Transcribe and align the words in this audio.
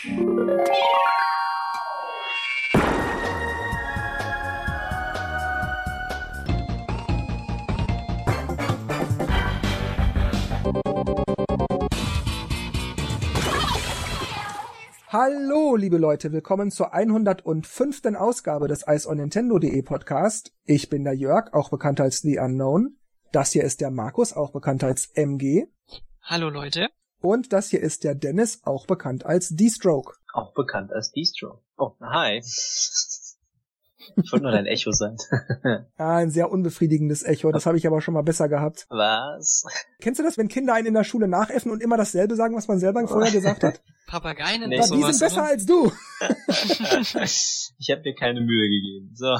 Hallo, 0.00 0.14
liebe 15.74 15.98
Leute, 15.98 16.30
willkommen 16.30 16.70
zur 16.70 16.94
105. 16.94 18.02
Ausgabe 18.16 18.68
des 18.68 18.84
Ice 18.86 19.08
on 19.08 19.16
Nintendo.de 19.16 19.82
Podcast. 19.82 20.52
Ich 20.64 20.88
bin 20.88 21.02
der 21.02 21.14
Jörg, 21.14 21.52
auch 21.52 21.70
bekannt 21.70 22.00
als 22.00 22.20
The 22.20 22.38
Unknown. 22.38 22.98
Das 23.32 23.50
hier 23.50 23.64
ist 23.64 23.80
der 23.80 23.90
Markus, 23.90 24.32
auch 24.32 24.52
bekannt 24.52 24.84
als 24.84 25.06
MG. 25.14 25.66
Hallo 26.22 26.50
Leute. 26.50 26.88
Und 27.20 27.52
das 27.52 27.70
hier 27.70 27.80
ist 27.80 28.04
der 28.04 28.14
Dennis, 28.14 28.60
auch 28.64 28.86
bekannt 28.86 29.26
als 29.26 29.48
D-Stroke. 29.48 30.14
Auch 30.32 30.54
bekannt 30.54 30.92
als 30.92 31.10
D-Stroke. 31.12 31.62
Oh, 31.76 31.94
hi. 32.00 32.40
Ich 34.16 34.32
wollte 34.32 34.44
nur 34.44 34.52
dein 34.52 34.66
Echo 34.66 34.92
sein. 34.92 35.16
ah, 35.96 36.16
ein 36.16 36.30
sehr 36.30 36.50
unbefriedigendes 36.50 37.22
Echo. 37.24 37.52
Das 37.52 37.66
habe 37.66 37.76
ich 37.76 37.86
aber 37.86 38.00
schon 38.00 38.14
mal 38.14 38.22
besser 38.22 38.48
gehabt. 38.48 38.86
Was? 38.88 39.64
Kennst 40.00 40.20
du 40.20 40.24
das, 40.24 40.38
wenn 40.38 40.48
Kinder 40.48 40.74
einen 40.74 40.88
in 40.88 40.94
der 40.94 41.04
Schule 41.04 41.28
nachäffen 41.28 41.70
und 41.70 41.82
immer 41.82 41.96
dasselbe 41.96 42.36
sagen, 42.36 42.56
was 42.56 42.68
man 42.68 42.78
selber 42.78 43.06
vorher 43.06 43.32
gesagt 43.32 43.64
hat? 43.64 43.82
Papageien 44.06 44.68
nee. 44.68 44.78
Die 44.78 44.82
sind 44.84 45.18
besser 45.18 45.44
als 45.44 45.66
du. 45.66 45.92
ich 47.78 47.90
habe 47.90 48.02
dir 48.02 48.14
keine 48.14 48.40
Mühe 48.40 48.68
gegeben. 48.68 49.10
So. 49.14 49.36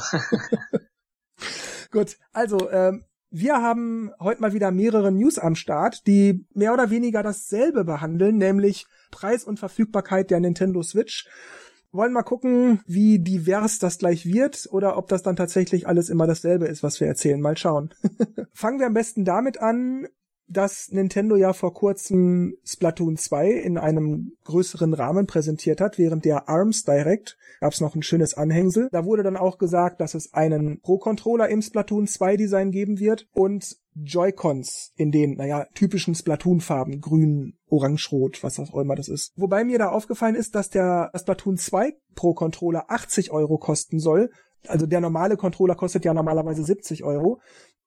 Gut, 1.91 2.19
also 2.33 2.71
ähm, 2.71 3.05
wir 3.31 3.63
haben 3.63 4.11
heute 4.21 4.41
mal 4.41 4.53
wieder 4.53 4.71
mehrere 4.71 5.13
News 5.13 5.39
am 5.39 5.55
Start, 5.55 6.07
die 6.07 6.47
mehr 6.55 6.73
oder 6.73 6.91
weniger 6.91 7.23
dasselbe 7.23 7.85
behandeln, 7.85 8.39
nämlich 8.39 8.87
Preis 9.11 9.45
und 9.45 9.59
Verfügbarkeit 9.59 10.31
der 10.31 10.41
Nintendo 10.41 10.83
Switch 10.83 11.29
wollen 11.91 12.13
mal 12.13 12.23
gucken, 12.23 12.81
wie 12.87 13.19
divers 13.19 13.79
das 13.79 13.99
gleich 13.99 14.27
wird 14.27 14.69
oder 14.71 14.97
ob 14.97 15.09
das 15.09 15.23
dann 15.23 15.37
tatsächlich 15.37 15.87
alles 15.87 16.11
immer 16.11 16.27
dasselbe 16.27 16.67
ist, 16.67 16.83
was 16.83 17.01
wir 17.01 17.07
erzählen. 17.07 17.41
Mal 17.41 17.57
schauen. 17.57 17.95
Fangen 18.53 18.79
wir 18.79 18.87
am 18.87 18.95
besten 18.95 19.25
damit 19.25 19.61
an, 19.61 20.07
dass 20.49 20.89
Nintendo 20.91 21.37
ja 21.37 21.53
vor 21.53 21.75
kurzem 21.75 22.57
Splatoon 22.65 23.17
2 23.17 23.51
in 23.51 23.79
einem 23.79 24.33
größeren 24.45 24.95
Rahmen 24.95 25.27
präsentiert 25.27 25.81
hat. 25.81 25.99
Während 25.99 26.25
der 26.25 26.49
ARMS 26.49 26.85
Direct 26.85 27.37
gab 27.61 27.73
es 27.73 27.81
noch 27.81 27.95
ein 27.95 28.03
schönes 28.03 28.35
Anhängsel. 28.35 28.89
Da 28.91 29.05
wurde 29.05 29.23
dann 29.23 29.37
auch 29.37 29.59
gesagt, 29.59 30.01
dass 30.01 30.15
es 30.15 30.33
einen 30.33 30.81
Pro-Controller 30.81 31.49
im 31.49 31.63
Splatoon 31.63 32.07
2 32.07 32.37
Design 32.37 32.71
geben 32.71 32.99
wird 32.99 33.27
und 33.33 33.77
Joy-Cons 33.95 34.93
in 34.97 35.11
den, 35.11 35.35
naja, 35.35 35.67
typischen 35.75 36.15
Splatoon-Farben, 36.15 37.01
grün, 37.01 37.59
orange-rot, 37.69 38.43
was 38.43 38.59
auch 38.59 38.75
immer 38.75 38.95
das 38.95 39.09
ist. 39.09 39.33
Wobei 39.37 39.65
mir 39.65 39.79
da 39.79 39.91
aufgefallen 39.91 40.37
ist, 40.37 40.55
dass 40.55 40.71
der 40.71 41.11
Splatoon 41.17 41.57
2 41.57 41.95
Pro-Controller 42.15 42.85
80 42.89 43.33
Euro 43.33 43.59
kosten 43.59 43.99
soll. 43.99 44.31
Also 44.67 44.87
der 44.87 45.01
normale 45.01 45.37
Controller 45.37 45.75
kostet 45.75 46.05
ja 46.05 46.15
normalerweise 46.15 46.65
70 46.65 47.05
Euro. 47.05 47.41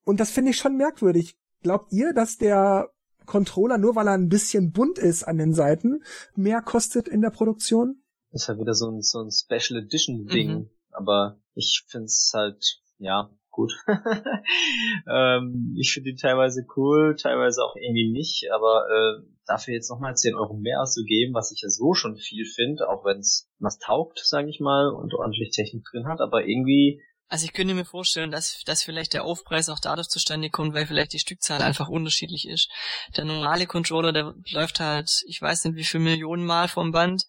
Und 0.03 0.19
das 0.19 0.31
finde 0.31 0.51
ich 0.51 0.57
schon 0.57 0.77
merkwürdig. 0.77 1.37
Glaubt 1.61 1.91
ihr, 1.91 2.13
dass 2.13 2.37
der 2.37 2.89
Controller, 3.25 3.77
nur 3.77 3.95
weil 3.95 4.07
er 4.07 4.13
ein 4.13 4.29
bisschen 4.29 4.71
bunt 4.71 4.97
ist 4.97 5.23
an 5.23 5.37
den 5.37 5.53
Seiten, 5.53 6.03
mehr 6.35 6.61
kostet 6.61 7.07
in 7.07 7.21
der 7.21 7.29
Produktion? 7.29 8.01
Das 8.31 8.43
ist 8.43 8.47
ja 8.47 8.57
wieder 8.57 8.73
so 8.73 8.89
ein, 8.89 9.01
so 9.01 9.19
ein 9.19 9.31
Special 9.31 9.79
Edition 9.79 10.25
Ding. 10.25 10.49
Mhm. 10.49 10.69
Aber 10.91 11.39
ich 11.53 11.85
find's 11.87 12.31
halt, 12.33 12.81
ja, 12.97 13.29
gut. 13.51 13.73
ähm, 15.07 15.75
ich 15.77 15.93
finde 15.93 16.11
ihn 16.11 16.17
teilweise 16.17 16.65
cool, 16.75 17.15
teilweise 17.15 17.63
auch 17.63 17.75
irgendwie 17.75 18.11
nicht, 18.11 18.49
aber 18.53 18.85
äh, 18.89 19.23
dafür 19.45 19.73
jetzt 19.73 19.89
nochmal 19.89 20.15
10 20.15 20.35
Euro 20.35 20.55
mehr 20.55 20.81
auszugeben, 20.81 21.33
was 21.33 21.51
ich 21.51 21.61
ja 21.61 21.69
so 21.69 21.93
schon 21.93 22.17
viel 22.17 22.45
finde, 22.45 22.89
auch 22.89 23.05
wenn 23.05 23.19
es 23.19 23.49
was 23.59 23.77
taugt, 23.77 24.19
sage 24.23 24.49
ich 24.49 24.59
mal, 24.59 24.89
und 24.89 25.13
ordentlich 25.13 25.51
Technik 25.51 25.83
drin 25.91 26.07
hat, 26.07 26.21
aber 26.21 26.45
irgendwie 26.45 27.01
also 27.31 27.45
ich 27.45 27.53
könnte 27.53 27.73
mir 27.73 27.85
vorstellen, 27.85 28.29
dass, 28.29 28.61
dass 28.65 28.83
vielleicht 28.83 29.13
der 29.13 29.23
Aufpreis 29.23 29.69
auch 29.69 29.79
dadurch 29.79 30.09
zustande 30.09 30.50
kommt, 30.50 30.73
weil 30.73 30.85
vielleicht 30.85 31.13
die 31.13 31.19
Stückzahl 31.19 31.61
einfach 31.61 31.88
unterschiedlich 31.88 32.45
ist. 32.45 32.69
Der 33.16 33.23
normale 33.23 33.67
Controller, 33.67 34.11
der 34.11 34.33
läuft 34.50 34.81
halt, 34.81 35.23
ich 35.28 35.41
weiß 35.41 35.63
nicht 35.63 35.78
wie 35.78 35.85
viel 35.85 36.01
Millionen 36.01 36.45
Mal 36.45 36.67
vom 36.67 36.91
Band 36.91 37.28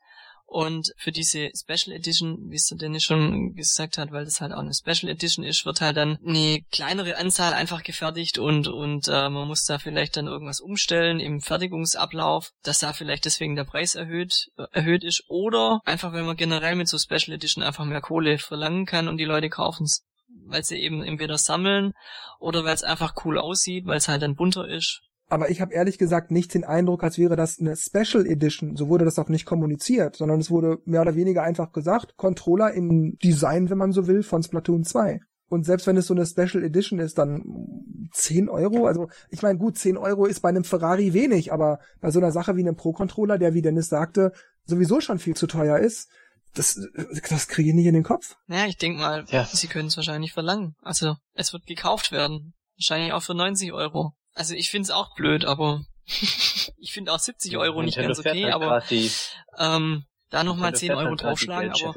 und 0.53 0.93
für 0.99 1.13
diese 1.13 1.51
Special 1.57 1.97
Edition, 1.97 2.51
wie 2.51 2.57
es 2.57 2.67
der 2.67 2.77
Dennis 2.77 3.05
schon 3.05 3.55
gesagt 3.55 3.97
hat, 3.97 4.13
weil 4.13 4.27
das 4.27 4.43
halt 4.43 4.53
auch 4.53 4.59
eine 4.59 4.75
Special 4.75 5.11
Edition 5.11 5.47
ist, 5.47 5.65
wird 5.65 5.81
halt 5.81 5.97
dann 5.97 6.19
eine 6.27 6.61
kleinere 6.71 7.17
Anzahl 7.17 7.55
einfach 7.55 7.83
gefertigt 7.83 8.37
und, 8.37 8.69
und 8.69 9.09
äh, 9.09 9.31
man 9.31 9.49
muss 9.49 9.65
da 9.65 9.79
vielleicht 9.79 10.19
dann 10.19 10.27
irgendwas 10.27 10.61
umstellen 10.61 11.21
im 11.21 11.41
Fertigungsablauf, 11.41 12.51
dass 12.63 12.81
da 12.81 12.93
vielleicht 12.93 13.25
deswegen 13.25 13.57
der 13.57 13.65
Preis 13.65 13.95
erhöht, 13.95 14.51
äh, 14.59 14.65
erhöht 14.73 15.05
ist. 15.05 15.25
Oder 15.29 15.81
einfach, 15.87 16.13
wenn 16.13 16.27
man 16.27 16.37
generell 16.37 16.77
mit 16.77 16.87
so 16.87 16.99
Special 16.99 17.34
Edition 17.34 17.65
einfach 17.65 17.87
mehr 17.87 18.03
Kohle 18.03 18.37
verlangen 18.37 18.84
kann 18.84 19.09
und 19.09 19.17
die 19.17 19.25
Leute 19.25 19.49
kaufen 19.49 19.84
es 19.84 20.05
weil 20.45 20.65
sie 20.65 20.79
eben 20.79 21.03
entweder 21.03 21.39
sammeln 21.39 21.93
oder 22.39 22.65
weil 22.65 22.75
es 22.75 22.83
einfach 22.83 23.15
cool 23.25 23.39
aussieht, 23.39 23.87
weil 23.87 23.99
es 23.99 24.09
halt 24.09 24.23
dann 24.23 24.34
bunter 24.34 24.67
ist 24.67 25.03
aber 25.32 25.48
ich 25.48 25.62
habe 25.62 25.72
ehrlich 25.72 25.97
gesagt 25.97 26.31
nicht 26.31 26.53
den 26.53 26.62
Eindruck, 26.62 27.03
als 27.03 27.16
wäre 27.16 27.37
das 27.37 27.59
eine 27.59 27.75
Special 27.75 28.26
Edition. 28.26 28.76
So 28.76 28.91
wurde 28.91 29.06
das 29.06 29.19
auch 29.19 29.31
nicht 29.31 29.47
kommuniziert, 29.47 30.15
sondern 30.15 30.41
es 30.41 30.50
wurde 30.50 30.81
mehr 30.84 31.00
oder 31.00 31.15
weniger 31.15 31.43
einfach 31.43 31.72
gesagt, 31.72 32.19
Controller 32.19 32.75
im 32.75 33.16
Design, 33.16 33.71
wenn 33.71 33.78
man 33.78 33.92
so 33.92 34.06
will, 34.06 34.22
von 34.25 34.42
Splatoon 34.42 34.84
2. 34.84 35.21
Und 35.48 35.65
selbst 35.65 35.87
wenn 35.87 35.97
es 35.97 36.06
so 36.06 36.12
eine 36.12 36.26
Special 36.26 36.62
Edition 36.62 36.98
ist, 36.98 37.16
dann 37.16 37.44
10 38.12 38.50
Euro. 38.50 38.84
Also 38.84 39.09
ich 39.31 39.41
meine, 39.41 39.59
gut, 39.59 39.78
10 39.78 39.97
Euro 39.97 40.26
ist 40.26 40.41
bei 40.41 40.50
einem 40.50 40.65
Ferrari 40.65 41.15
wenig, 41.15 41.50
aber 41.50 41.78
bei 42.03 42.10
so 42.10 42.19
einer 42.19 42.31
Sache 42.31 42.54
wie 42.56 42.60
einem 42.60 42.76
Pro-Controller, 42.76 43.38
der, 43.38 43.54
wie 43.54 43.62
Dennis 43.62 43.88
sagte, 43.88 44.32
sowieso 44.66 45.00
schon 45.00 45.19
viel 45.19 45.34
zu 45.34 45.47
teuer 45.47 45.78
ist, 45.78 46.10
das, 46.53 46.78
das 47.31 47.48
kriege 47.48 47.71
ich 47.71 47.75
nicht 47.75 47.87
in 47.87 47.94
den 47.94 48.04
Kopf. 48.04 48.37
Naja, 48.48 48.66
ich 48.66 48.76
denk 48.76 48.98
mal, 48.98 49.25
ja. 49.28 49.47
sie 49.47 49.69
können 49.69 49.88
es 49.88 49.97
wahrscheinlich 49.97 50.34
verlangen. 50.34 50.75
Also 50.82 51.16
es 51.32 51.54
wird 51.54 51.65
gekauft 51.65 52.12
werden. 52.12 52.53
Wahrscheinlich 52.76 53.15
auch 53.15 53.22
für 53.22 53.34
90 53.34 53.72
Euro. 53.72 54.12
Also 54.34 54.54
ich 54.54 54.70
finde 54.70 54.84
es 54.84 54.91
auch 54.91 55.15
blöd, 55.15 55.44
aber 55.44 55.84
ich 56.06 56.93
finde 56.93 57.12
auch 57.12 57.19
70 57.19 57.56
Euro 57.56 57.82
nicht 57.82 57.97
ganz 57.97 58.19
okay, 58.19 58.44
halt 58.44 58.54
aber 58.54 58.82
ähm, 59.59 60.04
da 60.31 60.44
nochmal 60.44 60.75
10 60.75 60.93
Euro 60.93 61.10
halt 61.10 61.22
draufschlagen, 61.22 61.70
aber 61.70 61.94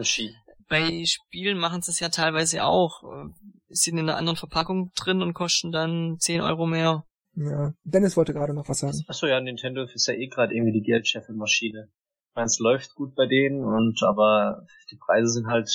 bei 0.67 1.03
Spielen 1.05 1.57
machen 1.57 1.81
sie 1.81 1.91
es 1.91 1.99
ja 1.99 2.09
teilweise 2.09 2.63
auch. 2.63 3.03
Äh, 3.03 3.29
sind 3.69 3.97
in 3.97 4.09
einer 4.09 4.17
anderen 4.17 4.37
Verpackung 4.37 4.91
drin 4.95 5.21
und 5.21 5.33
kosten 5.33 5.71
dann 5.71 6.17
10 6.19 6.41
Euro 6.41 6.65
mehr. 6.65 7.05
Ja, 7.35 7.73
Dennis 7.83 8.15
wollte 8.15 8.33
gerade 8.33 8.53
noch 8.53 8.69
was 8.69 8.79
sagen. 8.79 9.03
Achso, 9.07 9.27
ja, 9.27 9.39
Nintendo 9.41 9.83
ist 9.83 10.07
ja 10.07 10.13
eh 10.13 10.27
gerade 10.27 10.53
irgendwie 10.53 10.71
die 10.71 10.85
Geldscheffelmaschine. 10.85 11.89
Ich 12.29 12.35
meine, 12.35 12.45
es 12.45 12.59
läuft 12.59 12.95
gut 12.95 13.15
bei 13.15 13.27
denen 13.27 13.63
und 13.63 14.01
aber 14.03 14.65
die 14.91 14.97
Preise 14.97 15.27
sind 15.29 15.47
halt 15.47 15.69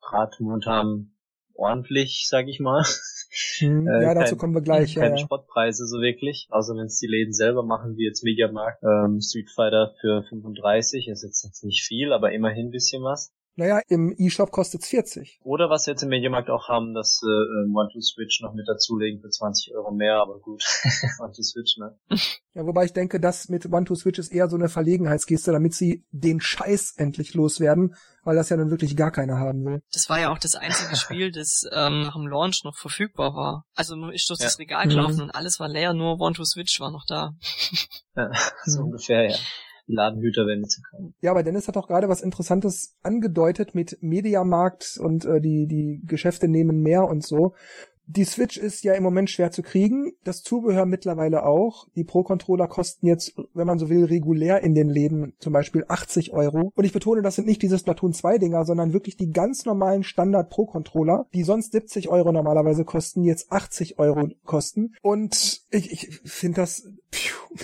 gerade 0.00 0.32
momentan 0.38 1.12
ordentlich, 1.60 2.26
sag 2.28 2.48
ich 2.48 2.58
mal. 2.60 2.84
Hm, 3.58 3.86
äh, 3.86 4.02
ja, 4.02 4.14
dazu 4.14 4.34
kein, 4.34 4.38
kommen 4.38 4.54
wir 4.54 4.60
gleich. 4.60 4.96
Keine 4.96 5.16
ja, 5.16 5.18
Spottpreise 5.18 5.86
so 5.86 6.00
wirklich, 6.00 6.48
außer 6.50 6.74
wenn 6.74 6.86
es 6.86 6.98
die 6.98 7.06
Läden 7.06 7.32
selber 7.32 7.62
machen, 7.62 7.96
wie 7.96 8.04
jetzt 8.04 8.24
Mediamarkt, 8.24 8.82
ähm, 8.82 9.20
Street 9.20 9.50
Fighter 9.50 9.94
für 10.00 10.24
35, 10.24 11.06
ist 11.06 11.22
jetzt 11.22 11.62
nicht 11.62 11.84
viel, 11.84 12.12
aber 12.12 12.32
immerhin 12.32 12.68
ein 12.68 12.70
bisschen 12.72 13.04
was. 13.04 13.32
Naja, 13.56 13.80
im 13.88 14.14
E-Shop 14.16 14.50
kostet's 14.50 14.88
40. 14.88 15.40
Oder 15.42 15.68
was 15.68 15.86
wir 15.86 15.92
jetzt 15.92 16.02
im 16.02 16.08
Mediamarkt 16.08 16.50
auch 16.50 16.68
haben, 16.68 16.94
dass 16.94 17.20
äh, 17.22 17.28
ähm, 17.28 17.74
One 17.74 17.90
to 17.92 18.00
Switch 18.00 18.40
noch 18.40 18.54
mit 18.54 18.66
dazulegen 18.68 19.20
für 19.20 19.28
20 19.28 19.74
Euro 19.74 19.90
mehr, 19.90 20.16
aber 20.16 20.38
gut, 20.38 20.62
One 21.20 21.32
to 21.32 21.42
Switch, 21.42 21.76
ne? 21.76 21.98
Ja, 22.54 22.64
wobei 22.64 22.84
ich 22.84 22.92
denke, 22.92 23.20
das 23.20 23.48
mit 23.48 23.70
One 23.72 23.84
to 23.84 23.94
Switch 23.94 24.18
ist 24.18 24.32
eher 24.32 24.48
so 24.48 24.56
eine 24.56 24.68
Verlegenheitsgeste, 24.68 25.52
damit 25.52 25.74
sie 25.74 26.04
den 26.10 26.40
Scheiß 26.40 26.94
endlich 26.96 27.34
loswerden, 27.34 27.94
weil 28.24 28.36
das 28.36 28.48
ja 28.48 28.56
nun 28.56 28.70
wirklich 28.70 28.96
gar 28.96 29.10
keiner 29.10 29.38
haben 29.38 29.64
will. 29.64 29.82
Das 29.92 30.08
war 30.08 30.20
ja 30.20 30.32
auch 30.32 30.38
das 30.38 30.54
einzige 30.54 30.96
Spiel, 30.96 31.32
das 31.32 31.64
ähm, 31.72 32.02
nach 32.02 32.14
dem 32.14 32.28
Launch 32.28 32.62
noch 32.64 32.76
verfügbar 32.76 33.34
war. 33.34 33.64
Also 33.74 33.96
nur 33.96 34.12
ist 34.12 34.28
durch 34.30 34.40
ja. 34.40 34.46
das 34.46 34.58
Regal 34.58 34.86
gelaufen 34.88 35.16
mhm. 35.16 35.22
und 35.22 35.30
alles 35.30 35.60
war 35.60 35.68
leer, 35.68 35.92
nur 35.92 36.20
One 36.20 36.34
to 36.34 36.44
Switch 36.44 36.80
war 36.80 36.90
noch 36.90 37.04
da. 37.06 37.34
ja, 38.16 38.30
so 38.64 38.80
mhm. 38.80 38.86
ungefähr, 38.86 39.30
ja. 39.30 39.36
Ladenhüter 39.92 40.46
wenden 40.46 40.68
zu 40.68 40.82
können. 40.82 41.14
Ja, 41.20 41.30
aber 41.30 41.42
Dennis 41.42 41.68
hat 41.68 41.76
auch 41.76 41.88
gerade 41.88 42.08
was 42.08 42.22
Interessantes 42.22 42.96
angedeutet 43.02 43.74
mit 43.74 43.98
Mediamarkt 44.00 44.98
und 45.00 45.24
äh, 45.24 45.40
die, 45.40 45.66
die 45.66 46.02
Geschäfte 46.06 46.48
nehmen 46.48 46.80
mehr 46.80 47.04
und 47.04 47.24
so. 47.24 47.54
Die 48.12 48.24
Switch 48.24 48.56
ist 48.56 48.82
ja 48.82 48.94
im 48.94 49.04
Moment 49.04 49.30
schwer 49.30 49.52
zu 49.52 49.62
kriegen, 49.62 50.14
das 50.24 50.42
Zubehör 50.42 50.84
mittlerweile 50.84 51.44
auch. 51.44 51.86
Die 51.94 52.02
Pro-Controller 52.02 52.66
kosten 52.66 53.06
jetzt, 53.06 53.36
wenn 53.54 53.68
man 53.68 53.78
so 53.78 53.88
will, 53.88 54.04
regulär 54.04 54.64
in 54.64 54.74
den 54.74 54.88
Läden 54.88 55.34
zum 55.38 55.52
Beispiel 55.52 55.84
80 55.86 56.32
Euro. 56.32 56.72
Und 56.74 56.84
ich 56.84 56.92
betone, 56.92 57.22
das 57.22 57.36
sind 57.36 57.46
nicht 57.46 57.62
diese 57.62 57.78
Splatoon 57.78 58.12
2 58.12 58.38
Dinger, 58.38 58.64
sondern 58.64 58.92
wirklich 58.92 59.16
die 59.16 59.30
ganz 59.30 59.64
normalen 59.64 60.02
Standard 60.02 60.50
Pro-Controller, 60.50 61.26
die 61.34 61.44
sonst 61.44 61.70
70 61.70 62.08
Euro 62.08 62.32
normalerweise 62.32 62.84
kosten, 62.84 63.22
jetzt 63.22 63.52
80 63.52 64.00
Euro 64.00 64.28
kosten. 64.44 64.96
Und 65.02 65.60
ich, 65.70 65.92
ich 65.92 66.20
finde 66.24 66.62
das, 66.62 66.88
pfiuh 67.12 67.54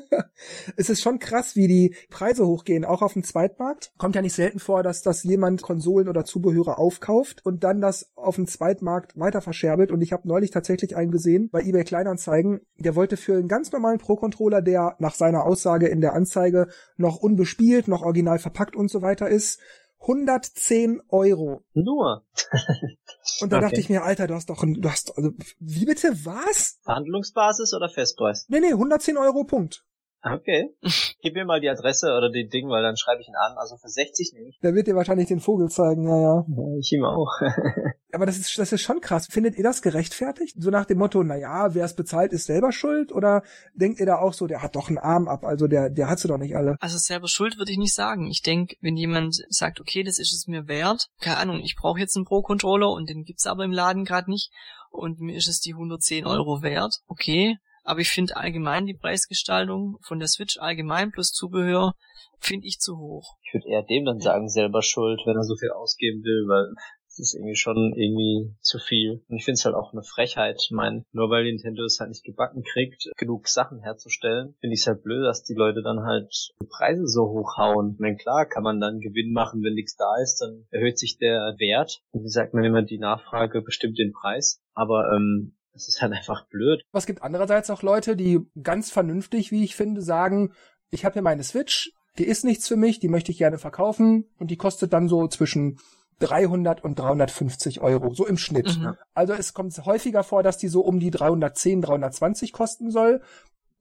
es 0.76 0.88
ist 0.88 1.02
schon 1.02 1.18
krass, 1.18 1.56
wie 1.56 1.68
die 1.68 1.94
Preise 2.10 2.46
hochgehen, 2.46 2.84
auch 2.84 3.02
auf 3.02 3.12
dem 3.14 3.24
Zweitmarkt. 3.24 3.92
Kommt 3.98 4.14
ja 4.14 4.22
nicht 4.22 4.34
selten 4.34 4.58
vor, 4.58 4.82
dass 4.82 5.02
das 5.02 5.22
jemand 5.22 5.62
Konsolen 5.62 6.08
oder 6.08 6.24
Zubehöre 6.24 6.78
aufkauft 6.78 7.44
und 7.44 7.64
dann 7.64 7.80
das 7.80 8.10
auf 8.14 8.36
dem 8.36 8.46
Zweitmarkt 8.46 9.18
weiter 9.18 9.40
verscherbelt. 9.40 9.92
Und 9.92 10.02
ich 10.02 10.12
habe 10.12 10.28
neulich 10.28 10.50
tatsächlich 10.50 10.96
einen 10.96 11.10
gesehen 11.10 11.48
bei 11.50 11.62
eBay 11.62 11.84
Kleinanzeigen, 11.84 12.60
der 12.78 12.96
wollte 12.96 13.16
für 13.16 13.34
einen 13.34 13.48
ganz 13.48 13.72
normalen 13.72 13.98
Pro-Controller, 13.98 14.62
der 14.62 14.96
nach 14.98 15.14
seiner 15.14 15.44
Aussage 15.44 15.88
in 15.88 16.00
der 16.00 16.14
Anzeige 16.14 16.68
noch 16.96 17.16
unbespielt, 17.16 17.88
noch 17.88 18.02
original 18.02 18.38
verpackt 18.38 18.76
und 18.76 18.90
so 18.90 19.02
weiter 19.02 19.28
ist, 19.28 19.60
110 20.02 21.00
Euro. 21.08 21.64
Nur. 21.74 22.24
Und 23.40 23.52
da 23.52 23.58
okay. 23.58 23.66
dachte 23.66 23.80
ich 23.80 23.88
mir, 23.88 24.02
Alter, 24.02 24.26
du 24.26 24.34
hast 24.34 24.50
doch, 24.50 24.64
du 24.64 24.90
hast, 24.90 25.16
also, 25.16 25.30
wie 25.58 25.84
bitte, 25.84 26.08
was? 26.24 26.78
Verhandlungsbasis 26.82 27.72
oder 27.74 27.88
Festpreis? 27.88 28.46
Nee, 28.48 28.60
nee, 28.60 28.72
110 28.72 29.16
Euro, 29.16 29.44
Punkt. 29.44 29.84
Okay. 30.22 30.70
Gib 31.22 31.34
mir 31.34 31.44
mal 31.44 31.60
die 31.60 31.68
Adresse 31.68 32.14
oder 32.16 32.30
den 32.30 32.48
Ding, 32.48 32.68
weil 32.68 32.82
dann 32.82 32.96
schreibe 32.96 33.20
ich 33.20 33.28
ihn 33.28 33.34
an. 33.34 33.56
Also 33.56 33.76
für 33.76 33.88
60 33.88 34.32
nehme 34.34 34.48
ich. 34.48 34.58
Der 34.60 34.74
wird 34.74 34.86
dir 34.86 34.94
wahrscheinlich 34.94 35.28
den 35.28 35.40
Vogel 35.40 35.68
zeigen, 35.68 36.04
ja, 36.04 36.16
ja. 36.16 36.44
ja 36.46 36.78
ich 36.78 36.92
ihm 36.92 37.04
auch. 37.04 37.30
Aber 38.12 38.26
das 38.26 38.36
ist, 38.36 38.56
das 38.58 38.72
ist 38.72 38.82
schon 38.82 39.00
krass. 39.00 39.26
Findet 39.30 39.56
ihr 39.56 39.64
das 39.64 39.82
gerechtfertigt? 39.82 40.56
So 40.58 40.70
nach 40.70 40.84
dem 40.84 40.98
Motto, 40.98 41.22
na 41.24 41.36
ja, 41.36 41.74
wer 41.74 41.84
es 41.84 41.96
bezahlt, 41.96 42.32
ist 42.32 42.44
selber 42.44 42.70
schuld? 42.70 43.10
Oder 43.10 43.42
denkt 43.74 44.00
ihr 44.00 44.06
da 44.06 44.18
auch 44.18 44.34
so, 44.34 44.46
der 44.46 44.62
hat 44.62 44.76
doch 44.76 44.88
einen 44.88 44.98
Arm 44.98 45.28
ab, 45.28 45.44
also 45.44 45.66
der, 45.66 45.90
der 45.90 46.08
hat 46.08 46.18
sie 46.18 46.28
doch 46.28 46.38
nicht 46.38 46.54
alle? 46.54 46.76
Also 46.80 46.98
selber 46.98 47.26
schuld 47.26 47.58
würde 47.58 47.72
ich 47.72 47.78
nicht 47.78 47.94
sagen. 47.94 48.26
Ich 48.28 48.42
denke, 48.42 48.76
wenn 48.80 48.96
jemand 48.96 49.36
sagt, 49.48 49.80
okay, 49.80 50.02
das 50.02 50.18
ist 50.18 50.32
es 50.32 50.46
mir 50.46 50.68
wert, 50.68 51.08
keine 51.20 51.38
Ahnung, 51.38 51.60
ich 51.64 51.74
brauche 51.74 51.98
jetzt 51.98 52.16
einen 52.16 52.26
Pro-Controller 52.26 52.90
und 52.90 53.08
den 53.08 53.24
gibt's 53.24 53.46
aber 53.46 53.64
im 53.64 53.72
Laden 53.72 54.04
gerade 54.04 54.30
nicht 54.30 54.50
und 54.90 55.20
mir 55.20 55.36
ist 55.36 55.48
es 55.48 55.60
die 55.60 55.72
110 55.72 56.26
Euro 56.26 56.62
wert, 56.62 57.00
okay, 57.06 57.56
aber 57.84 58.00
ich 58.00 58.10
finde 58.10 58.36
allgemein 58.36 58.86
die 58.86 58.94
Preisgestaltung 58.94 59.98
von 60.02 60.18
der 60.18 60.28
Switch 60.28 60.58
allgemein 60.58 61.12
plus 61.12 61.32
Zubehör 61.32 61.94
finde 62.38 62.66
ich 62.66 62.78
zu 62.78 62.98
hoch. 62.98 63.36
Ich 63.44 63.54
würde 63.54 63.68
eher 63.68 63.82
dem 63.82 64.04
dann 64.04 64.20
sagen, 64.20 64.48
selber 64.48 64.82
schuld, 64.82 65.20
wenn 65.26 65.36
er 65.36 65.44
so 65.44 65.56
viel 65.56 65.70
ausgeben 65.70 66.22
will, 66.24 66.48
weil 66.48 66.74
es 67.12 67.18
ist 67.18 67.34
irgendwie 67.34 67.56
schon 67.56 67.92
irgendwie 67.94 68.54
zu 68.60 68.78
viel. 68.78 69.22
Und 69.28 69.36
ich 69.36 69.44
finde 69.44 69.58
es 69.58 69.64
halt 69.64 69.74
auch 69.74 69.92
eine 69.92 70.02
Frechheit. 70.02 70.56
Ich 70.64 70.70
meine, 70.70 71.04
nur 71.12 71.28
weil 71.28 71.44
Nintendo 71.44 71.84
es 71.84 72.00
halt 72.00 72.08
nicht 72.08 72.24
gebacken 72.24 72.62
kriegt, 72.62 73.10
genug 73.16 73.48
Sachen 73.48 73.80
herzustellen, 73.80 74.54
finde 74.60 74.74
ich 74.74 74.80
es 74.80 74.86
halt 74.86 75.02
blöd, 75.02 75.24
dass 75.24 75.44
die 75.44 75.54
Leute 75.54 75.82
dann 75.82 76.04
halt 76.04 76.32
die 76.62 76.66
Preise 76.66 77.06
so 77.06 77.28
hochhauen. 77.28 77.92
Ich 77.94 78.00
meine, 78.00 78.16
klar 78.16 78.46
kann 78.46 78.62
man 78.62 78.80
dann 78.80 79.00
Gewinn 79.00 79.32
machen, 79.32 79.62
wenn 79.62 79.74
nichts 79.74 79.96
da 79.96 80.16
ist, 80.22 80.40
dann 80.40 80.66
erhöht 80.70 80.98
sich 80.98 81.18
der 81.18 81.54
Wert. 81.58 82.00
Und 82.12 82.24
wie 82.24 82.28
sagt 82.28 82.54
man 82.54 82.64
immer, 82.64 82.82
die 82.82 82.98
Nachfrage 82.98 83.60
bestimmt 83.60 83.98
den 83.98 84.12
Preis. 84.12 84.62
Aber 84.74 85.12
ähm, 85.14 85.54
das 85.72 85.88
ist 85.88 86.02
halt 86.02 86.12
einfach 86.12 86.46
blöd. 86.46 86.82
Was 86.92 87.06
gibt 87.06 87.22
andererseits 87.22 87.70
auch 87.70 87.82
Leute, 87.82 88.16
die 88.16 88.40
ganz 88.62 88.90
vernünftig, 88.90 89.50
wie 89.50 89.64
ich 89.64 89.74
finde, 89.74 90.02
sagen, 90.02 90.52
ich 90.90 91.04
habe 91.04 91.14
hier 91.14 91.22
meine 91.22 91.44
Switch, 91.44 91.92
die 92.18 92.24
ist 92.24 92.44
nichts 92.44 92.68
für 92.68 92.76
mich, 92.76 93.00
die 93.00 93.08
möchte 93.08 93.32
ich 93.32 93.38
gerne 93.38 93.58
verkaufen 93.58 94.26
und 94.38 94.50
die 94.50 94.56
kostet 94.56 94.92
dann 94.92 95.08
so 95.08 95.26
zwischen 95.28 95.78
300 96.18 96.84
und 96.84 96.98
350 96.98 97.80
Euro, 97.80 98.14
so 98.14 98.26
im 98.26 98.36
Schnitt. 98.36 98.78
Mhm. 98.78 98.96
Also 99.14 99.32
es 99.32 99.54
kommt 99.54 99.76
häufiger 99.84 100.22
vor, 100.22 100.42
dass 100.42 100.58
die 100.58 100.68
so 100.68 100.82
um 100.82 101.00
die 101.00 101.10
310, 101.10 101.82
320 101.82 102.52
kosten 102.52 102.90
soll. 102.90 103.22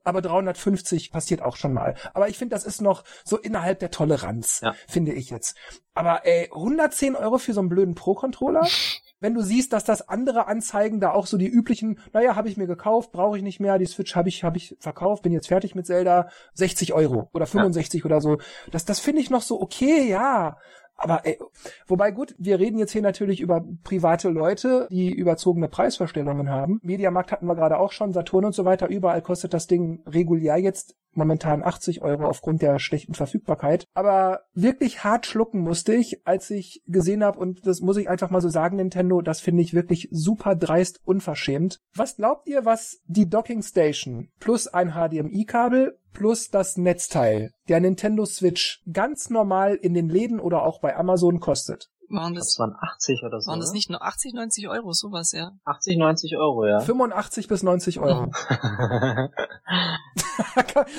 Aber 0.04 0.24
350 0.24 1.12
passiert 1.12 1.44
auch 1.44 1.56
schon 1.58 1.74
mal. 1.74 1.94
Aber 2.16 2.28
ich 2.28 2.38
finde, 2.40 2.56
das 2.56 2.66
ist 2.66 2.82
noch 2.82 3.04
so 3.24 3.38
innerhalb 3.38 3.78
der 3.80 3.92
Toleranz, 3.92 4.62
ja. 4.64 4.74
finde 4.88 5.14
ich 5.14 5.30
jetzt. 5.30 5.56
Aber 5.94 6.26
ey, 6.26 6.50
110 6.52 7.16
Euro 7.16 7.38
für 7.38 7.54
so 7.54 7.60
einen 7.60 7.70
blöden 7.70 7.94
Pro-Controller? 7.94 8.68
wenn 9.22 9.34
du 9.34 9.42
siehst, 9.42 9.72
dass 9.72 9.86
das 9.86 10.10
andere 10.10 10.48
Anzeigen 10.48 11.00
da 11.00 11.12
auch 11.12 11.28
so 11.28 11.38
die 11.38 11.48
üblichen, 11.48 12.00
naja, 12.12 12.36
habe 12.36 12.50
ich 12.50 12.58
mir 12.58 12.68
gekauft, 12.68 13.12
brauche 13.12 13.38
ich 13.38 13.44
nicht 13.44 13.60
mehr, 13.60 13.78
die 13.78 13.86
Switch 13.86 14.16
habe 14.16 14.28
ich, 14.28 14.44
habe 14.44 14.58
ich 14.58 14.76
verkauft, 14.80 15.24
bin 15.24 15.32
jetzt 15.32 15.48
fertig 15.48 15.76
mit 15.76 15.86
Zelda, 15.86 16.30
60 16.56 16.94
Euro 16.94 17.30
oder 17.32 17.46
65 17.46 18.02
ja. 18.02 18.06
oder 18.06 18.20
so. 18.20 18.40
Das, 18.72 18.84
das 18.84 19.00
finde 19.00 19.22
ich 19.22 19.30
noch 19.30 19.42
so 19.42 19.62
okay, 19.62 20.10
ja. 20.10 20.58
Aber 21.02 21.26
ey, 21.26 21.40
wobei 21.88 22.12
gut, 22.12 22.36
wir 22.38 22.60
reden 22.60 22.78
jetzt 22.78 22.92
hier 22.92 23.02
natürlich 23.02 23.42
über 23.42 23.66
private 23.84 24.30
Leute, 24.30 24.88
die 24.92 25.12
überzogene 25.12 25.68
Preisverstellungen 25.68 26.50
haben. 26.50 26.80
Mediamarkt 26.84 27.32
hatten 27.32 27.48
wir 27.48 27.56
gerade 27.56 27.80
auch 27.80 27.92
schon, 27.92 28.14
Saturn 28.14 28.46
und 28.46 28.54
so 28.54 28.66
weiter. 28.66 28.88
Überall 28.88 29.24
kostet 29.24 29.54
das 29.54 29.66
Ding 29.66 30.04
regulär 30.06 30.58
jetzt 30.58 30.96
momentan 31.14 31.64
80 31.64 32.02
Euro 32.02 32.26
aufgrund 32.26 32.62
der 32.62 32.80
schlechten 32.80 33.14
Verfügbarkeit. 33.14 33.86
Aber 33.94 34.42
wirklich 34.54 35.04
hart 35.04 35.26
schlucken 35.26 35.60
musste 35.60 35.94
ich, 35.94 36.26
als 36.26 36.50
ich 36.52 36.84
gesehen 36.86 37.24
habe, 37.24 37.40
und 37.40 37.66
das 37.66 37.82
muss 37.82 37.98
ich 37.98 38.10
einfach 38.10 38.30
mal 38.30 38.42
so 38.42 38.50
sagen, 38.50 38.78
Nintendo, 38.78 39.22
das 39.22 39.42
finde 39.42 39.64
ich 39.64 39.74
wirklich 39.74 40.08
super 40.12 40.56
dreist 40.56 41.02
unverschämt. 41.04 41.80
Was 41.96 42.16
glaubt 42.16 42.48
ihr, 42.48 42.64
was 42.64 43.02
die 43.08 43.28
Docking 43.28 43.62
Station 43.62 44.30
plus 44.40 44.68
ein 44.68 44.92
HDMI-Kabel 44.92 45.98
plus 46.14 46.50
das 46.50 46.78
Netzteil 46.78 47.52
der 47.70 47.80
Nintendo 47.80 48.26
Switch 48.26 48.82
ganz 48.92 49.30
normal 49.30 49.76
in 49.76 49.94
den 49.94 50.10
Läden 50.10 50.40
oder 50.40 50.64
auch 50.64 50.80
bei 50.80 50.96
Amazon 50.96 51.40
kostet? 51.40 51.91
Waren 52.12 52.36
das, 52.36 52.48
das 52.48 52.60
waren 52.60 52.76
80 52.80 53.24
oder 53.24 53.42
so. 53.42 53.50
Waren 53.50 53.60
das 53.60 53.72
nicht 53.72 53.90
nur 53.90 54.02
80, 54.02 54.34
90 54.34 54.70
Euro, 54.70 54.92
sowas, 54.94 55.32
ja? 55.32 55.52
80, 55.66 55.98
90 55.98 56.38
Euro, 56.38 56.66
ja. 56.66 56.80
85 56.80 57.48
bis 57.48 57.64
90 57.64 58.00
Euro. 58.00 58.32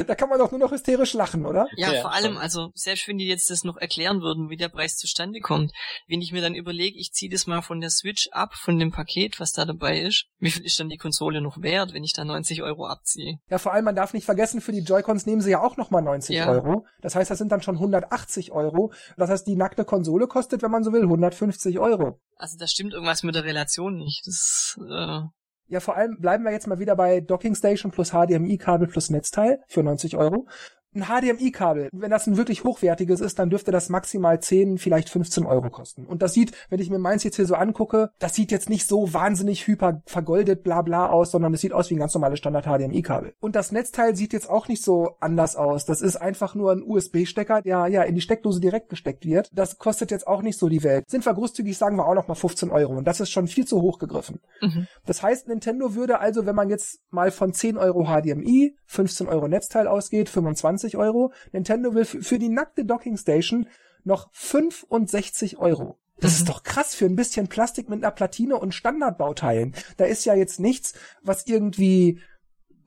da 0.07 0.15
kann 0.15 0.29
man 0.29 0.39
doch 0.39 0.51
nur 0.51 0.61
noch 0.61 0.73
hysterisch 0.73 1.15
lachen, 1.15 1.47
oder? 1.47 1.67
Ja, 1.77 1.93
ja 1.93 2.01
vor 2.01 2.13
allem, 2.13 2.37
also 2.37 2.71
selbst 2.75 3.09
wenn 3.09 3.19
die 3.19 3.27
jetzt 3.27 3.51
das 3.51 3.65
noch 3.65 3.77
erklären 3.77 4.21
würden, 4.21 4.51
wie 4.51 4.57
der 4.57 4.69
Preis 4.69 4.97
zustande 4.97 5.41
kommt, 5.41 5.73
wenn 6.09 6.21
ich 6.21 6.33
mir 6.33 6.43
dann 6.43 6.55
überlege, 6.55 6.99
ich 6.99 7.13
ziehe 7.13 7.31
das 7.31 7.47
mal 7.47 7.63
von 7.63 7.81
der 7.81 7.91
Switch 7.91 8.29
ab, 8.33 8.55
von 8.55 8.79
dem 8.79 8.93
Paket, 8.93 9.41
was 9.41 9.53
da 9.53 9.65
dabei 9.65 10.01
ist, 10.01 10.27
wie 10.39 10.51
viel 10.51 10.65
ist 10.65 10.79
dann 10.81 10.89
die 10.89 10.97
Konsole 10.97 11.41
noch 11.41 11.61
wert, 11.63 11.95
wenn 11.95 12.05
ich 12.05 12.13
da 12.13 12.25
90 12.25 12.63
Euro 12.63 12.87
abziehe? 12.87 13.39
Ja, 13.51 13.59
vor 13.59 13.73
allem, 13.73 13.85
man 13.85 13.97
darf 13.97 14.15
nicht 14.15 14.25
vergessen, 14.25 14.61
für 14.61 14.73
die 14.73 14.81
Joy-Cons 14.81 15.27
nehmen 15.27 15.41
sie 15.41 15.51
ja 15.51 15.63
auch 15.63 15.77
nochmal 15.77 16.03
90 16.03 16.37
ja. 16.37 16.49
Euro. 16.49 16.87
Das 17.01 17.15
heißt, 17.15 17.31
das 17.31 17.39
sind 17.39 17.53
dann 17.53 17.63
schon 17.63 17.77
180 17.77 18.53
Euro. 18.53 18.93
Das 19.17 19.31
heißt, 19.31 19.47
die 19.47 19.57
nackte 19.57 19.85
Konsole 19.85 20.27
kostet, 20.27 20.63
wenn 20.63 20.71
man 20.71 20.85
so 20.85 20.93
will, 20.93 21.02
150 21.07 21.79
Euro. 21.79 22.21
Also 22.37 22.59
da 22.59 22.67
stimmt 22.67 22.93
irgendwas 22.93 23.23
mit 23.23 23.35
der 23.35 23.45
Relation 23.45 23.97
nicht. 23.97 24.27
Das, 24.27 24.79
äh 24.89 25.21
ja, 25.69 25.81
vor 25.81 25.97
allem 25.97 26.19
bleiben 26.19 26.45
wir 26.45 26.53
jetzt 26.53 26.67
mal 26.67 26.79
wieder 26.79 26.97
bei 26.97 27.21
Docking 27.21 27.55
Station 27.55 27.93
plus 27.93 28.11
HDMI-Kabel 28.11 28.89
plus 28.89 29.11
Netzteil 29.11 29.61
für 29.69 29.83
90 29.83 30.17
Euro 30.17 30.47
ein 30.95 31.05
HDMI-Kabel, 31.05 31.89
wenn 31.93 32.11
das 32.11 32.27
ein 32.27 32.37
wirklich 32.37 32.65
hochwertiges 32.65 33.21
ist, 33.21 33.39
dann 33.39 33.51
dürfte 33.51 33.71
das 33.71 33.89
maximal 33.89 34.41
10, 34.41 34.79
vielleicht 34.79 35.09
15 35.09 35.47
Euro 35.47 35.71
kosten. 35.71 36.07
Und 36.07 36.23
das 36.23 36.35
sieht, 36.35 36.53
wenn 36.69 36.81
ich 36.81 36.91
mir 36.91 36.99
meins 36.99 37.25
jetzt 37.25 37.37
hier 37.37 37.47
so 37.47 37.55
angucke, 37.55 38.11
das 38.19 38.35
sieht 38.35 38.51
jetzt 38.51 38.69
nicht 38.69 38.87
so 38.87 39.13
wahnsinnig 39.13 39.67
hyper 39.67 40.03
vergoldet, 40.07 40.63
bla 40.63 40.83
bla 40.83 41.09
aus, 41.09 41.31
sondern 41.31 41.55
es 41.55 41.61
sieht 41.61 41.73
aus 41.73 41.91
wie 41.91 41.95
ein 41.95 41.99
ganz 41.99 42.15
normales 42.15 42.39
Standard 42.39 42.67
HDMI-Kabel. 42.67 43.35
Und 43.41 43.57
das 43.57 43.73
Netzteil 43.73 44.17
sieht 44.17 44.33
jetzt 44.33 44.51
auch 44.51 44.69
nicht 44.69 44.83
so 44.83 45.17
anders 45.21 45.57
aus. 45.57 45.85
Das 45.85 46.01
ist 46.03 46.17
einfach 46.17 46.55
nur 46.55 46.73
ein 46.73 46.83
USB-Stecker, 46.83 47.63
der 47.63 47.87
ja 47.87 48.03
in 48.03 48.15
die 48.15 48.21
Steckdose 48.21 48.61
direkt 48.61 48.89
gesteckt 48.89 49.25
wird. 49.25 49.49
Das 49.53 49.79
kostet 49.79 50.11
jetzt 50.11 50.27
auch 50.27 50.43
nicht 50.43 50.59
so 50.59 50.69
die 50.69 50.83
Welt. 50.83 51.09
Sind 51.09 51.25
wir 51.25 51.35
großzügig, 51.35 51.77
sagen 51.77 51.97
wir 51.97 52.07
auch 52.07 52.15
noch 52.15 52.29
mal 52.29 52.35
15 52.35 52.71
Euro. 52.71 52.95
Und 52.95 53.07
das 53.07 53.21
ist 53.21 53.31
schon 53.31 53.47
viel 53.47 53.67
zu 53.67 53.81
hoch 53.81 53.99
gegriffen. 53.99 54.41
Mhm. 54.61 54.87
Das 55.07 55.23
heißt, 55.23 55.49
Nintendo 55.49 55.95
würde 55.95 56.19
also, 56.21 56.47
wenn 56.47 56.55
man 56.55 56.69
jetzt 56.69 57.01
mal 57.11 57.31
von 57.31 57.53
10 57.53 57.77
Euro 57.77 58.05
HDMI, 58.05 58.77
15 58.87 59.29
Euro 59.29 59.49
Netzteil 59.49 59.87
ausgeht, 59.87 60.29
25 60.29 60.82
20 60.83 60.97
Euro. 60.97 61.33
Nintendo 61.53 61.95
will 61.95 62.05
für 62.05 62.39
die 62.39 62.49
nackte 62.49 62.85
Docking 62.85 63.17
Station 63.17 63.69
noch 64.05 64.29
65 64.33 65.59
Euro. 65.59 65.99
Das 66.19 66.37
ist 66.37 66.49
doch 66.49 66.63
krass 66.63 66.95
für 66.95 67.07
ein 67.07 67.17
bisschen 67.17 67.49
Plastik 67.49 67.89
mit 67.89 68.05
einer 68.05 68.13
Platine 68.13 68.57
und 68.57 68.75
Standardbauteilen. 68.75 69.75
Da 69.97 70.05
ist 70.05 70.25
ja 70.25 70.35
jetzt 70.35 70.61
nichts, 70.61 70.95
was 71.23 71.47
irgendwie 71.47 72.21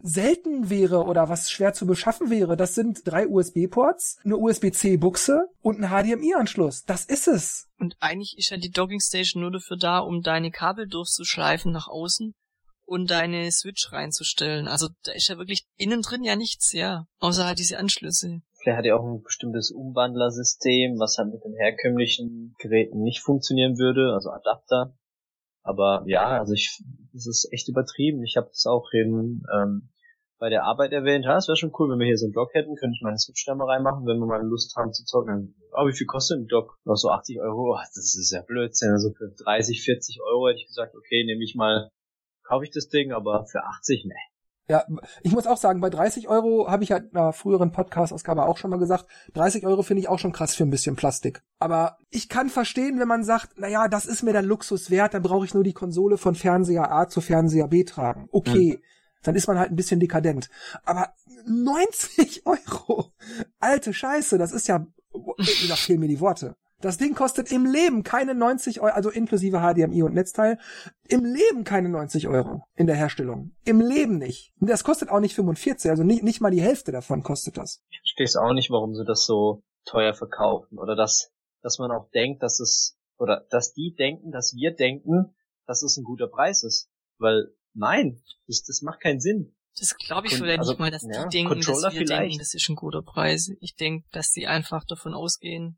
selten 0.01 0.69
wäre 0.69 1.03
oder 1.03 1.27
was 1.29 1.49
schwer 1.49 1.73
zu 1.73 1.85
beschaffen 1.85 2.29
wäre. 2.29 2.55
Das 2.55 2.75
sind 2.75 3.01
drei 3.05 3.27
USB-Ports, 3.27 4.19
eine 4.23 4.37
USB-C-Buchse 4.37 5.47
und 5.61 5.83
ein 5.83 5.89
HDMI-Anschluss. 5.89 6.83
Das 6.85 7.05
ist 7.05 7.27
es. 7.27 7.67
Und 7.79 7.97
eigentlich 7.99 8.37
ist 8.37 8.51
ja 8.51 8.57
die 8.57 8.69
Docking 8.69 8.99
Station 8.99 9.41
nur 9.41 9.51
dafür 9.51 9.77
da, 9.77 9.99
um 9.99 10.21
deine 10.21 10.51
Kabel 10.51 10.87
durchzuschleifen 10.87 11.71
nach 11.71 11.87
außen 11.87 12.35
und 12.85 13.11
deine 13.11 13.51
Switch 13.51 13.91
reinzustellen. 13.91 14.67
Also 14.67 14.87
da 15.03 15.11
ist 15.13 15.27
ja 15.27 15.37
wirklich 15.37 15.65
innen 15.77 16.01
drin 16.01 16.23
ja 16.23 16.35
nichts, 16.35 16.71
ja. 16.71 17.07
Außer 17.19 17.45
halt 17.45 17.59
diese 17.59 17.77
Anschlüsse. 17.77 18.41
Vielleicht 18.59 18.77
hat 18.77 18.85
er 18.85 18.99
auch 18.99 19.05
ein 19.05 19.21
bestimmtes 19.21 19.71
Umwandlersystem, 19.71 20.97
was 20.97 21.17
halt 21.17 21.31
mit 21.31 21.43
den 21.43 21.53
herkömmlichen 21.53 22.55
Geräten 22.59 23.01
nicht 23.01 23.21
funktionieren 23.21 23.77
würde, 23.77 24.13
also 24.13 24.29
Adapter. 24.29 24.95
Aber 25.61 26.03
ja, 26.07 26.39
also 26.39 26.53
ich, 26.53 26.83
das 27.13 27.27
ist 27.27 27.49
echt 27.51 27.67
übertrieben. 27.69 28.23
Ich 28.23 28.37
habe 28.37 28.47
das 28.47 28.65
auch 28.67 28.87
eben 28.93 29.43
ähm, 29.53 29.89
bei 30.37 30.49
der 30.49 30.63
Arbeit 30.63 30.91
erwähnt. 30.91 31.25
Ja, 31.25 31.37
es 31.37 31.47
wäre 31.47 31.57
schon 31.57 31.71
cool, 31.79 31.89
wenn 31.89 31.99
wir 31.99 32.05
hier 32.05 32.17
so 32.17 32.25
einen 32.25 32.33
Dock 32.33 32.53
hätten, 32.53 32.75
könnte 32.75 32.93
ich 32.95 33.01
meine 33.01 33.17
Switch 33.17 33.45
da 33.45 33.55
mal 33.55 33.65
reinmachen, 33.65 34.05
wenn 34.05 34.19
wir 34.19 34.27
mal 34.27 34.45
Lust 34.45 34.75
haben 34.75 34.93
zu 34.93 35.03
zocken. 35.05 35.55
oh, 35.73 35.87
wie 35.87 35.93
viel 35.93 36.07
kostet 36.07 36.39
ein 36.39 36.47
Dock? 36.47 36.77
Noch 36.85 36.97
so 36.97 37.09
80 37.09 37.39
Euro? 37.41 37.73
Oh, 37.73 37.79
das 37.95 38.15
ist 38.15 38.31
ja 38.31 38.41
Blödsinn. 38.41 38.91
Also 38.91 39.11
für 39.13 39.29
30, 39.43 39.81
40 39.81 40.21
Euro 40.21 40.47
hätte 40.47 40.59
ich 40.59 40.67
gesagt, 40.67 40.95
okay, 40.95 41.23
nehme 41.25 41.43
ich 41.43 41.55
mal 41.55 41.89
kaufe 42.47 42.65
ich 42.65 42.71
das 42.71 42.87
Ding, 42.87 43.11
aber 43.11 43.45
für 43.45 43.63
80, 43.63 44.05
ne. 44.05 44.15
Ja, 44.67 44.83
ich 45.21 45.31
muss 45.31 45.45
auch 45.45 45.57
sagen, 45.57 45.79
bei 45.79 45.91
30 45.91 46.27
Euro 46.27 46.67
habe 46.67 46.83
ich 46.83 46.89
ja 46.89 46.97
in 46.97 47.15
einer 47.15 47.33
früheren 47.33 47.71
Podcast-Ausgabe 47.71 48.45
auch 48.45 48.57
schon 48.57 48.71
mal 48.71 48.79
gesagt, 48.79 49.05
30 49.35 49.63
Euro 49.67 49.83
finde 49.83 50.01
ich 50.01 50.09
auch 50.09 50.17
schon 50.17 50.31
krass 50.31 50.55
für 50.55 50.63
ein 50.63 50.71
bisschen 50.71 50.95
Plastik. 50.95 51.43
Aber 51.59 51.97
ich 52.09 52.29
kann 52.29 52.49
verstehen, 52.49 52.99
wenn 52.99 53.07
man 53.07 53.23
sagt, 53.23 53.59
naja, 53.59 53.87
das 53.87 54.07
ist 54.07 54.23
mir 54.23 54.33
der 54.33 54.41
Luxus 54.41 54.89
wert, 54.89 55.13
dann 55.13 55.21
brauche 55.21 55.45
ich 55.45 55.53
nur 55.53 55.63
die 55.63 55.73
Konsole 55.73 56.17
von 56.17 56.33
Fernseher 56.33 56.91
A 56.91 57.07
zu 57.07 57.21
Fernseher 57.21 57.67
B 57.67 57.83
tragen. 57.83 58.27
Okay. 58.31 58.79
Mhm 58.79 58.83
dann 59.25 59.35
ist 59.35 59.47
man 59.47 59.57
halt 59.57 59.71
ein 59.71 59.75
bisschen 59.75 59.99
dekadent. 59.99 60.49
Aber 60.83 61.13
90 61.45 62.45
Euro, 62.45 63.11
alte 63.59 63.93
Scheiße, 63.93 64.37
das 64.37 64.51
ist 64.51 64.67
ja, 64.67 64.85
da 65.67 65.75
fehlen 65.75 65.99
mir 65.99 66.07
die 66.07 66.19
Worte. 66.19 66.55
Das 66.81 66.97
Ding 66.97 67.15
kostet 67.15 67.51
im 67.51 67.65
Leben 67.65 68.03
keine 68.03 68.35
90 68.35 68.81
Euro, 68.81 68.93
also 68.93 69.09
inklusive 69.09 69.59
HDMI 69.59 70.03
und 70.03 70.13
Netzteil, 70.13 70.59
im 71.07 71.23
Leben 71.23 71.63
keine 71.63 71.89
90 71.89 72.27
Euro 72.27 72.63
in 72.75 72.85
der 72.85 72.95
Herstellung. 72.95 73.55
Im 73.63 73.79
Leben 73.79 74.17
nicht. 74.17 74.53
Und 74.59 74.69
das 74.69 74.83
kostet 74.83 75.09
auch 75.09 75.19
nicht 75.19 75.35
45, 75.35 75.89
also 75.89 76.03
nicht, 76.03 76.23
nicht 76.23 76.41
mal 76.41 76.51
die 76.51 76.61
Hälfte 76.61 76.91
davon 76.91 77.23
kostet 77.23 77.57
das. 77.57 77.81
Ich 77.89 77.99
verstehe 77.99 78.25
es 78.25 78.35
auch 78.35 78.53
nicht, 78.53 78.69
warum 78.71 78.93
sie 78.93 79.05
das 79.05 79.25
so 79.25 79.63
teuer 79.85 80.13
verkaufen. 80.13 80.77
Oder 80.77 80.95
dass, 80.95 81.31
dass 81.61 81.79
man 81.79 81.91
auch 81.91 82.09
denkt, 82.11 82.43
dass 82.43 82.59
es, 82.59 82.97
oder 83.17 83.45
dass 83.49 83.73
die 83.73 83.95
denken, 83.97 84.31
dass 84.31 84.53
wir 84.55 84.75
denken, 84.75 85.33
dass 85.65 85.81
es 85.81 85.97
ein 85.97 86.03
guter 86.03 86.27
Preis 86.27 86.63
ist. 86.63 86.89
Weil, 87.17 87.53
nein, 87.73 88.21
das, 88.47 88.63
das 88.63 88.81
macht 88.81 89.01
keinen 89.01 89.21
Sinn. 89.21 89.55
Das 89.77 89.95
glaube 89.97 90.27
ich 90.27 90.35
vielleicht 90.35 90.59
also, 90.59 90.71
nicht 90.71 90.79
mal, 90.79 90.91
dass 90.91 91.03
ja, 91.03 91.23
die 91.23 91.37
denken, 91.37 91.53
Controller 91.53 91.81
dass 91.81 91.93
wir 91.93 92.07
vielleicht. 92.07 92.21
denken, 92.21 92.37
das 92.39 92.53
ist 92.53 92.69
ein 92.69 92.75
guter 92.75 93.01
Preis. 93.01 93.49
Ich 93.59 93.75
denke, 93.75 94.07
dass 94.11 94.31
die 94.31 94.47
einfach 94.47 94.85
davon 94.85 95.13
ausgehen, 95.13 95.77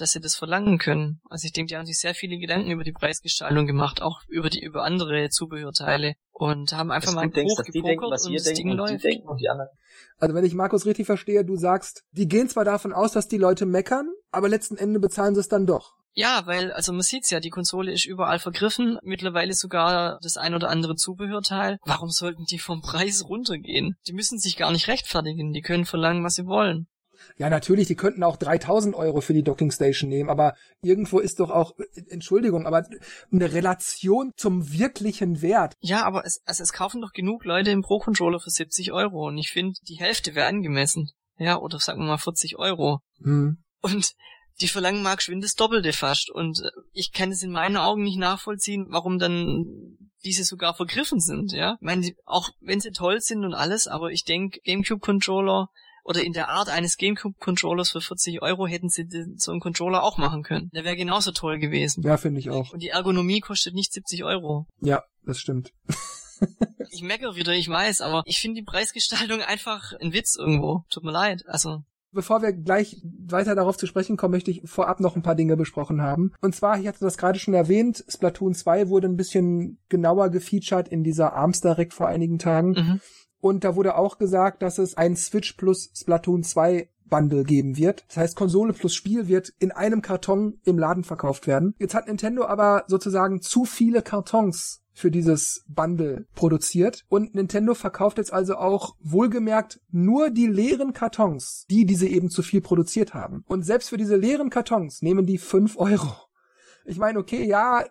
dass 0.00 0.12
sie 0.12 0.20
das 0.20 0.36
verlangen 0.36 0.78
können. 0.78 1.20
Also 1.28 1.46
ich 1.46 1.52
denke, 1.52 1.70
die 1.70 1.76
haben 1.76 1.86
sich 1.86 1.98
sehr 1.98 2.14
viele 2.14 2.38
Gedanken 2.38 2.70
über 2.70 2.84
die 2.84 2.92
Preisgestaltung 2.92 3.66
gemacht, 3.66 4.00
auch 4.02 4.22
über 4.28 4.50
die 4.50 4.62
über 4.62 4.84
andere 4.84 5.28
Zubehörteile 5.28 6.14
und 6.32 6.72
haben 6.72 6.90
einfach 6.90 7.12
mal 7.12 7.22
einen 7.22 7.32
Bruch 7.32 7.62
gepokert 7.64 8.24
und 8.26 8.34
das 8.34 8.52
Ding 8.52 8.72
läuft. 8.72 9.04
Also 10.18 10.34
wenn 10.34 10.44
ich 10.44 10.54
Markus 10.54 10.86
richtig 10.86 11.06
verstehe, 11.06 11.44
du 11.44 11.56
sagst, 11.56 12.04
die 12.12 12.28
gehen 12.28 12.48
zwar 12.48 12.64
davon 12.64 12.92
aus, 12.92 13.12
dass 13.12 13.28
die 13.28 13.38
Leute 13.38 13.66
meckern, 13.66 14.08
aber 14.30 14.48
letzten 14.48 14.76
Endes 14.76 15.00
bezahlen 15.02 15.34
sie 15.34 15.40
es 15.40 15.48
dann 15.48 15.66
doch. 15.66 15.98
Ja, 16.14 16.42
weil, 16.46 16.72
also 16.72 16.92
man 16.92 17.02
sieht's 17.02 17.30
ja, 17.30 17.38
die 17.38 17.50
Konsole 17.50 17.92
ist 17.92 18.04
überall 18.04 18.40
vergriffen, 18.40 18.98
mittlerweile 19.02 19.52
sogar 19.54 20.18
das 20.20 20.36
ein 20.36 20.52
oder 20.52 20.68
andere 20.68 20.96
Zubehörteil. 20.96 21.78
Warum 21.84 22.10
sollten 22.10 22.44
die 22.44 22.58
vom 22.58 22.80
Preis 22.80 23.28
runtergehen? 23.28 23.96
Die 24.08 24.12
müssen 24.12 24.38
sich 24.38 24.56
gar 24.56 24.72
nicht 24.72 24.88
rechtfertigen, 24.88 25.52
die 25.52 25.60
können 25.60 25.84
verlangen, 25.84 26.24
was 26.24 26.34
sie 26.34 26.46
wollen. 26.46 26.88
Ja, 27.36 27.50
natürlich, 27.50 27.86
die 27.86 27.94
könnten 27.94 28.22
auch 28.22 28.36
3000 28.36 28.94
Euro 28.94 29.20
für 29.20 29.34
die 29.34 29.42
Docking 29.42 29.70
Station 29.70 30.08
nehmen, 30.08 30.30
aber 30.30 30.54
irgendwo 30.82 31.18
ist 31.18 31.40
doch 31.40 31.50
auch, 31.50 31.74
Entschuldigung, 32.08 32.66
aber 32.66 32.86
eine 33.32 33.52
Relation 33.52 34.32
zum 34.36 34.72
wirklichen 34.72 35.42
Wert. 35.42 35.74
Ja, 35.80 36.04
aber 36.04 36.24
es, 36.24 36.40
also 36.44 36.62
es 36.62 36.72
kaufen 36.72 37.00
doch 37.00 37.12
genug 37.12 37.44
Leute 37.44 37.70
im 37.70 37.82
Pro-Controller 37.82 38.40
für 38.40 38.50
70 38.50 38.92
Euro 38.92 39.28
und 39.28 39.38
ich 39.38 39.50
finde, 39.50 39.78
die 39.88 39.98
Hälfte 39.98 40.34
wäre 40.34 40.48
angemessen. 40.48 41.10
Ja, 41.38 41.58
oder 41.58 41.78
sagen 41.78 42.00
wir 42.00 42.06
mal 42.06 42.18
40 42.18 42.58
Euro. 42.58 43.00
Hm. 43.22 43.58
Und 43.80 44.14
die 44.60 44.68
verlangen 44.68 45.02
mal 45.02 45.14
geschwind 45.14 45.44
das 45.44 45.54
Doppelte 45.54 45.92
fast 45.92 46.30
und 46.30 46.60
äh, 46.60 46.70
ich 46.92 47.12
kann 47.12 47.30
es 47.30 47.42
in 47.42 47.52
meinen 47.52 47.76
Augen 47.76 48.02
nicht 48.02 48.18
nachvollziehen, 48.18 48.86
warum 48.90 49.18
dann 49.18 49.96
diese 50.24 50.44
sogar 50.44 50.74
vergriffen 50.74 51.20
sind, 51.20 51.52
ja. 51.52 51.74
Ich 51.74 51.84
meine, 51.84 52.10
auch 52.24 52.50
wenn 52.60 52.80
sie 52.80 52.90
toll 52.90 53.20
sind 53.20 53.44
und 53.44 53.54
alles, 53.54 53.86
aber 53.86 54.10
ich 54.10 54.24
denke, 54.24 54.60
GameCube-Controller 54.64 55.68
oder 56.08 56.24
in 56.24 56.32
der 56.32 56.48
Art 56.48 56.70
eines 56.70 56.96
GameCube-Controllers 56.96 57.90
für 57.90 58.00
40 58.00 58.40
Euro 58.40 58.66
hätten 58.66 58.88
sie 58.88 59.06
so 59.36 59.50
einen 59.50 59.60
Controller 59.60 60.02
auch 60.02 60.16
machen 60.16 60.42
können. 60.42 60.70
Der 60.72 60.82
wäre 60.82 60.96
genauso 60.96 61.32
toll 61.32 61.58
gewesen. 61.58 62.02
Ja, 62.02 62.16
finde 62.16 62.40
ich 62.40 62.48
auch. 62.48 62.72
Und 62.72 62.82
die 62.82 62.88
Ergonomie 62.88 63.40
kostet 63.40 63.74
nicht 63.74 63.92
70 63.92 64.24
Euro. 64.24 64.66
Ja, 64.80 65.04
das 65.26 65.38
stimmt. 65.38 65.74
ich 66.90 67.02
meckere 67.02 67.36
wieder, 67.36 67.52
ich 67.52 67.68
weiß, 67.68 68.00
aber 68.00 68.22
ich 68.24 68.40
finde 68.40 68.60
die 68.60 68.64
Preisgestaltung 68.64 69.42
einfach 69.42 69.92
ein 70.00 70.14
Witz 70.14 70.34
irgendwo. 70.34 70.84
Tut 70.88 71.04
mir 71.04 71.12
leid. 71.12 71.44
Also 71.46 71.82
Bevor 72.10 72.40
wir 72.40 72.54
gleich 72.54 73.02
weiter 73.04 73.54
darauf 73.54 73.76
zu 73.76 73.86
sprechen 73.86 74.16
kommen, 74.16 74.32
möchte 74.32 74.50
ich 74.50 74.62
vorab 74.64 75.00
noch 75.00 75.14
ein 75.14 75.22
paar 75.22 75.34
Dinge 75.34 75.58
besprochen 75.58 76.00
haben. 76.00 76.32
Und 76.40 76.54
zwar, 76.54 76.80
ich 76.80 76.88
hatte 76.88 77.00
das 77.00 77.18
gerade 77.18 77.38
schon 77.38 77.52
erwähnt, 77.52 78.02
Splatoon 78.08 78.54
2 78.54 78.88
wurde 78.88 79.08
ein 79.08 79.16
bisschen 79.16 79.78
genauer 79.90 80.30
gefeatured 80.30 80.88
in 80.88 81.04
dieser 81.04 81.34
Arms 81.34 81.60
Direct 81.60 81.92
vor 81.92 82.08
einigen 82.08 82.38
Tagen. 82.38 82.70
Mhm. 82.70 83.00
Und 83.40 83.64
da 83.64 83.76
wurde 83.76 83.96
auch 83.96 84.18
gesagt, 84.18 84.62
dass 84.62 84.78
es 84.78 84.96
ein 84.96 85.16
Switch 85.16 85.52
plus 85.54 85.90
Splatoon 85.94 86.42
2 86.42 86.88
Bundle 87.08 87.44
geben 87.44 87.76
wird. 87.76 88.04
Das 88.08 88.18
heißt, 88.18 88.36
Konsole 88.36 88.72
plus 88.72 88.94
Spiel 88.94 89.28
wird 89.28 89.52
in 89.58 89.72
einem 89.72 90.02
Karton 90.02 90.60
im 90.64 90.78
Laden 90.78 91.04
verkauft 91.04 91.46
werden. 91.46 91.74
Jetzt 91.78 91.94
hat 91.94 92.06
Nintendo 92.06 92.44
aber 92.44 92.84
sozusagen 92.86 93.40
zu 93.40 93.64
viele 93.64 94.02
Kartons 94.02 94.82
für 94.92 95.10
dieses 95.10 95.64
Bundle 95.68 96.26
produziert 96.34 97.04
und 97.08 97.34
Nintendo 97.34 97.74
verkauft 97.74 98.18
jetzt 98.18 98.32
also 98.32 98.56
auch 98.56 98.96
wohlgemerkt 99.00 99.80
nur 99.90 100.30
die 100.30 100.48
leeren 100.48 100.92
Kartons, 100.92 101.66
die 101.70 101.86
diese 101.86 102.08
eben 102.08 102.30
zu 102.30 102.42
viel 102.42 102.60
produziert 102.60 103.14
haben. 103.14 103.44
Und 103.46 103.64
selbst 103.64 103.90
für 103.90 103.96
diese 103.96 104.16
leeren 104.16 104.50
Kartons 104.50 105.00
nehmen 105.00 105.24
die 105.24 105.38
fünf 105.38 105.78
Euro. 105.78 106.12
Ich 106.84 106.98
meine, 106.98 107.18
okay, 107.18 107.46
ja, 107.46 107.84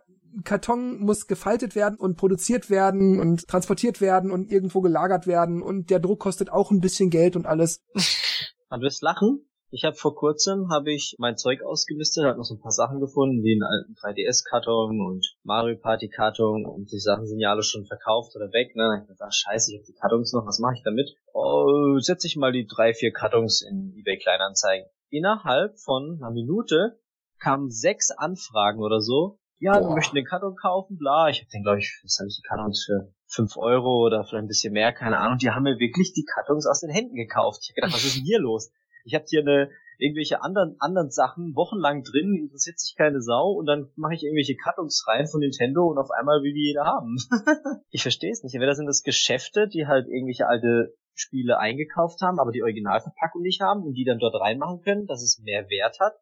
Karton 0.44 1.00
muss 1.00 1.27
gefaltet 1.27 1.75
werden 1.75 1.98
und 1.98 2.17
produziert 2.17 2.70
werden 2.70 3.20
und 3.20 3.48
transportiert 3.48 4.01
werden 4.01 4.32
und 4.32 4.51
irgendwo 4.51 4.82
gelagert 4.82 5.27
werden 5.27 5.62
und 5.62 5.89
der 5.89 6.00
Druck 6.00 6.20
kostet 6.20 6.51
auch 6.51 6.72
ein 6.72 6.82
bisschen 6.82 7.10
Geld 7.10 7.36
und 7.36 7.46
alles. 7.46 7.82
Man 8.70 8.82
wirst 8.82 9.01
lachen. 9.01 9.48
Ich 9.70 9.84
habe 9.84 9.98
vor 9.98 10.15
kurzem 10.15 10.70
habe 10.72 10.94
ich 10.94 11.15
mein 11.20 11.36
Zeug 11.36 11.62
ausgelistet, 11.62 12.24
habe 12.24 12.38
noch 12.38 12.46
so 12.46 12.56
ein 12.56 12.62
paar 12.62 12.72
Sachen 12.72 13.01
gefunden, 13.01 13.44
wie 13.44 13.51
einen 13.51 13.63
alten 13.63 13.96
3DS-Karton 13.96 15.01
und 15.06 15.36
Mario 15.44 15.77
Party-Karton 15.77 16.65
und 16.65 16.89
die 16.89 17.00
Sachen 17.00 17.27
sind 17.27 17.39
ja 17.39 17.51
alle 17.51 17.63
schon 17.63 17.86
verkauft 17.86 18.34
oder 18.38 18.46
weg. 18.53 18.77
Ne? 18.77 19.01
Ich 19.01 19.10
dachte, 19.10 19.25
ach, 19.25 19.34
scheiße, 19.34 19.74
ich 19.74 19.79
habe 19.79 19.88
die 19.88 20.00
Kartons 20.00 20.32
noch, 20.32 20.46
was 20.46 20.60
mache 20.60 20.75
ich 20.75 20.84
damit? 20.84 21.15
Oh, 21.34 22.00
setze 22.00 22.27
ich 22.27 22.38
mal 22.38 22.53
die 22.53 22.65
drei, 22.65 22.94
vier 22.94 23.12
Kartons 23.12 23.62
in 23.62 23.94
eBay 23.98 24.17
Kleinanzeigen. 24.17 24.88
Innerhalb 25.10 25.77
von 25.79 26.17
einer 26.22 26.32
Minute 26.32 26.98
kamen 27.39 27.70
sechs 27.70 28.12
Anfragen 28.12 28.79
oder 28.79 29.01
so 29.01 29.38
ja, 29.59 29.79
Boah. 29.79 29.89
wir 29.89 29.95
möchten 29.95 30.15
den 30.15 30.25
Karton 30.25 30.55
kaufen, 30.55 30.97
bla. 30.97 31.29
Ich 31.29 31.41
hab 31.41 31.49
den, 31.49 31.63
glaube 31.63 31.79
ich, 31.79 31.99
was 32.03 32.17
habe 32.19 32.27
ich 32.27 32.37
die 32.37 32.47
Kartons 32.47 32.83
für 32.85 33.11
fünf 33.27 33.57
Euro 33.57 34.05
oder 34.05 34.23
vielleicht 34.23 34.43
ein 34.43 34.47
bisschen 34.47 34.73
mehr, 34.73 34.93
keine 34.93 35.17
Ahnung. 35.17 35.37
Die 35.37 35.49
haben 35.49 35.63
mir 35.63 35.79
wirklich 35.79 36.13
die 36.13 36.25
Kartons 36.25 36.67
aus 36.67 36.81
den 36.81 36.91
Händen 36.91 37.15
gekauft. 37.15 37.61
Ich 37.63 37.69
hab 37.69 37.75
gedacht, 37.75 37.93
was 37.93 38.05
ist 38.05 38.17
denn 38.17 38.23
hier 38.23 38.39
los? 38.39 38.71
Ich 39.03 39.15
hab 39.15 39.23
hier 39.27 39.41
eine 39.41 39.69
irgendwelche 39.99 40.43
anderen 40.43 40.75
anderen 40.79 41.09
Sachen 41.09 41.55
wochenlang 41.55 42.03
drin, 42.03 42.35
interessiert 42.35 42.79
sich 42.79 42.95
keine 42.95 43.21
Sau 43.21 43.51
und 43.51 43.65
dann 43.65 43.89
mache 43.95 44.13
ich 44.13 44.23
irgendwelche 44.23 44.55
Kartons 44.55 45.05
rein 45.07 45.27
von 45.27 45.39
Nintendo 45.39 45.87
und 45.87 45.97
auf 45.97 46.11
einmal 46.11 46.43
will 46.43 46.53
die 46.53 46.67
jeder 46.67 46.85
haben. 46.85 47.17
ich 47.89 48.03
verstehe 48.03 48.31
es 48.31 48.43
nicht. 48.43 48.53
Entweder 48.53 48.75
sind 48.75 48.85
das 48.85 49.01
Geschäfte, 49.01 49.67
die 49.67 49.87
halt 49.87 50.07
irgendwelche 50.07 50.47
alte 50.47 50.93
Spiele 51.17 51.59
eingekauft 51.59 52.21
haben, 52.21 52.39
aber 52.39 52.51
die 52.51 52.62
Originalverpackung 52.62 53.41
nicht 53.41 53.62
haben 53.62 53.83
und 53.83 53.93
die 53.93 54.05
dann 54.05 54.19
dort 54.19 54.39
reinmachen 54.39 54.81
können, 54.81 55.07
dass 55.07 55.24
es 55.24 55.39
mehr 55.39 55.69
Wert 55.69 56.00
hat. 56.00 56.13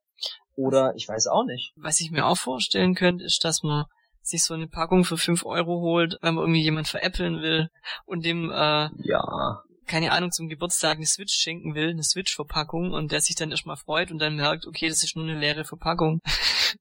Oder 0.55 0.93
ich 0.95 1.07
weiß 1.07 1.27
auch 1.27 1.45
nicht. 1.45 1.73
Was 1.75 1.99
ich 1.99 2.11
mir 2.11 2.25
auch 2.25 2.37
vorstellen 2.37 2.95
könnte, 2.95 3.25
ist, 3.25 3.43
dass 3.43 3.61
man 3.61 3.85
sich 4.21 4.43
so 4.43 4.53
eine 4.53 4.67
Packung 4.67 5.03
für 5.03 5.17
fünf 5.17 5.45
Euro 5.45 5.81
holt, 5.81 6.17
wenn 6.21 6.35
man 6.35 6.45
irgendwie 6.45 6.63
jemand 6.63 6.87
veräppeln 6.87 7.41
will 7.41 7.69
und 8.05 8.25
dem 8.25 8.49
äh, 8.49 8.89
ja 9.03 9.63
keine 9.85 10.11
Ahnung, 10.11 10.31
zum 10.31 10.49
Geburtstag 10.49 10.97
eine 10.97 11.05
Switch 11.05 11.33
schenken 11.33 11.75
will, 11.75 11.89
eine 11.89 12.03
Switch-Verpackung 12.03 12.91
und 12.91 13.11
der 13.11 13.21
sich 13.21 13.35
dann 13.35 13.51
erstmal 13.51 13.77
freut 13.77 14.11
und 14.11 14.19
dann 14.19 14.35
merkt, 14.35 14.65
okay, 14.65 14.87
das 14.89 15.03
ist 15.03 15.15
nur 15.15 15.25
eine 15.25 15.39
leere 15.39 15.65
Verpackung. 15.65 16.21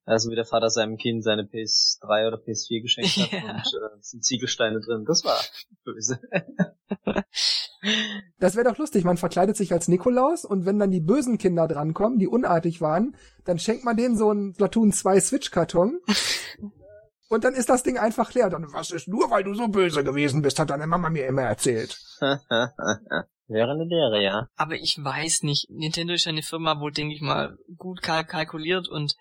Also 0.06 0.30
wie 0.30 0.34
der 0.34 0.44
Vater 0.44 0.70
seinem 0.70 0.96
Kind 0.96 1.22
seine 1.22 1.44
PS3 1.44 2.26
oder 2.26 2.36
PS4 2.38 2.82
geschenkt 2.82 3.16
hat 3.16 3.32
ja. 3.44 3.52
und 3.52 3.58
äh, 3.58 3.96
sind 4.00 4.24
Ziegelsteine 4.24 4.80
drin. 4.80 5.04
Das 5.06 5.24
war 5.24 5.38
böse. 5.84 6.20
Das 8.38 8.56
wäre 8.56 8.68
doch 8.68 8.78
lustig, 8.78 9.04
man 9.04 9.18
verkleidet 9.18 9.56
sich 9.56 9.72
als 9.72 9.88
Nikolaus 9.88 10.44
und 10.44 10.64
wenn 10.64 10.78
dann 10.78 10.90
die 10.90 11.00
bösen 11.00 11.38
Kinder 11.38 11.68
drankommen, 11.68 12.18
die 12.18 12.28
unartig 12.28 12.80
waren, 12.80 13.16
dann 13.44 13.58
schenkt 13.58 13.84
man 13.84 13.96
denen 13.96 14.16
so 14.16 14.30
einen 14.30 14.54
Platoon 14.54 14.90
2 14.92 15.20
Switch-Karton 15.20 16.00
und 17.28 17.44
dann 17.44 17.54
ist 17.54 17.68
das 17.68 17.82
Ding 17.82 17.98
einfach 17.98 18.32
leer. 18.32 18.48
Dann, 18.50 18.72
was 18.72 18.90
ist 18.90 19.08
nur, 19.08 19.30
weil 19.30 19.44
du 19.44 19.54
so 19.54 19.68
böse 19.68 20.04
gewesen 20.04 20.42
bist, 20.42 20.58
hat 20.58 20.70
deine 20.70 20.86
Mama 20.86 21.10
mir 21.10 21.26
immer 21.26 21.42
erzählt. 21.42 21.98
Wäre 22.20 23.72
eine 23.72 23.84
Lehre, 23.84 24.22
ja. 24.22 24.48
Aber 24.56 24.74
ich 24.74 24.96
weiß 25.02 25.42
nicht. 25.42 25.68
Nintendo 25.68 26.14
ist 26.14 26.24
ja 26.24 26.32
eine 26.32 26.42
Firma, 26.42 26.80
wo, 26.80 26.88
denke 26.90 27.14
ich 27.14 27.20
mal, 27.20 27.58
gut 27.76 28.02
kalk 28.02 28.28
kalkuliert 28.28 28.88
und 28.88 29.16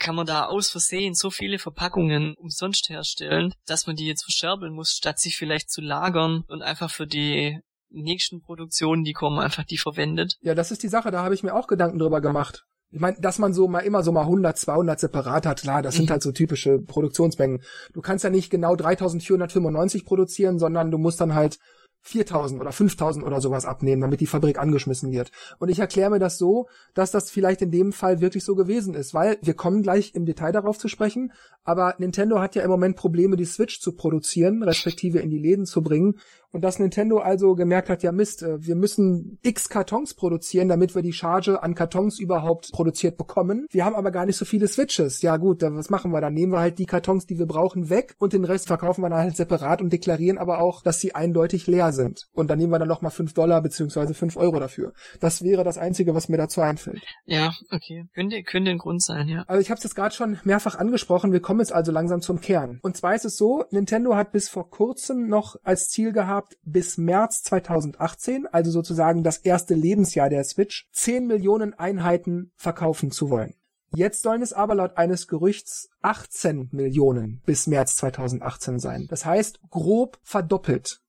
kann 0.00 0.16
man 0.16 0.26
da 0.26 0.46
aus 0.46 0.70
Versehen 0.70 1.14
so 1.14 1.30
viele 1.30 1.58
Verpackungen 1.58 2.34
umsonst 2.34 2.88
herstellen, 2.88 3.54
dass 3.66 3.86
man 3.86 3.94
die 3.94 4.06
jetzt 4.06 4.22
verscherbeln 4.22 4.72
muss, 4.72 4.92
statt 4.92 5.20
sich 5.20 5.36
vielleicht 5.36 5.70
zu 5.70 5.80
lagern 5.80 6.44
und 6.48 6.62
einfach 6.62 6.90
für 6.90 7.06
die 7.06 7.60
nächsten 7.90 8.40
Produktionen, 8.40 9.04
die 9.04 9.12
kommen, 9.12 9.38
einfach 9.38 9.64
die 9.64 9.78
verwendet. 9.78 10.36
Ja, 10.40 10.54
das 10.54 10.70
ist 10.70 10.82
die 10.82 10.88
Sache, 10.88 11.10
da 11.10 11.22
habe 11.22 11.34
ich 11.34 11.42
mir 11.42 11.54
auch 11.54 11.66
Gedanken 11.66 11.98
drüber 11.98 12.20
gemacht. 12.20 12.64
Ich 12.92 13.00
meine, 13.00 13.16
dass 13.20 13.38
man 13.38 13.54
so 13.54 13.68
mal 13.68 13.80
immer 13.80 14.02
so 14.02 14.10
mal 14.10 14.22
100, 14.22 14.58
200 14.58 14.98
separat 14.98 15.46
hat, 15.46 15.62
klar, 15.62 15.82
das 15.82 15.94
sind 15.94 16.06
mhm. 16.06 16.12
halt 16.12 16.22
so 16.22 16.32
typische 16.32 16.78
Produktionsmengen. 16.78 17.62
Du 17.92 18.00
kannst 18.00 18.24
ja 18.24 18.30
nicht 18.30 18.50
genau 18.50 18.74
3495 18.74 20.04
produzieren, 20.04 20.58
sondern 20.58 20.90
du 20.90 20.98
musst 20.98 21.20
dann 21.20 21.34
halt 21.34 21.58
4000 22.02 22.60
oder 22.60 22.72
5000 22.72 23.24
oder 23.24 23.40
sowas 23.40 23.66
abnehmen, 23.66 24.00
damit 24.00 24.20
die 24.20 24.26
Fabrik 24.26 24.58
angeschmissen 24.58 25.12
wird. 25.12 25.30
Und 25.58 25.68
ich 25.68 25.78
erkläre 25.78 26.10
mir 26.10 26.18
das 26.18 26.38
so, 26.38 26.68
dass 26.94 27.10
das 27.10 27.30
vielleicht 27.30 27.62
in 27.62 27.70
dem 27.70 27.92
Fall 27.92 28.20
wirklich 28.20 28.44
so 28.44 28.54
gewesen 28.54 28.94
ist, 28.94 29.12
weil 29.14 29.38
wir 29.42 29.54
kommen 29.54 29.82
gleich 29.82 30.14
im 30.14 30.24
Detail 30.24 30.52
darauf 30.52 30.78
zu 30.78 30.88
sprechen, 30.88 31.32
aber 31.62 31.94
Nintendo 31.98 32.40
hat 32.40 32.54
ja 32.54 32.62
im 32.62 32.70
Moment 32.70 32.96
Probleme, 32.96 33.36
die 33.36 33.44
Switch 33.44 33.80
zu 33.80 33.92
produzieren, 33.92 34.62
respektive 34.62 35.18
in 35.18 35.30
die 35.30 35.38
Läden 35.38 35.66
zu 35.66 35.82
bringen. 35.82 36.18
Und 36.52 36.62
dass 36.62 36.78
Nintendo 36.78 37.18
also 37.18 37.54
gemerkt 37.54 37.88
hat, 37.88 38.02
ja 38.02 38.12
Mist, 38.12 38.42
äh, 38.42 38.64
wir 38.64 38.74
müssen 38.74 39.38
x 39.42 39.68
Kartons 39.68 40.14
produzieren, 40.14 40.68
damit 40.68 40.94
wir 40.94 41.02
die 41.02 41.12
Charge 41.12 41.62
an 41.62 41.74
Kartons 41.74 42.18
überhaupt 42.18 42.72
produziert 42.72 43.16
bekommen. 43.16 43.66
Wir 43.70 43.84
haben 43.84 43.94
aber 43.94 44.10
gar 44.10 44.26
nicht 44.26 44.36
so 44.36 44.44
viele 44.44 44.66
Switches. 44.66 45.22
Ja 45.22 45.36
gut, 45.36 45.62
was 45.62 45.90
machen 45.90 46.12
wir? 46.12 46.20
Dann 46.20 46.34
nehmen 46.34 46.52
wir 46.52 46.60
halt 46.60 46.78
die 46.78 46.86
Kartons, 46.86 47.26
die 47.26 47.38
wir 47.38 47.46
brauchen, 47.46 47.90
weg 47.90 48.14
und 48.18 48.32
den 48.32 48.44
Rest 48.44 48.66
verkaufen 48.66 49.02
wir 49.02 49.10
dann 49.10 49.20
halt 49.20 49.36
separat 49.36 49.80
und 49.80 49.92
deklarieren 49.92 50.38
aber 50.38 50.60
auch, 50.60 50.82
dass 50.82 51.00
sie 51.00 51.14
eindeutig 51.14 51.66
leer 51.66 51.92
sind. 51.92 52.26
Und 52.32 52.50
dann 52.50 52.58
nehmen 52.58 52.72
wir 52.72 52.78
dann 52.78 52.88
nochmal 52.88 53.10
fünf 53.10 53.32
Dollar 53.34 53.62
beziehungsweise 53.62 54.14
fünf 54.14 54.36
Euro 54.36 54.58
dafür. 54.58 54.92
Das 55.20 55.42
wäre 55.42 55.64
das 55.64 55.78
Einzige, 55.78 56.14
was 56.14 56.28
mir 56.28 56.36
dazu 56.36 56.60
einfällt. 56.60 57.02
Ja, 57.26 57.52
okay. 57.70 58.06
Könnte, 58.14 58.42
könnte 58.42 58.70
ein 58.70 58.78
Grund 58.78 59.02
sein, 59.02 59.28
ja. 59.28 59.44
Also 59.46 59.60
ich 59.60 59.70
habe 59.70 59.78
es 59.78 59.84
jetzt 59.84 59.94
gerade 59.94 60.14
schon 60.14 60.38
mehrfach 60.44 60.76
angesprochen. 60.76 61.32
Wir 61.32 61.40
kommen 61.40 61.60
jetzt 61.60 61.72
also 61.72 61.92
langsam 61.92 62.20
zum 62.20 62.40
Kern. 62.40 62.80
Und 62.82 62.96
zwar 62.96 63.14
ist 63.14 63.24
es 63.24 63.36
so, 63.36 63.64
Nintendo 63.70 64.16
hat 64.16 64.32
bis 64.32 64.48
vor 64.48 64.70
kurzem 64.70 65.28
noch 65.28 65.56
als 65.62 65.88
Ziel 65.88 66.12
gehabt, 66.12 66.39
bis 66.62 66.98
März 66.98 67.42
2018, 67.42 68.46
also 68.46 68.70
sozusagen 68.70 69.22
das 69.22 69.38
erste 69.38 69.74
Lebensjahr 69.74 70.28
der 70.28 70.44
Switch, 70.44 70.88
10 70.92 71.26
Millionen 71.26 71.74
Einheiten 71.74 72.52
verkaufen 72.56 73.10
zu 73.10 73.30
wollen. 73.30 73.54
Jetzt 73.92 74.22
sollen 74.22 74.42
es 74.42 74.52
aber 74.52 74.76
laut 74.76 74.96
eines 74.96 75.26
Gerüchts 75.26 75.90
18 76.02 76.68
Millionen 76.70 77.42
bis 77.44 77.66
März 77.66 77.96
2018 77.96 78.78
sein. 78.78 79.06
Das 79.08 79.26
heißt, 79.26 79.60
grob 79.70 80.18
verdoppelt. 80.22 81.02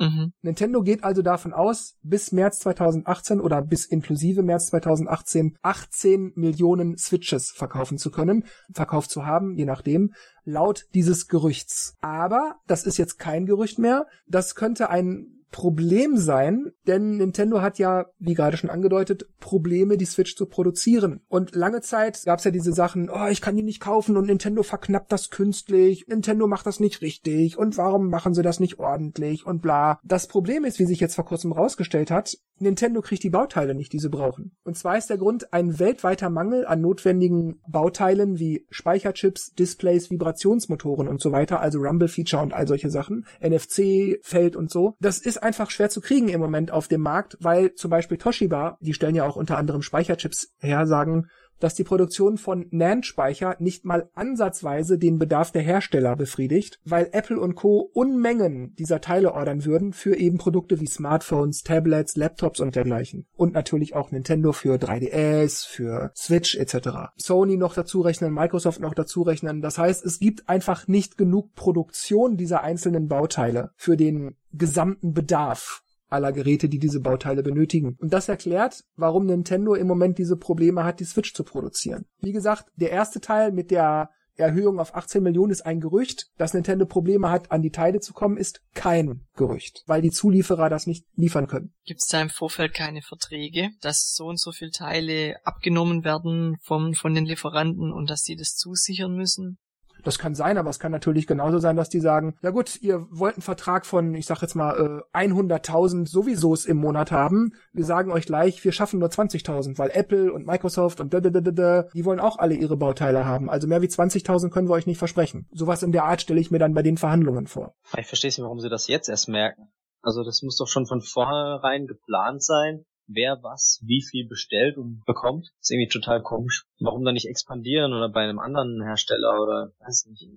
Mhm. 0.00 0.32
Nintendo 0.42 0.82
geht 0.82 1.04
also 1.04 1.22
davon 1.22 1.52
aus, 1.52 1.96
bis 2.02 2.32
März 2.32 2.60
2018 2.60 3.40
oder 3.40 3.62
bis 3.62 3.86
inklusive 3.86 4.42
März 4.42 4.66
2018 4.68 5.56
18 5.62 6.32
Millionen 6.34 6.96
Switches 6.96 7.50
verkaufen 7.50 7.98
zu 7.98 8.10
können, 8.10 8.44
verkauft 8.72 9.10
zu 9.10 9.26
haben, 9.26 9.56
je 9.56 9.64
nachdem, 9.64 10.14
laut 10.44 10.86
dieses 10.94 11.28
Gerüchts. 11.28 11.96
Aber 12.00 12.56
das 12.66 12.84
ist 12.84 12.96
jetzt 12.96 13.18
kein 13.18 13.46
Gerücht 13.46 13.78
mehr. 13.78 14.06
Das 14.26 14.54
könnte 14.54 14.90
ein 14.90 15.37
Problem 15.50 16.16
sein, 16.16 16.72
denn 16.86 17.16
Nintendo 17.16 17.62
hat 17.62 17.78
ja, 17.78 18.06
wie 18.18 18.34
gerade 18.34 18.56
schon 18.56 18.70
angedeutet, 18.70 19.28
Probleme, 19.40 19.96
die 19.96 20.04
Switch 20.04 20.36
zu 20.36 20.46
produzieren. 20.46 21.20
Und 21.28 21.54
lange 21.54 21.80
Zeit 21.80 22.22
gab 22.24 22.38
es 22.38 22.44
ja 22.44 22.50
diese 22.50 22.72
Sachen, 22.72 23.08
oh, 23.08 23.26
ich 23.28 23.40
kann 23.40 23.56
die 23.56 23.62
nicht 23.62 23.80
kaufen 23.80 24.16
und 24.16 24.26
Nintendo 24.26 24.62
verknappt 24.62 25.10
das 25.10 25.30
künstlich, 25.30 26.06
Nintendo 26.06 26.46
macht 26.46 26.66
das 26.66 26.80
nicht 26.80 27.00
richtig 27.00 27.56
und 27.56 27.78
warum 27.78 28.10
machen 28.10 28.34
sie 28.34 28.42
das 28.42 28.60
nicht 28.60 28.78
ordentlich 28.78 29.46
und 29.46 29.62
bla. 29.62 30.00
Das 30.04 30.26
Problem 30.26 30.64
ist, 30.64 30.78
wie 30.78 30.86
sich 30.86 31.00
jetzt 31.00 31.14
vor 31.14 31.24
kurzem 31.24 31.52
rausgestellt 31.52 32.10
hat, 32.10 32.38
Nintendo 32.60 33.00
kriegt 33.00 33.22
die 33.22 33.30
Bauteile 33.30 33.74
nicht, 33.74 33.92
die 33.92 33.98
sie 33.98 34.08
brauchen. 34.08 34.52
Und 34.64 34.76
zwar 34.76 34.98
ist 34.98 35.10
der 35.10 35.18
Grund 35.18 35.52
ein 35.52 35.78
weltweiter 35.78 36.30
Mangel 36.30 36.66
an 36.66 36.80
notwendigen 36.80 37.60
Bauteilen 37.68 38.38
wie 38.38 38.66
Speicherchips, 38.70 39.54
Displays, 39.54 40.10
Vibrationsmotoren 40.10 41.08
und 41.08 41.20
so 41.20 41.32
weiter, 41.32 41.60
also 41.60 41.78
Rumble-Feature 41.80 42.42
und 42.42 42.52
all 42.52 42.66
solche 42.66 42.90
Sachen, 42.90 43.26
NFC-Feld 43.40 44.56
und 44.56 44.70
so. 44.70 44.94
Das 45.00 45.18
ist 45.18 45.42
einfach 45.42 45.70
schwer 45.70 45.90
zu 45.90 46.00
kriegen 46.00 46.28
im 46.28 46.40
Moment 46.40 46.70
auf 46.70 46.88
dem 46.88 47.00
Markt, 47.00 47.36
weil 47.40 47.74
zum 47.74 47.90
Beispiel 47.90 48.18
Toshiba, 48.18 48.78
die 48.80 48.94
stellen 48.94 49.14
ja 49.14 49.26
auch 49.26 49.36
unter 49.36 49.58
anderem 49.58 49.82
Speicherchips 49.82 50.52
her, 50.58 50.86
sagen, 50.86 51.28
dass 51.60 51.74
die 51.74 51.84
Produktion 51.84 52.38
von 52.38 52.66
NAND-Speicher 52.70 53.56
nicht 53.58 53.84
mal 53.84 54.10
ansatzweise 54.14 54.98
den 54.98 55.18
Bedarf 55.18 55.52
der 55.52 55.62
Hersteller 55.62 56.16
befriedigt, 56.16 56.80
weil 56.84 57.08
Apple 57.12 57.40
und 57.40 57.54
Co. 57.54 57.90
Unmengen 57.92 58.74
dieser 58.76 59.00
Teile 59.00 59.34
ordern 59.34 59.64
würden 59.64 59.92
für 59.92 60.16
eben 60.16 60.38
Produkte 60.38 60.80
wie 60.80 60.86
Smartphones, 60.86 61.62
Tablets, 61.62 62.16
Laptops 62.16 62.60
und 62.60 62.76
dergleichen. 62.76 63.26
Und 63.36 63.54
natürlich 63.54 63.94
auch 63.94 64.10
Nintendo 64.10 64.52
für 64.52 64.76
3DS, 64.76 65.66
für 65.66 66.12
Switch 66.16 66.56
etc. 66.56 67.10
Sony 67.16 67.56
noch 67.56 67.74
dazu 67.74 68.00
rechnen, 68.00 68.32
Microsoft 68.32 68.80
noch 68.80 68.94
dazu 68.94 69.22
rechnen. 69.22 69.60
Das 69.62 69.78
heißt, 69.78 70.04
es 70.04 70.18
gibt 70.18 70.48
einfach 70.48 70.88
nicht 70.88 71.18
genug 71.18 71.54
Produktion 71.54 72.36
dieser 72.36 72.62
einzelnen 72.62 73.08
Bauteile 73.08 73.70
für 73.76 73.96
den 73.96 74.36
gesamten 74.52 75.12
Bedarf 75.12 75.82
aller 76.08 76.32
Geräte, 76.32 76.68
die 76.68 76.78
diese 76.78 77.00
Bauteile 77.00 77.42
benötigen. 77.42 77.96
Und 78.00 78.12
das 78.12 78.28
erklärt, 78.28 78.84
warum 78.96 79.26
Nintendo 79.26 79.74
im 79.74 79.86
Moment 79.86 80.18
diese 80.18 80.36
Probleme 80.36 80.84
hat, 80.84 81.00
die 81.00 81.04
Switch 81.04 81.34
zu 81.34 81.44
produzieren. 81.44 82.06
Wie 82.20 82.32
gesagt, 82.32 82.66
der 82.76 82.90
erste 82.90 83.20
Teil 83.20 83.52
mit 83.52 83.70
der 83.70 84.10
Erhöhung 84.38 84.78
auf 84.78 84.94
18 84.94 85.22
Millionen 85.22 85.50
ist 85.50 85.66
ein 85.66 85.80
Gerücht. 85.80 86.30
Dass 86.36 86.54
Nintendo 86.54 86.86
Probleme 86.86 87.30
hat, 87.30 87.50
an 87.50 87.62
die 87.62 87.70
Teile 87.70 88.00
zu 88.00 88.12
kommen, 88.12 88.36
ist 88.36 88.60
kein 88.74 89.26
Gerücht, 89.36 89.82
weil 89.86 90.00
die 90.00 90.10
Zulieferer 90.10 90.70
das 90.70 90.86
nicht 90.86 91.04
liefern 91.16 91.48
können. 91.48 91.74
Gibt 91.84 92.00
es 92.00 92.06
da 92.06 92.22
im 92.22 92.30
Vorfeld 92.30 92.72
keine 92.72 93.02
Verträge, 93.02 93.70
dass 93.80 94.14
so 94.14 94.26
und 94.26 94.40
so 94.40 94.52
viele 94.52 94.70
Teile 94.70 95.36
abgenommen 95.44 96.04
werden 96.04 96.56
vom, 96.62 96.94
von 96.94 97.14
den 97.14 97.26
Lieferanten 97.26 97.92
und 97.92 98.08
dass 98.08 98.22
sie 98.22 98.36
das 98.36 98.54
zusichern 98.54 99.14
müssen? 99.14 99.58
Das 100.04 100.18
kann 100.18 100.34
sein, 100.34 100.58
aber 100.58 100.70
es 100.70 100.78
kann 100.78 100.92
natürlich 100.92 101.26
genauso 101.26 101.58
sein, 101.58 101.76
dass 101.76 101.88
die 101.88 102.00
sagen, 102.00 102.36
ja 102.42 102.50
gut, 102.50 102.80
ihr 102.80 103.06
wollt 103.10 103.34
einen 103.34 103.42
Vertrag 103.42 103.86
von, 103.86 104.14
ich 104.14 104.26
sag 104.26 104.42
jetzt 104.42 104.54
mal, 104.54 105.02
äh, 105.12 105.18
100.000 105.18 106.06
sowiesos 106.06 106.66
im 106.66 106.78
Monat 106.78 107.12
haben. 107.12 107.52
Wir 107.72 107.84
sagen 107.84 108.12
euch 108.12 108.26
gleich, 108.26 108.64
wir 108.64 108.72
schaffen 108.72 109.00
nur 109.00 109.08
20.000, 109.08 109.78
weil 109.78 109.90
Apple 109.92 110.32
und 110.32 110.46
Microsoft 110.46 111.00
und 111.00 111.12
da, 111.12 111.20
die 111.20 112.04
wollen 112.04 112.20
auch 112.20 112.38
alle 112.38 112.54
ihre 112.54 112.76
Bauteile 112.76 113.24
haben. 113.24 113.50
Also 113.50 113.66
mehr 113.66 113.82
wie 113.82 113.86
20.000 113.86 114.50
können 114.50 114.68
wir 114.68 114.74
euch 114.74 114.86
nicht 114.86 114.98
versprechen. 114.98 115.46
Sowas 115.52 115.82
in 115.82 115.92
der 115.92 116.04
Art 116.04 116.22
stelle 116.22 116.40
ich 116.40 116.50
mir 116.50 116.58
dann 116.58 116.74
bei 116.74 116.82
den 116.82 116.96
Verhandlungen 116.96 117.46
vor. 117.46 117.74
Ich 117.96 118.06
verstehe 118.06 118.28
nicht, 118.28 118.40
warum 118.40 118.60
sie 118.60 118.68
das 118.68 118.88
jetzt 118.88 119.08
erst 119.08 119.28
merken. 119.28 119.70
Also 120.02 120.22
das 120.22 120.42
muss 120.42 120.56
doch 120.56 120.68
schon 120.68 120.86
von 120.86 121.00
vornherein 121.00 121.86
geplant 121.86 122.42
sein, 122.42 122.84
wer 123.08 123.42
was 123.42 123.80
wie 123.84 124.02
viel 124.02 124.28
bestellt 124.28 124.76
und 124.76 125.02
bekommt. 125.04 125.48
ist 125.60 125.70
irgendwie 125.70 125.88
total 125.88 126.22
komisch. 126.22 126.66
Warum 126.78 127.04
dann 127.04 127.14
nicht 127.14 127.28
expandieren 127.28 127.92
oder 127.92 128.08
bei 128.08 128.22
einem 128.22 128.38
anderen 128.38 128.82
Hersteller 128.82 129.40
oder 129.40 129.72
weiß 129.80 130.06
nicht. 130.06 130.28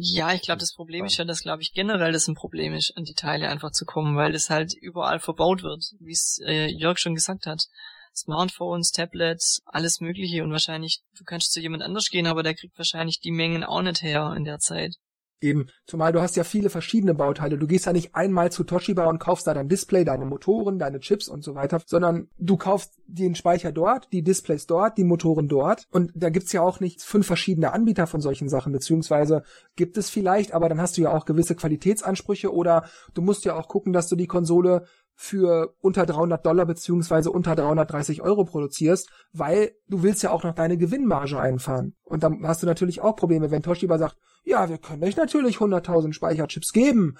Ja, 0.00 0.32
ich 0.32 0.42
glaube, 0.42 0.60
das 0.60 0.74
Problem 0.74 1.06
ist 1.06 1.16
ja, 1.16 1.24
dass, 1.24 1.42
glaube 1.42 1.62
ich, 1.62 1.72
generell 1.72 2.12
das 2.12 2.28
ein 2.28 2.34
Problem 2.34 2.74
ist, 2.74 2.92
an 2.96 3.04
die 3.04 3.14
Teile 3.14 3.48
einfach 3.48 3.70
zu 3.70 3.86
kommen, 3.86 4.16
weil 4.16 4.34
es 4.34 4.50
halt 4.50 4.74
überall 4.74 5.20
verbaut 5.20 5.62
wird, 5.62 5.94
wie 6.00 6.12
es 6.12 6.40
äh, 6.44 6.66
Jörg 6.66 6.98
schon 6.98 7.14
gesagt 7.14 7.46
hat. 7.46 7.68
Smartphones, 8.14 8.92
Tablets, 8.92 9.62
alles 9.66 10.00
mögliche 10.00 10.42
und 10.42 10.50
wahrscheinlich, 10.50 11.02
du 11.18 11.24
kannst 11.24 11.52
zu 11.52 11.60
jemand 11.60 11.82
anders 11.82 12.08
gehen, 12.08 12.26
aber 12.26 12.42
der 12.42 12.54
kriegt 12.54 12.78
wahrscheinlich 12.78 13.20
die 13.20 13.30
Mengen 13.30 13.62
auch 13.62 13.82
nicht 13.82 14.02
her 14.02 14.32
in 14.36 14.44
der 14.44 14.58
Zeit. 14.58 14.96
Eben, 15.40 15.66
zumal 15.86 16.12
du 16.12 16.22
hast 16.22 16.36
ja 16.36 16.44
viele 16.44 16.70
verschiedene 16.70 17.14
Bauteile. 17.14 17.58
Du 17.58 17.66
gehst 17.66 17.84
ja 17.84 17.92
nicht 17.92 18.14
einmal 18.14 18.50
zu 18.50 18.64
Toshiba 18.64 19.04
und 19.06 19.18
kaufst 19.18 19.46
da 19.46 19.52
dein 19.52 19.68
Display, 19.68 20.04
deine 20.04 20.24
Motoren, 20.24 20.78
deine 20.78 20.98
Chips 20.98 21.28
und 21.28 21.44
so 21.44 21.54
weiter, 21.54 21.82
sondern 21.84 22.28
du 22.38 22.56
kaufst 22.56 22.94
den 23.06 23.34
Speicher 23.34 23.70
dort, 23.70 24.10
die 24.12 24.22
Displays 24.22 24.66
dort, 24.66 24.96
die 24.96 25.04
Motoren 25.04 25.46
dort. 25.46 25.86
Und 25.90 26.10
da 26.14 26.30
gibt's 26.30 26.52
ja 26.52 26.62
auch 26.62 26.80
nicht 26.80 27.02
fünf 27.02 27.26
verschiedene 27.26 27.72
Anbieter 27.72 28.06
von 28.06 28.22
solchen 28.22 28.48
Sachen, 28.48 28.72
beziehungsweise 28.72 29.42
gibt 29.76 29.98
es 29.98 30.08
vielleicht, 30.08 30.52
aber 30.52 30.70
dann 30.70 30.80
hast 30.80 30.96
du 30.96 31.02
ja 31.02 31.12
auch 31.12 31.26
gewisse 31.26 31.54
Qualitätsansprüche 31.54 32.52
oder 32.52 32.88
du 33.12 33.20
musst 33.20 33.44
ja 33.44 33.56
auch 33.56 33.68
gucken, 33.68 33.92
dass 33.92 34.08
du 34.08 34.16
die 34.16 34.26
Konsole 34.26 34.86
für 35.16 35.74
unter 35.80 36.04
300 36.04 36.44
Dollar 36.44 36.66
beziehungsweise 36.66 37.30
unter 37.30 37.56
330 37.56 38.20
Euro 38.22 38.44
produzierst, 38.44 39.08
weil 39.32 39.72
du 39.88 40.02
willst 40.02 40.22
ja 40.22 40.30
auch 40.30 40.44
noch 40.44 40.54
deine 40.54 40.76
Gewinnmarge 40.76 41.40
einfahren. 41.40 41.96
Und 42.04 42.22
dann 42.22 42.46
hast 42.46 42.62
du 42.62 42.66
natürlich 42.66 43.00
auch 43.00 43.16
Probleme, 43.16 43.50
wenn 43.50 43.62
Toshiba 43.62 43.98
sagt, 43.98 44.16
ja, 44.44 44.68
wir 44.68 44.78
können 44.78 45.02
euch 45.02 45.16
natürlich 45.16 45.56
100.000 45.56 46.12
Speicherchips 46.12 46.72
geben, 46.72 47.16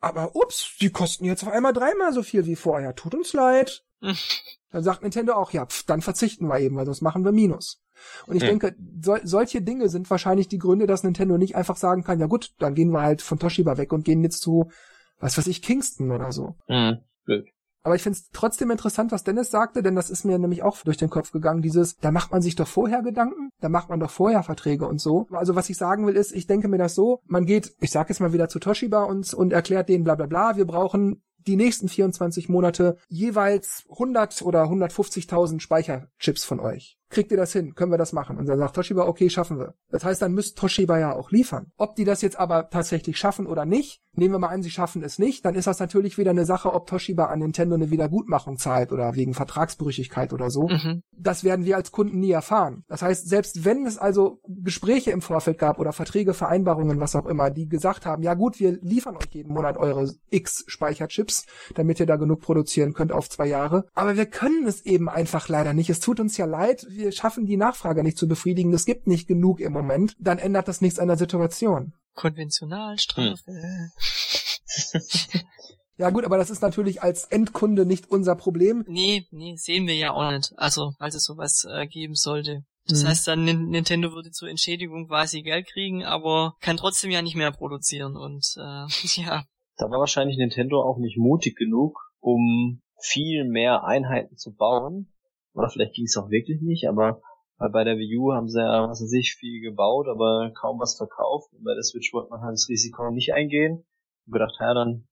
aber 0.00 0.34
ups, 0.34 0.76
die 0.80 0.90
kosten 0.90 1.24
jetzt 1.24 1.44
auf 1.44 1.52
einmal 1.52 1.72
dreimal 1.72 2.12
so 2.12 2.24
viel 2.24 2.44
wie 2.44 2.56
vorher. 2.56 2.94
Tut 2.96 3.14
uns 3.14 3.32
leid. 3.32 3.84
dann 4.72 4.82
sagt 4.82 5.02
Nintendo 5.02 5.34
auch, 5.34 5.52
ja, 5.52 5.64
pf, 5.64 5.84
dann 5.84 6.02
verzichten 6.02 6.48
wir 6.48 6.58
eben, 6.58 6.76
weil 6.76 6.86
sonst 6.86 7.02
machen 7.02 7.24
wir 7.24 7.30
Minus. 7.30 7.80
Und 8.26 8.34
ich 8.34 8.42
hm. 8.42 8.58
denke, 8.58 8.76
so, 9.00 9.16
solche 9.22 9.62
Dinge 9.62 9.88
sind 9.88 10.10
wahrscheinlich 10.10 10.48
die 10.48 10.58
Gründe, 10.58 10.88
dass 10.88 11.04
Nintendo 11.04 11.38
nicht 11.38 11.54
einfach 11.54 11.76
sagen 11.76 12.02
kann, 12.02 12.18
ja 12.18 12.26
gut, 12.26 12.52
dann 12.58 12.74
gehen 12.74 12.90
wir 12.90 13.00
halt 13.00 13.22
von 13.22 13.38
Toshiba 13.38 13.78
weg 13.78 13.92
und 13.92 14.04
gehen 14.04 14.24
jetzt 14.24 14.40
zu, 14.40 14.72
was 15.20 15.38
weiß 15.38 15.46
ich, 15.46 15.62
Kingston 15.62 16.10
oder 16.10 16.32
so. 16.32 16.56
Hm. 16.66 16.98
Blöd. 17.24 17.48
Aber 17.84 17.96
ich 17.96 18.02
finde 18.02 18.18
es 18.18 18.30
trotzdem 18.32 18.70
interessant, 18.70 19.10
was 19.10 19.24
Dennis 19.24 19.50
sagte, 19.50 19.82
denn 19.82 19.96
das 19.96 20.08
ist 20.08 20.24
mir 20.24 20.38
nämlich 20.38 20.62
auch 20.62 20.78
durch 20.84 20.96
den 20.96 21.10
Kopf 21.10 21.32
gegangen, 21.32 21.62
dieses, 21.62 21.96
da 21.96 22.12
macht 22.12 22.30
man 22.30 22.40
sich 22.40 22.54
doch 22.54 22.68
vorher 22.68 23.02
Gedanken, 23.02 23.50
da 23.60 23.68
macht 23.68 23.88
man 23.88 23.98
doch 23.98 24.10
vorher 24.10 24.44
Verträge 24.44 24.86
und 24.86 25.00
so. 25.00 25.26
Also 25.32 25.56
was 25.56 25.68
ich 25.68 25.76
sagen 25.76 26.06
will 26.06 26.16
ist, 26.16 26.32
ich 26.32 26.46
denke 26.46 26.68
mir 26.68 26.78
das 26.78 26.94
so, 26.94 27.20
man 27.26 27.44
geht, 27.44 27.74
ich 27.80 27.90
sag 27.90 28.08
jetzt 28.08 28.20
mal 28.20 28.32
wieder 28.32 28.48
zu 28.48 28.60
Toshiba 28.60 29.02
und, 29.02 29.34
und 29.34 29.52
erklärt 29.52 29.88
denen 29.88 30.04
bla 30.04 30.14
bla 30.14 30.26
bla, 30.26 30.56
wir 30.56 30.64
brauchen 30.64 31.22
die 31.38 31.56
nächsten 31.56 31.88
24 31.88 32.48
Monate 32.48 32.96
jeweils 33.08 33.84
100 33.90 34.42
oder 34.42 34.64
150.000 34.64 35.58
Speicherchips 35.58 36.44
von 36.44 36.60
euch. 36.60 36.98
Kriegt 37.12 37.30
ihr 37.30 37.36
das 37.36 37.52
hin? 37.52 37.74
Können 37.74 37.92
wir 37.92 37.98
das 37.98 38.14
machen? 38.14 38.38
Und 38.38 38.48
dann 38.48 38.58
sagt 38.58 38.74
Toshiba, 38.74 39.06
okay, 39.06 39.28
schaffen 39.28 39.58
wir. 39.58 39.74
Das 39.90 40.02
heißt, 40.02 40.22
dann 40.22 40.32
müsst 40.32 40.56
Toshiba 40.56 40.98
ja 40.98 41.14
auch 41.14 41.30
liefern. 41.30 41.66
Ob 41.76 41.94
die 41.94 42.04
das 42.04 42.22
jetzt 42.22 42.38
aber 42.38 42.70
tatsächlich 42.70 43.18
schaffen 43.18 43.46
oder 43.46 43.66
nicht, 43.66 44.00
nehmen 44.14 44.34
wir 44.34 44.38
mal 44.38 44.48
an, 44.48 44.62
sie 44.62 44.70
schaffen 44.70 45.02
es 45.02 45.18
nicht, 45.18 45.44
dann 45.44 45.54
ist 45.54 45.66
das 45.66 45.78
natürlich 45.78 46.16
wieder 46.16 46.30
eine 46.30 46.46
Sache, 46.46 46.72
ob 46.72 46.86
Toshiba 46.86 47.26
an 47.26 47.40
Nintendo 47.40 47.74
eine 47.74 47.90
Wiedergutmachung 47.90 48.56
zahlt 48.56 48.92
oder 48.92 49.14
wegen 49.14 49.34
Vertragsbrüchigkeit 49.34 50.32
oder 50.32 50.48
so. 50.48 50.68
Mhm. 50.68 51.02
Das 51.12 51.44
werden 51.44 51.66
wir 51.66 51.76
als 51.76 51.92
Kunden 51.92 52.18
nie 52.18 52.30
erfahren. 52.30 52.84
Das 52.88 53.02
heißt, 53.02 53.28
selbst 53.28 53.64
wenn 53.66 53.84
es 53.84 53.98
also 53.98 54.40
Gespräche 54.48 55.10
im 55.10 55.20
Vorfeld 55.20 55.58
gab 55.58 55.78
oder 55.78 55.92
Verträge, 55.92 56.32
Vereinbarungen, 56.32 56.98
was 56.98 57.14
auch 57.14 57.26
immer, 57.26 57.50
die 57.50 57.68
gesagt 57.68 58.06
haben, 58.06 58.22
ja 58.22 58.32
gut, 58.32 58.58
wir 58.58 58.78
liefern 58.80 59.16
euch 59.16 59.28
jeden 59.32 59.52
Monat 59.52 59.76
eure 59.76 60.10
X 60.30 60.64
Speicherchips, 60.66 61.44
damit 61.74 62.00
ihr 62.00 62.06
da 62.06 62.16
genug 62.16 62.40
produzieren 62.40 62.94
könnt 62.94 63.12
auf 63.12 63.28
zwei 63.28 63.48
Jahre. 63.48 63.84
Aber 63.92 64.16
wir 64.16 64.26
können 64.26 64.66
es 64.66 64.84
eben 64.86 65.10
einfach 65.10 65.48
leider 65.48 65.74
nicht. 65.74 65.90
Es 65.90 66.00
tut 66.00 66.20
uns 66.20 66.36
ja 66.38 66.46
leid, 66.46 66.86
wir 66.88 67.01
schaffen 67.10 67.46
die 67.46 67.56
Nachfrage 67.56 68.02
nicht 68.02 68.18
zu 68.18 68.28
befriedigen. 68.28 68.72
Es 68.72 68.84
gibt 68.84 69.06
nicht 69.06 69.26
genug 69.26 69.58
im 69.60 69.72
Moment. 69.72 70.14
Dann 70.20 70.38
ändert 70.38 70.68
das 70.68 70.80
nichts 70.80 70.98
an 70.98 71.08
der 71.08 71.16
Situation. 71.16 71.94
Konventionalstrafe. 72.14 73.40
Hm. 73.46 73.90
Ja 75.98 76.08
gut, 76.10 76.24
aber 76.24 76.38
das 76.38 76.50
ist 76.50 76.62
natürlich 76.62 77.02
als 77.02 77.26
Endkunde 77.26 77.84
nicht 77.86 78.10
unser 78.10 78.34
Problem. 78.34 78.82
Nee, 78.88 79.26
nee, 79.30 79.54
sehen 79.56 79.86
wir 79.86 79.94
ja 79.94 80.12
auch 80.12 80.32
nicht. 80.32 80.52
Also, 80.56 80.94
falls 80.98 81.14
es 81.14 81.22
sowas 81.22 81.64
äh, 81.70 81.86
geben 81.86 82.14
sollte. 82.14 82.64
Das 82.88 83.04
mhm. 83.04 83.08
heißt 83.08 83.28
dann, 83.28 83.44
Nintendo 83.44 84.12
würde 84.12 84.30
zur 84.30 84.48
Entschädigung 84.48 85.06
quasi 85.06 85.42
Geld 85.42 85.68
kriegen, 85.68 86.02
aber 86.02 86.56
kann 86.60 86.78
trotzdem 86.78 87.10
ja 87.10 87.22
nicht 87.22 87.36
mehr 87.36 87.52
produzieren 87.52 88.16
und 88.16 88.44
äh, 88.56 88.86
ja, 89.22 89.44
da 89.76 89.90
war 89.90 89.98
wahrscheinlich 89.98 90.36
Nintendo 90.36 90.82
auch 90.82 90.98
nicht 90.98 91.16
mutig 91.16 91.56
genug, 91.56 91.98
um 92.20 92.82
viel 93.00 93.44
mehr 93.44 93.84
Einheiten 93.84 94.36
zu 94.36 94.54
bauen. 94.54 95.12
Oder 95.54 95.68
vielleicht 95.68 95.94
ging 95.94 96.04
es 96.04 96.16
auch 96.16 96.30
wirklich 96.30 96.60
nicht, 96.62 96.88
aber 96.88 97.20
bei 97.58 97.84
der 97.84 97.96
Wii 97.96 98.16
U 98.18 98.32
haben 98.32 98.48
sie 98.48 98.60
ja, 98.60 98.88
was 98.88 99.02
weiß 99.02 99.12
ich, 99.12 99.34
viel 99.34 99.60
gebaut, 99.60 100.08
aber 100.08 100.50
kaum 100.54 100.80
was 100.80 100.96
verkauft. 100.96 101.52
Und 101.52 101.64
bei 101.64 101.74
der 101.74 101.82
Switch 101.84 102.12
wollte 102.12 102.30
man 102.30 102.40
halt 102.40 102.54
das 102.54 102.68
Risiko 102.68 103.10
nicht 103.10 103.34
eingehen. 103.34 103.84
Und 104.26 104.32
gedacht, 104.32 104.56
ja, 104.58 104.74
dann 104.74 105.06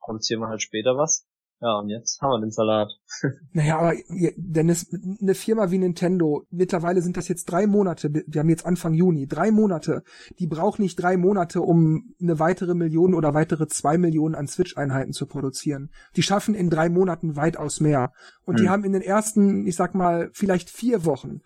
produzieren 0.00 0.40
wir 0.40 0.48
halt 0.48 0.60
später 0.60 0.96
was. 0.96 1.26
Ja, 1.64 1.78
und 1.78 1.88
jetzt 1.88 2.20
haben 2.20 2.32
wir 2.32 2.40
den 2.40 2.50
Salat. 2.50 2.92
naja, 3.54 3.78
aber 3.78 3.94
Dennis, 4.36 4.86
eine 5.18 5.34
Firma 5.34 5.70
wie 5.70 5.78
Nintendo, 5.78 6.44
mittlerweile 6.50 7.00
sind 7.00 7.16
das 7.16 7.26
jetzt 7.28 7.46
drei 7.46 7.66
Monate, 7.66 8.12
wir 8.12 8.40
haben 8.40 8.50
jetzt 8.50 8.66
Anfang 8.66 8.92
Juni, 8.92 9.26
drei 9.26 9.50
Monate, 9.50 10.02
die 10.38 10.46
braucht 10.46 10.78
nicht 10.78 10.96
drei 10.96 11.16
Monate, 11.16 11.62
um 11.62 12.14
eine 12.20 12.38
weitere 12.38 12.74
Million 12.74 13.14
oder 13.14 13.32
weitere 13.32 13.66
zwei 13.66 13.96
Millionen 13.96 14.34
an 14.34 14.46
Switch-Einheiten 14.46 15.14
zu 15.14 15.24
produzieren. 15.24 15.90
Die 16.16 16.22
schaffen 16.22 16.54
in 16.54 16.68
drei 16.68 16.90
Monaten 16.90 17.34
weitaus 17.34 17.80
mehr. 17.80 18.12
Und 18.44 18.58
hm. 18.58 18.62
die 18.62 18.68
haben 18.68 18.84
in 18.84 18.92
den 18.92 19.00
ersten, 19.00 19.66
ich 19.66 19.74
sag 19.74 19.94
mal, 19.94 20.28
vielleicht 20.34 20.68
vier 20.68 21.06
Wochen 21.06 21.40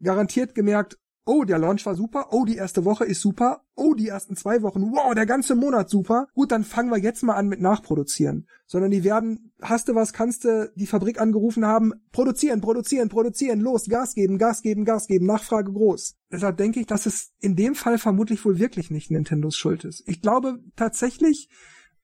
garantiert 0.00 0.54
gemerkt, 0.54 0.98
oh, 1.24 1.44
der 1.44 1.58
Launch 1.58 1.86
war 1.86 1.94
super, 1.94 2.28
oh, 2.30 2.44
die 2.44 2.56
erste 2.56 2.84
Woche 2.84 3.04
ist 3.04 3.20
super, 3.20 3.62
oh, 3.74 3.94
die 3.94 4.08
ersten 4.08 4.36
zwei 4.36 4.62
Wochen, 4.62 4.82
wow, 4.92 5.14
der 5.14 5.26
ganze 5.26 5.54
Monat 5.54 5.88
super, 5.88 6.28
gut, 6.34 6.52
dann 6.52 6.64
fangen 6.64 6.90
wir 6.90 6.98
jetzt 6.98 7.22
mal 7.22 7.34
an 7.34 7.48
mit 7.48 7.60
Nachproduzieren. 7.60 8.46
Sondern 8.66 8.90
die 8.90 9.04
werden, 9.04 9.52
hast 9.60 9.88
du 9.88 9.94
was, 9.94 10.12
kannst 10.12 10.44
du 10.44 10.70
die 10.76 10.86
Fabrik 10.86 11.20
angerufen 11.20 11.64
haben, 11.64 11.92
produzieren, 12.12 12.60
produzieren, 12.60 13.08
produzieren, 13.08 13.60
los, 13.60 13.88
Gas 13.88 14.14
geben, 14.14 14.38
Gas 14.38 14.62
geben, 14.62 14.84
Gas 14.84 15.06
geben, 15.06 15.26
Nachfrage 15.26 15.72
groß. 15.72 16.16
Deshalb 16.30 16.56
denke 16.56 16.80
ich, 16.80 16.86
dass 16.86 17.06
es 17.06 17.32
in 17.40 17.56
dem 17.56 17.74
Fall 17.74 17.98
vermutlich 17.98 18.44
wohl 18.44 18.58
wirklich 18.58 18.90
nicht 18.90 19.10
Nintendos 19.10 19.56
Schuld 19.56 19.84
ist. 19.84 20.02
Ich 20.06 20.20
glaube 20.20 20.58
tatsächlich, 20.76 21.48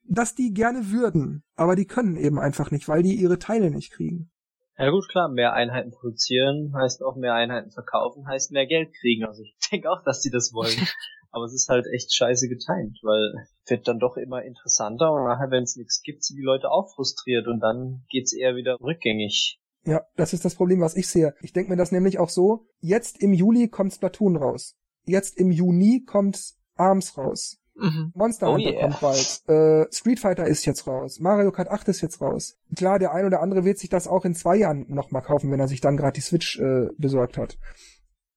dass 0.04 0.34
die 0.34 0.52
gerne 0.52 0.90
würden, 0.90 1.44
aber 1.54 1.76
die 1.76 1.86
können 1.86 2.16
eben 2.16 2.38
einfach 2.38 2.70
nicht, 2.70 2.88
weil 2.88 3.02
die 3.02 3.14
ihre 3.14 3.38
Teile 3.38 3.70
nicht 3.70 3.92
kriegen. 3.92 4.30
Ja 4.80 4.88
gut, 4.88 5.08
klar, 5.10 5.28
mehr 5.28 5.52
Einheiten 5.52 5.90
produzieren 5.90 6.72
heißt 6.74 7.02
auch 7.02 7.14
mehr 7.14 7.34
Einheiten 7.34 7.70
verkaufen, 7.70 8.26
heißt 8.26 8.50
mehr 8.50 8.66
Geld 8.66 8.94
kriegen. 8.98 9.26
Also 9.26 9.42
ich 9.42 9.54
denke 9.70 9.90
auch, 9.90 10.02
dass 10.04 10.20
die 10.20 10.30
das 10.30 10.54
wollen. 10.54 10.74
Aber 11.32 11.44
es 11.44 11.52
ist 11.52 11.68
halt 11.68 11.86
echt 11.94 12.14
scheiße 12.14 12.48
getimt, 12.48 12.98
weil 13.02 13.46
wird 13.66 13.86
dann 13.86 14.00
doch 14.00 14.16
immer 14.16 14.42
interessanter 14.42 15.12
und 15.12 15.24
nachher, 15.24 15.50
wenn 15.50 15.62
es 15.62 15.76
nichts 15.76 16.02
gibt, 16.02 16.24
sind 16.24 16.38
die 16.38 16.42
Leute 16.42 16.70
auch 16.70 16.92
frustriert 16.94 17.46
und 17.46 17.60
dann 17.60 18.04
geht's 18.08 18.32
eher 18.32 18.56
wieder 18.56 18.78
rückgängig. 18.80 19.60
Ja, 19.84 20.00
das 20.16 20.32
ist 20.32 20.44
das 20.44 20.54
Problem, 20.54 20.80
was 20.80 20.96
ich 20.96 21.08
sehe. 21.08 21.34
Ich 21.42 21.52
denke 21.52 21.70
mir 21.70 21.76
das 21.76 21.92
nämlich 21.92 22.18
auch 22.18 22.30
so, 22.30 22.66
jetzt 22.80 23.22
im 23.22 23.32
Juli 23.32 23.68
kommt 23.68 23.92
Splatoon 23.92 24.36
raus. 24.36 24.76
Jetzt 25.04 25.38
im 25.38 25.52
Juni 25.52 26.04
kommt 26.04 26.54
Arms 26.74 27.16
raus. 27.16 27.59
Mhm. 27.80 28.12
Monster 28.14 28.50
oh 28.50 28.54
Hunter 28.54 28.70
yeah. 28.70 28.82
kommt 28.82 29.00
bald. 29.00 29.42
Äh, 29.48 29.92
Street 29.92 30.20
Fighter 30.20 30.46
ist 30.46 30.66
jetzt 30.66 30.86
raus. 30.86 31.18
Mario 31.18 31.50
Kart 31.50 31.70
8 31.70 31.88
ist 31.88 32.02
jetzt 32.02 32.20
raus. 32.20 32.56
Klar, 32.76 32.98
der 32.98 33.12
ein 33.12 33.24
oder 33.24 33.40
andere 33.40 33.64
wird 33.64 33.78
sich 33.78 33.88
das 33.88 34.06
auch 34.06 34.24
in 34.24 34.34
zwei 34.34 34.56
Jahren 34.56 34.86
nochmal 34.88 35.22
kaufen, 35.22 35.50
wenn 35.50 35.60
er 35.60 35.68
sich 35.68 35.80
dann 35.80 35.96
gerade 35.96 36.12
die 36.12 36.20
Switch 36.20 36.58
äh, 36.58 36.88
besorgt 36.98 37.38
hat. 37.38 37.58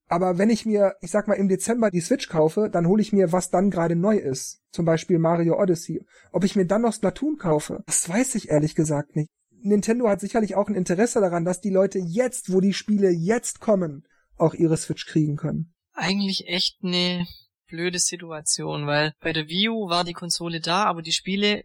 Aber 0.07 0.37
wenn 0.37 0.49
ich 0.49 0.65
mir, 0.65 0.95
ich 1.01 1.11
sag 1.11 1.27
mal, 1.27 1.35
im 1.35 1.49
Dezember 1.49 1.89
die 1.89 2.01
Switch 2.01 2.29
kaufe, 2.29 2.69
dann 2.71 2.87
hole 2.87 3.01
ich 3.01 3.13
mir, 3.13 3.31
was 3.31 3.49
dann 3.49 3.69
gerade 3.69 3.95
neu 3.95 4.15
ist. 4.15 4.61
Zum 4.71 4.85
Beispiel 4.85 5.17
Mario 5.17 5.59
Odyssey. 5.59 6.05
Ob 6.31 6.43
ich 6.43 6.55
mir 6.55 6.65
dann 6.65 6.83
noch 6.83 6.93
Splatoon 6.93 7.37
kaufe, 7.37 7.83
das 7.85 8.07
weiß 8.07 8.35
ich 8.35 8.49
ehrlich 8.49 8.75
gesagt 8.75 9.15
nicht. 9.15 9.29
Nintendo 9.61 10.09
hat 10.09 10.19
sicherlich 10.19 10.55
auch 10.55 10.67
ein 10.67 10.75
Interesse 10.75 11.21
daran, 11.21 11.45
dass 11.45 11.61
die 11.61 11.69
Leute 11.69 11.99
jetzt, 11.99 12.51
wo 12.51 12.59
die 12.59 12.73
Spiele 12.73 13.09
jetzt 13.09 13.59
kommen, 13.59 14.05
auch 14.37 14.53
ihre 14.53 14.77
Switch 14.77 15.05
kriegen 15.05 15.37
können. 15.37 15.73
Eigentlich 15.93 16.47
echt 16.47 16.79
eine 16.83 17.25
blöde 17.73 17.97
Situation, 17.97 18.85
weil 18.85 19.15
bei 19.19 19.33
der 19.33 19.47
Wii 19.47 19.69
U 19.69 19.89
war 19.89 20.03
die 20.03 20.13
Konsole 20.13 20.61
da, 20.61 20.83
aber 20.83 21.01
die 21.01 21.11
Spiele 21.11 21.63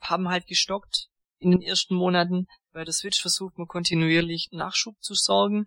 haben 0.00 0.28
halt 0.28 0.48
gestockt 0.48 1.06
in 1.38 1.52
den 1.52 1.62
ersten 1.62 1.94
Monaten. 1.94 2.48
Bei 2.72 2.82
der 2.84 2.92
Switch 2.92 3.22
versucht 3.22 3.56
man 3.56 3.68
kontinuierlich 3.68 4.48
Nachschub 4.50 4.96
zu 5.00 5.14
sorgen, 5.14 5.66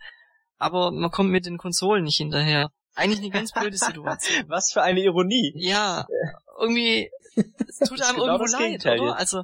aber 0.58 0.92
man 0.92 1.10
kommt 1.10 1.30
mit 1.30 1.46
den 1.46 1.58
Konsolen 1.58 2.04
nicht 2.04 2.18
hinterher. 2.18 2.70
Eigentlich 2.96 3.20
eine 3.20 3.30
ganz 3.30 3.54
blöde 3.54 3.78
Situation. 3.78 4.44
Was 4.50 4.74
für 4.74 4.82
eine 4.82 5.00
Ironie. 5.00 5.54
Ja, 5.56 6.06
irgendwie, 6.60 7.10
es 7.36 7.80
tut 7.80 8.02
einem 8.02 8.18
genau 8.18 8.40
irgendwo 8.40 8.58
leid, 8.58 8.86
oder? 8.86 9.16
Also, 9.16 9.44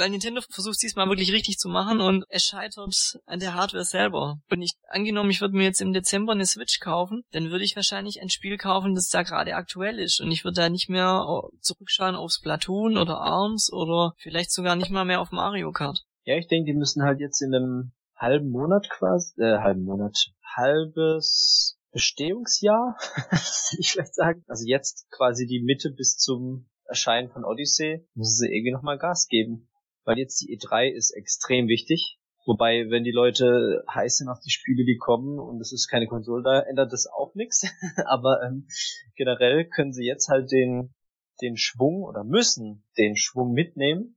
weil 0.00 0.10
Nintendo 0.10 0.40
versucht 0.48 0.82
diesmal 0.82 1.08
wirklich 1.08 1.32
richtig 1.32 1.58
zu 1.58 1.68
machen 1.68 2.00
und 2.00 2.24
es 2.28 2.44
scheitert 2.44 3.20
an 3.26 3.38
der 3.38 3.54
Hardware 3.54 3.84
selber. 3.84 4.40
Und 4.50 4.62
ich, 4.62 4.72
angenommen, 4.88 5.30
ich 5.30 5.40
würde 5.40 5.54
mir 5.54 5.64
jetzt 5.64 5.80
im 5.80 5.92
Dezember 5.92 6.32
eine 6.32 6.46
Switch 6.46 6.80
kaufen, 6.80 7.22
dann 7.32 7.50
würde 7.50 7.64
ich 7.64 7.76
wahrscheinlich 7.76 8.20
ein 8.20 8.30
Spiel 8.30 8.56
kaufen, 8.56 8.94
das 8.94 9.08
da 9.08 9.22
gerade 9.22 9.54
aktuell 9.54 9.98
ist 9.98 10.20
und 10.20 10.32
ich 10.32 10.44
würde 10.44 10.62
da 10.62 10.68
nicht 10.68 10.88
mehr 10.88 11.24
zurückschauen 11.60 12.16
auf 12.16 12.32
Splatoon 12.32 12.96
oder 12.96 13.18
ARMS 13.18 13.72
oder 13.72 14.14
vielleicht 14.16 14.50
sogar 14.50 14.74
nicht 14.74 14.90
mal 14.90 15.04
mehr 15.04 15.20
auf 15.20 15.30
Mario 15.30 15.70
Kart. 15.70 16.02
Ja, 16.24 16.36
ich 16.36 16.48
denke, 16.48 16.72
die 16.72 16.78
müssen 16.78 17.02
halt 17.02 17.20
jetzt 17.20 17.42
in 17.42 17.54
einem 17.54 17.92
halben 18.16 18.50
Monat 18.50 18.88
quasi, 18.90 19.40
äh, 19.40 19.58
halben 19.58 19.84
Monat, 19.84 20.16
halbes 20.56 21.78
Bestehungsjahr, 21.92 22.96
ich 23.78 23.92
vielleicht 23.92 24.14
sagen. 24.14 24.44
Also 24.46 24.64
jetzt 24.66 25.10
quasi 25.10 25.46
die 25.46 25.62
Mitte 25.62 25.90
bis 25.90 26.16
zum 26.16 26.68
Erscheinen 26.84 27.30
von 27.30 27.44
Odyssey, 27.44 28.06
müssen 28.14 28.36
sie 28.36 28.48
irgendwie 28.48 28.72
nochmal 28.72 28.98
Gas 28.98 29.26
geben 29.28 29.69
weil 30.10 30.18
jetzt 30.18 30.40
die 30.40 30.58
E3 30.58 30.90
ist 30.90 31.12
extrem 31.12 31.68
wichtig. 31.68 32.18
Wobei, 32.44 32.90
wenn 32.90 33.04
die 33.04 33.12
Leute 33.12 33.84
heiß 33.94 34.16
sind 34.16 34.28
auf 34.28 34.40
die 34.40 34.50
Spiele, 34.50 34.84
die 34.84 34.96
kommen 34.96 35.38
und 35.38 35.60
es 35.60 35.72
ist 35.72 35.86
keine 35.86 36.08
Konsole 36.08 36.42
da, 36.42 36.60
ändert 36.62 36.92
das 36.92 37.06
auch 37.06 37.36
nichts. 37.36 37.62
Aber 38.06 38.42
ähm, 38.42 38.66
generell 39.14 39.68
können 39.68 39.92
sie 39.92 40.04
jetzt 40.04 40.28
halt 40.28 40.50
den, 40.50 40.92
den 41.40 41.56
Schwung 41.56 42.02
oder 42.02 42.24
müssen 42.24 42.82
den 42.98 43.14
Schwung 43.14 43.52
mitnehmen 43.52 44.16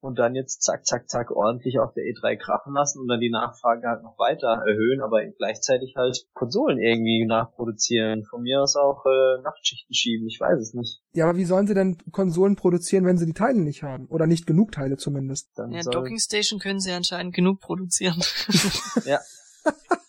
und 0.00 0.18
dann 0.18 0.34
jetzt 0.34 0.62
zack, 0.62 0.86
zack, 0.86 1.08
zack 1.08 1.30
ordentlich 1.30 1.78
auf 1.78 1.92
der 1.92 2.04
E3 2.04 2.36
krachen 2.36 2.72
lassen 2.72 3.00
und 3.00 3.08
dann 3.08 3.20
die 3.20 3.30
Nachfrage 3.30 3.86
halt 3.86 4.02
noch 4.02 4.18
weiter 4.18 4.48
erhöhen, 4.66 5.00
aber 5.02 5.24
gleichzeitig 5.26 5.94
halt 5.96 6.26
Konsolen 6.32 6.78
irgendwie 6.78 7.26
nachproduzieren. 7.26 8.24
Von 8.24 8.42
mir 8.42 8.62
aus 8.62 8.76
auch 8.76 9.04
äh, 9.06 9.42
Nachtschichten 9.42 9.94
schieben, 9.94 10.26
ich 10.26 10.40
weiß 10.40 10.58
es 10.60 10.74
nicht. 10.74 11.00
Ja, 11.12 11.28
aber 11.28 11.36
wie 11.36 11.44
sollen 11.44 11.66
sie 11.66 11.74
denn 11.74 11.98
Konsolen 12.12 12.56
produzieren, 12.56 13.04
wenn 13.04 13.18
sie 13.18 13.26
die 13.26 13.34
Teile 13.34 13.60
nicht 13.60 13.82
haben? 13.82 14.06
Oder 14.06 14.26
nicht 14.26 14.46
genug 14.46 14.72
Teile 14.72 14.96
zumindest? 14.96 15.50
Dann 15.56 15.72
ja, 15.72 15.82
Docking 15.82 16.18
Station 16.18 16.58
können 16.58 16.80
sie 16.80 16.92
anscheinend 16.92 17.34
genug 17.34 17.60
produzieren. 17.60 18.20
ja. 19.04 19.20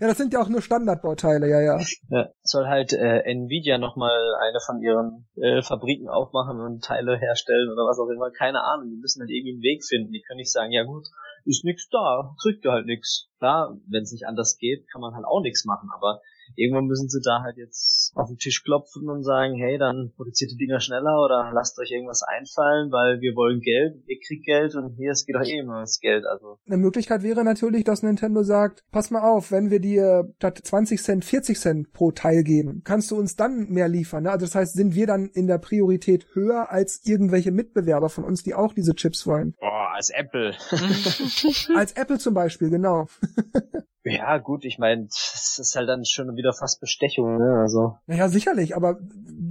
Ja, 0.00 0.08
das 0.08 0.18
sind 0.18 0.32
ja 0.32 0.40
auch 0.40 0.48
nur 0.48 0.62
Standardbauteile, 0.62 1.48
ja, 1.48 1.60
ja. 1.60 1.80
ja 2.10 2.28
soll 2.42 2.66
halt 2.66 2.92
äh, 2.92 3.20
Nvidia 3.24 3.78
nochmal 3.78 4.34
eine 4.42 4.58
von 4.64 4.80
ihren 4.82 5.26
äh, 5.36 5.62
Fabriken 5.62 6.08
aufmachen 6.08 6.60
und 6.60 6.84
Teile 6.84 7.18
herstellen 7.18 7.70
oder 7.70 7.86
was 7.86 7.98
auch 7.98 8.08
immer. 8.08 8.30
Keine 8.30 8.62
Ahnung, 8.62 8.90
die 8.90 9.00
müssen 9.00 9.20
halt 9.20 9.30
irgendwie 9.30 9.54
einen 9.54 9.62
Weg 9.62 9.84
finden. 9.84 10.12
Die 10.12 10.22
können 10.22 10.38
nicht 10.38 10.52
sagen, 10.52 10.72
ja 10.72 10.84
gut, 10.84 11.06
ist 11.44 11.64
nix 11.64 11.88
da, 11.88 12.34
kriegt 12.42 12.64
ihr 12.64 12.72
halt 12.72 12.86
nix. 12.86 13.28
Klar, 13.38 13.76
wenn 13.88 14.02
es 14.02 14.12
nicht 14.12 14.26
anders 14.26 14.56
geht, 14.58 14.86
kann 14.90 15.00
man 15.00 15.14
halt 15.14 15.24
auch 15.24 15.40
nix 15.40 15.64
machen, 15.64 15.88
aber 15.94 16.20
irgendwann 16.54 16.86
müssen 16.86 17.08
sie 17.08 17.20
da 17.24 17.42
halt 17.42 17.56
jetzt 17.56 18.05
auf 18.14 18.28
den 18.28 18.38
Tisch 18.38 18.62
klopfen 18.62 19.08
und 19.08 19.22
sagen, 19.22 19.54
hey, 19.54 19.78
dann 19.78 20.12
produziert 20.16 20.50
die 20.52 20.56
Dinger 20.56 20.80
schneller 20.80 21.22
oder 21.24 21.50
lasst 21.52 21.78
euch 21.78 21.90
irgendwas 21.90 22.22
einfallen, 22.22 22.90
weil 22.90 23.20
wir 23.20 23.34
wollen 23.34 23.60
Geld, 23.60 24.02
ihr 24.06 24.18
kriegt 24.24 24.44
Geld 24.44 24.74
und 24.74 24.94
hier, 24.96 25.12
es 25.12 25.26
geht 25.26 25.36
doch 25.36 25.44
eh 25.44 25.58
immer 25.58 25.76
ums 25.76 26.00
Geld, 26.00 26.24
also. 26.26 26.58
Eine 26.66 26.76
Möglichkeit 26.76 27.22
wäre 27.22 27.44
natürlich, 27.44 27.84
dass 27.84 28.02
Nintendo 28.02 28.42
sagt, 28.42 28.84
pass 28.90 29.10
mal 29.10 29.22
auf, 29.22 29.50
wenn 29.50 29.70
wir 29.70 29.80
dir 29.80 30.32
statt 30.36 30.60
20 30.62 31.02
Cent 31.02 31.24
40 31.24 31.58
Cent 31.58 31.92
pro 31.92 32.12
Teil 32.12 32.42
geben, 32.42 32.82
kannst 32.84 33.10
du 33.10 33.16
uns 33.16 33.36
dann 33.36 33.68
mehr 33.68 33.88
liefern, 33.88 34.24
ne? 34.24 34.30
Also 34.30 34.46
das 34.46 34.54
heißt, 34.54 34.74
sind 34.74 34.94
wir 34.94 35.06
dann 35.06 35.26
in 35.26 35.46
der 35.46 35.58
Priorität 35.58 36.26
höher 36.34 36.70
als 36.70 37.04
irgendwelche 37.04 37.52
Mitbewerber 37.52 38.08
von 38.08 38.24
uns, 38.24 38.42
die 38.42 38.54
auch 38.54 38.72
diese 38.72 38.94
Chips 38.94 39.26
wollen? 39.26 39.54
Boah, 39.58 39.92
als 39.94 40.10
Apple. 40.10 40.54
als 41.76 41.92
Apple 41.92 42.18
zum 42.18 42.34
Beispiel, 42.34 42.70
genau. 42.70 43.06
Ja, 44.08 44.38
gut, 44.38 44.64
ich 44.64 44.78
meine, 44.78 45.06
das 45.06 45.58
ist 45.58 45.74
halt 45.74 45.88
dann 45.88 46.04
schon 46.04 46.36
wieder 46.36 46.52
fast 46.52 46.80
Bestechung, 46.80 47.38
ne? 47.38 47.58
Also. 47.60 47.95
Naja, 48.06 48.28
sicherlich, 48.28 48.76
aber 48.76 48.98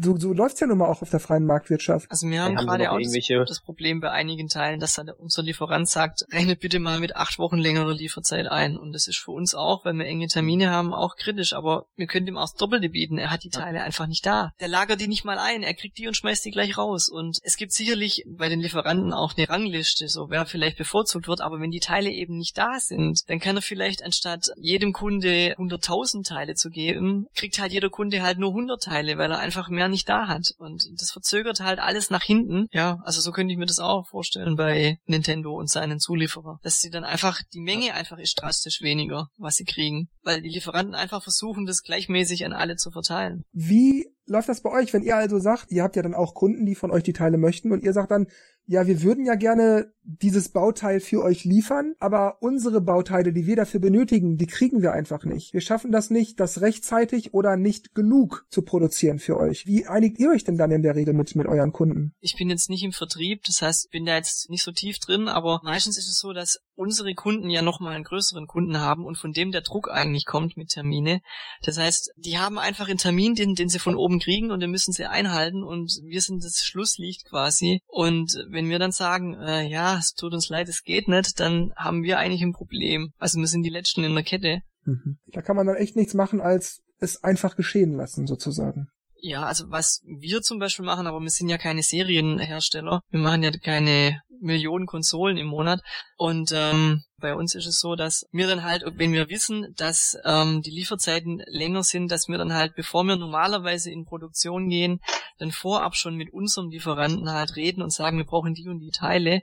so, 0.02 0.18
so 0.18 0.34
läuft's 0.34 0.60
ja 0.60 0.68
nun 0.68 0.78
mal 0.78 0.88
auch 0.88 1.02
auf 1.02 1.10
der 1.10 1.20
freien 1.20 1.46
Marktwirtschaft. 1.46 2.10
Also 2.10 2.28
wir 2.28 2.42
haben, 2.42 2.58
haben 2.58 2.66
gerade 2.66 2.92
auch 2.92 3.00
irgendwelche... 3.00 3.44
das, 3.46 3.62
Problem 3.62 4.00
bei 4.00 4.12
einigen 4.12 4.48
Teilen, 4.48 4.80
dass 4.80 4.94
dann 4.94 5.10
unser 5.10 5.42
Lieferant 5.42 5.90
sagt, 5.90 6.26
rechnet 6.32 6.60
bitte 6.60 6.80
mal 6.80 7.00
mit 7.00 7.16
acht 7.16 7.40
Wochen 7.40 7.58
längerer 7.58 7.94
Lieferzeit 7.94 8.48
ein. 8.48 8.78
Und 8.78 8.94
das 8.94 9.08
ist 9.08 9.18
für 9.18 9.32
uns 9.32 9.56
auch, 9.56 9.86
wenn 9.86 9.98
wir 9.98 10.06
enge 10.06 10.28
Termine 10.28 10.70
haben, 10.70 10.94
auch 10.94 11.16
kritisch. 11.16 11.54
Aber 11.54 11.86
wir 11.96 12.08
können 12.08 12.28
ihm 12.28 12.38
auch 12.38 12.44
das 12.44 12.56
Doppelte 12.56 12.90
bieten. 12.90 13.18
Er 13.18 13.32
hat 13.32 13.44
die 13.44 13.50
Teile 13.50 13.80
ja. 13.80 13.84
einfach 13.84 14.08
nicht 14.08 14.26
da. 14.26 14.54
Der 14.60 14.68
lagert 14.68 15.02
die 15.02 15.08
nicht 15.08 15.26
mal 15.26 15.40
ein. 15.40 15.64
Er 15.64 15.74
kriegt 15.74 15.98
die 15.98 16.08
und 16.08 16.16
schmeißt 16.16 16.46
die 16.46 16.52
gleich 16.52 16.78
raus. 16.78 17.10
Und 17.10 17.40
es 17.44 17.58
gibt 17.58 17.72
sicherlich 17.72 18.24
bei 18.28 18.50
den 18.50 18.62
Lieferanten 18.62 19.14
auch 19.14 19.36
eine 19.36 19.50
Rangliste, 19.50 20.08
so 20.08 20.30
wer 20.30 20.46
vielleicht 20.46 20.78
bevorzugt 20.78 21.28
wird. 21.28 21.42
Aber 21.42 21.60
wenn 21.60 21.72
die 21.72 21.80
Teile 21.80 22.12
eben 22.12 22.38
nicht 22.38 22.58
da 22.58 22.80
sind, 22.80 23.30
dann 23.30 23.40
kann 23.40 23.56
er 23.56 23.62
vielleicht 23.62 24.04
anstatt 24.04 24.50
jedem 24.58 24.94
Kunde 24.94 25.56
100.000 25.58 26.28
Teile 26.28 26.56
zu 26.56 26.70
geben, 26.70 27.28
kriegt 27.36 27.60
halt 27.60 27.72
jeder 27.72 27.90
Kunde 27.90 28.22
halt 28.22 28.35
nur 28.38 28.50
100 28.50 28.82
Teile, 28.82 29.18
weil 29.18 29.32
er 29.32 29.40
einfach 29.40 29.70
mehr 29.70 29.88
nicht 29.88 30.08
da 30.10 30.28
hat. 30.28 30.54
Und 30.58 30.86
das 31.00 31.12
verzögert 31.12 31.60
halt 31.60 31.80
alles 31.80 32.10
nach 32.10 32.24
hinten. 32.24 32.68
Ja, 32.72 33.00
also 33.04 33.22
so 33.22 33.32
könnte 33.32 33.54
ich 33.54 33.60
mir 33.60 33.66
das 33.66 33.80
auch 33.80 34.08
vorstellen 34.08 34.56
bei 34.56 35.00
Nintendo 35.06 35.54
und 35.54 35.70
seinen 35.70 36.00
Zulieferer. 36.00 36.60
Dass 36.64 36.80
sie 36.80 36.90
dann 36.90 37.04
einfach, 37.04 37.42
die 37.54 37.62
Menge 37.62 37.94
einfach 37.94 38.18
ist 38.18 38.42
drastisch 38.42 38.82
weniger, 38.82 39.30
was 39.38 39.56
sie 39.56 39.66
kriegen. 39.66 40.10
Weil 40.24 40.42
die 40.42 40.50
Lieferanten 40.50 40.96
einfach 40.96 41.24
versuchen, 41.24 41.66
das 41.66 41.84
gleichmäßig 41.84 42.46
an 42.46 42.54
alle 42.54 42.76
zu 42.76 42.92
verteilen. 42.92 43.44
Wie 43.52 44.15
läuft 44.28 44.50
das 44.50 44.62
bei 44.62 44.72
euch, 44.72 44.94
wenn 44.94 45.04
ihr 45.04 45.16
also 45.16 45.40
sagt, 45.40 45.72
ihr 45.72 45.84
habt 45.84 45.96
ja 45.96 46.02
dann 46.02 46.14
auch 46.14 46.34
Kunden, 46.34 46.66
die 46.66 46.76
von 46.76 46.92
euch 46.92 47.04
die 47.04 47.14
Teile 47.14 47.38
möchten 47.38 47.72
und 47.72 47.84
ihr 47.84 47.94
sagt 47.94 48.12
dann, 48.12 48.28
ja, 48.68 48.88
wir 48.88 49.04
würden 49.04 49.26
ja 49.26 49.36
gerne 49.36 49.94
dieses 50.04 50.50
Bauteil 50.50 51.00
für 51.00 51.24
euch 51.24 51.46
liefern, 51.46 51.94
aber 52.00 52.42
unsere 52.42 52.82
Bauteile, 52.82 53.32
die 53.32 53.46
wir 53.46 53.56
dafür 53.56 53.80
benötigen, 53.80 54.38
die 54.38 54.48
kriegen 54.48 54.82
wir 54.82 54.92
einfach 54.92 55.24
nicht. 55.24 55.54
Wir 55.54 55.62
schaffen 55.62 55.92
das 55.92 56.10
nicht, 56.10 56.40
das 56.40 56.62
rechtzeitig 56.62 57.34
oder 57.34 57.58
nicht 57.58 57.94
genug 57.94 58.46
zu 58.50 58.64
produzieren 58.64 59.20
für 59.20 59.38
euch. 59.38 59.68
Wie 59.68 59.86
einigt 59.86 60.18
ihr 60.20 60.32
euch 60.32 60.44
denn 60.44 60.58
dann 60.58 60.72
in 60.72 60.82
der 60.82 60.96
Regel 60.96 61.14
mit, 61.14 61.36
mit 61.36 61.48
euren 61.48 61.74
Kunden? 61.74 62.14
Ich 62.20 62.36
bin 62.38 62.50
jetzt 62.50 62.70
nicht 62.70 62.84
im 62.84 62.92
Vertrieb, 62.92 63.44
das 63.46 63.62
heißt, 63.62 63.92
bin 63.92 64.06
da 64.06 64.16
jetzt 64.16 64.50
nicht 64.50 64.64
so 64.64 64.72
tief 64.72 64.98
drin, 64.98 65.28
aber 65.28 65.62
meistens 65.64 65.98
ist 65.98 66.10
es 66.10 66.20
so, 66.20 66.34
dass 66.34 66.60
unsere 66.76 67.14
Kunden 67.14 67.50
ja 67.50 67.62
nochmal 67.62 67.96
einen 67.96 68.04
größeren 68.04 68.48
Kunden 68.48 68.80
haben 68.80 69.06
und 69.06 69.18
von 69.18 69.32
dem 69.32 69.52
der 69.52 69.62
Druck 69.62 69.90
eigentlich 69.90 70.26
kommt 70.26 70.58
mit 70.58 70.70
Termine. 70.70 71.22
Das 71.64 71.78
heißt, 71.78 72.12
die 72.18 72.38
haben 72.38 72.60
einfach 72.60 72.88
einen 72.88 72.98
Termin, 72.98 73.36
den, 73.36 73.56
den 73.56 73.70
sie 73.70 73.80
von 73.80 73.96
oben 73.96 74.20
kriegen 74.20 74.52
und 74.52 74.60
den 74.60 74.72
müssen 74.72 74.92
sie 74.92 75.06
einhalten 75.06 75.64
und 75.64 76.00
wir 76.04 76.22
sind 76.22 76.44
das 76.44 76.64
Schlusslicht 76.64 77.26
quasi. 77.26 77.82
Und 77.88 78.34
wenn 78.50 78.70
wir 78.70 78.80
dann 78.80 78.92
sagen, 78.92 79.36
äh, 79.36 79.68
ja, 79.68 79.98
es 79.98 80.14
tut 80.14 80.34
uns 80.34 80.50
leid, 80.50 80.70
es 80.70 80.84
geht 80.84 81.08
nicht, 81.08 81.40
dann 81.40 81.72
haben 81.76 82.04
wir 82.04 82.20
eigentlich 82.20 82.44
ein 82.44 82.54
Problem. 82.54 83.12
Also 83.18 83.40
wir 83.40 83.48
sind 83.48 83.64
die 83.64 83.70
Letzten 83.70 84.04
in 84.04 84.14
der 84.14 84.24
Kette. 84.24 84.62
Mhm. 84.84 85.18
Da 85.28 85.42
kann 85.42 85.56
man 85.56 85.68
dann 85.68 85.78
echt 85.78 85.96
nichts 85.96 86.14
machen, 86.14 86.42
als 86.42 86.82
es 87.00 87.24
einfach 87.24 87.56
geschehen 87.56 87.94
lassen, 87.94 88.28
sozusagen. 88.28 88.88
Ja, 89.28 89.42
also 89.42 89.72
was 89.72 90.04
wir 90.06 90.44
zum 90.44 90.60
Beispiel 90.60 90.86
machen, 90.86 91.08
aber 91.08 91.20
wir 91.20 91.32
sind 91.32 91.50
ja 91.50 91.58
keine 91.58 91.82
Serienhersteller. 91.82 93.02
Wir 93.10 93.20
machen 93.20 93.42
ja 93.42 93.50
keine 93.50 94.22
Millionen 94.40 94.86
Konsolen 94.86 95.38
im 95.38 95.48
Monat. 95.48 95.82
Und 96.16 96.52
ähm, 96.54 97.02
bei 97.18 97.34
uns 97.34 97.56
ist 97.56 97.66
es 97.66 97.80
so, 97.80 97.96
dass 97.96 98.28
wir 98.32 98.46
dann 98.46 98.62
halt, 98.62 98.84
wenn 98.98 99.14
wir 99.14 99.28
wissen, 99.28 99.74
dass 99.78 100.16
ähm, 100.26 100.62
die 100.62 100.70
Lieferzeiten 100.70 101.42
länger 101.48 101.82
sind, 101.82 102.12
dass 102.12 102.28
wir 102.28 102.38
dann 102.38 102.54
halt, 102.54 102.76
bevor 102.76 103.04
wir 103.04 103.16
normalerweise 103.16 103.90
in 103.90 104.06
Produktion 104.06 104.70
gehen, 104.70 105.00
dann 105.40 105.52
vorab 105.52 105.96
schon 105.96 106.14
mit 106.14 106.32
unserem 106.32 106.70
Lieferanten 106.70 107.28
halt 107.32 107.56
reden 107.56 107.82
und 107.82 107.92
sagen, 107.92 108.20
wir 108.20 108.26
brauchen 108.26 108.54
die 108.54 108.70
und 108.70 108.80
die 108.80 108.92
Teile 108.92 109.42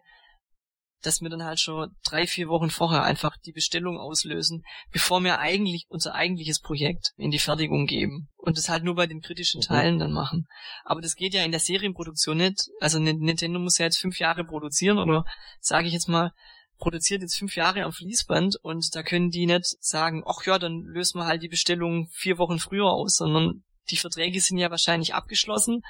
dass 1.02 1.20
wir 1.20 1.28
dann 1.28 1.44
halt 1.44 1.60
schon 1.60 1.94
drei, 2.04 2.26
vier 2.26 2.48
Wochen 2.48 2.70
vorher 2.70 3.02
einfach 3.02 3.36
die 3.36 3.52
Bestellung 3.52 3.98
auslösen, 3.98 4.62
bevor 4.90 5.22
wir 5.22 5.38
eigentlich 5.38 5.86
unser 5.88 6.14
eigentliches 6.14 6.60
Projekt 6.60 7.12
in 7.16 7.30
die 7.30 7.38
Fertigung 7.38 7.86
geben 7.86 8.28
und 8.36 8.58
das 8.58 8.68
halt 8.68 8.84
nur 8.84 8.94
bei 8.94 9.06
den 9.06 9.20
kritischen 9.20 9.58
mhm. 9.60 9.64
Teilen 9.64 9.98
dann 9.98 10.12
machen. 10.12 10.46
Aber 10.84 11.00
das 11.00 11.16
geht 11.16 11.34
ja 11.34 11.44
in 11.44 11.50
der 11.50 11.60
Serienproduktion 11.60 12.36
nicht. 12.36 12.68
Also 12.80 12.98
Nintendo 12.98 13.58
muss 13.58 13.78
ja 13.78 13.86
jetzt 13.86 13.98
fünf 13.98 14.18
Jahre 14.18 14.44
produzieren 14.44 14.98
oder 14.98 15.24
sage 15.60 15.86
ich 15.86 15.92
jetzt 15.92 16.08
mal, 16.08 16.32
produziert 16.78 17.22
jetzt 17.22 17.36
fünf 17.36 17.54
Jahre 17.54 17.84
am 17.84 17.92
Fließband 17.92 18.56
und 18.62 18.94
da 18.94 19.02
können 19.02 19.30
die 19.30 19.46
nicht 19.46 19.76
sagen, 19.80 20.24
ach 20.26 20.44
ja, 20.46 20.58
dann 20.58 20.82
lösen 20.82 21.20
wir 21.20 21.26
halt 21.26 21.42
die 21.42 21.48
Bestellung 21.48 22.08
vier 22.12 22.38
Wochen 22.38 22.58
früher 22.58 22.90
aus, 22.90 23.16
sondern 23.16 23.62
die 23.90 23.96
Verträge 23.96 24.40
sind 24.40 24.58
ja 24.58 24.70
wahrscheinlich 24.70 25.14
abgeschlossen 25.14 25.82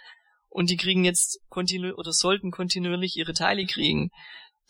und 0.48 0.68
die 0.68 0.77
kriegen 0.77 1.05
jetzt 1.05 1.40
kontinu 1.48 1.94
oder 1.94 2.12
sollten 2.12 2.51
kontinuierlich 2.51 3.16
ihre 3.16 3.33
Teile 3.33 3.64
kriegen 3.64 4.11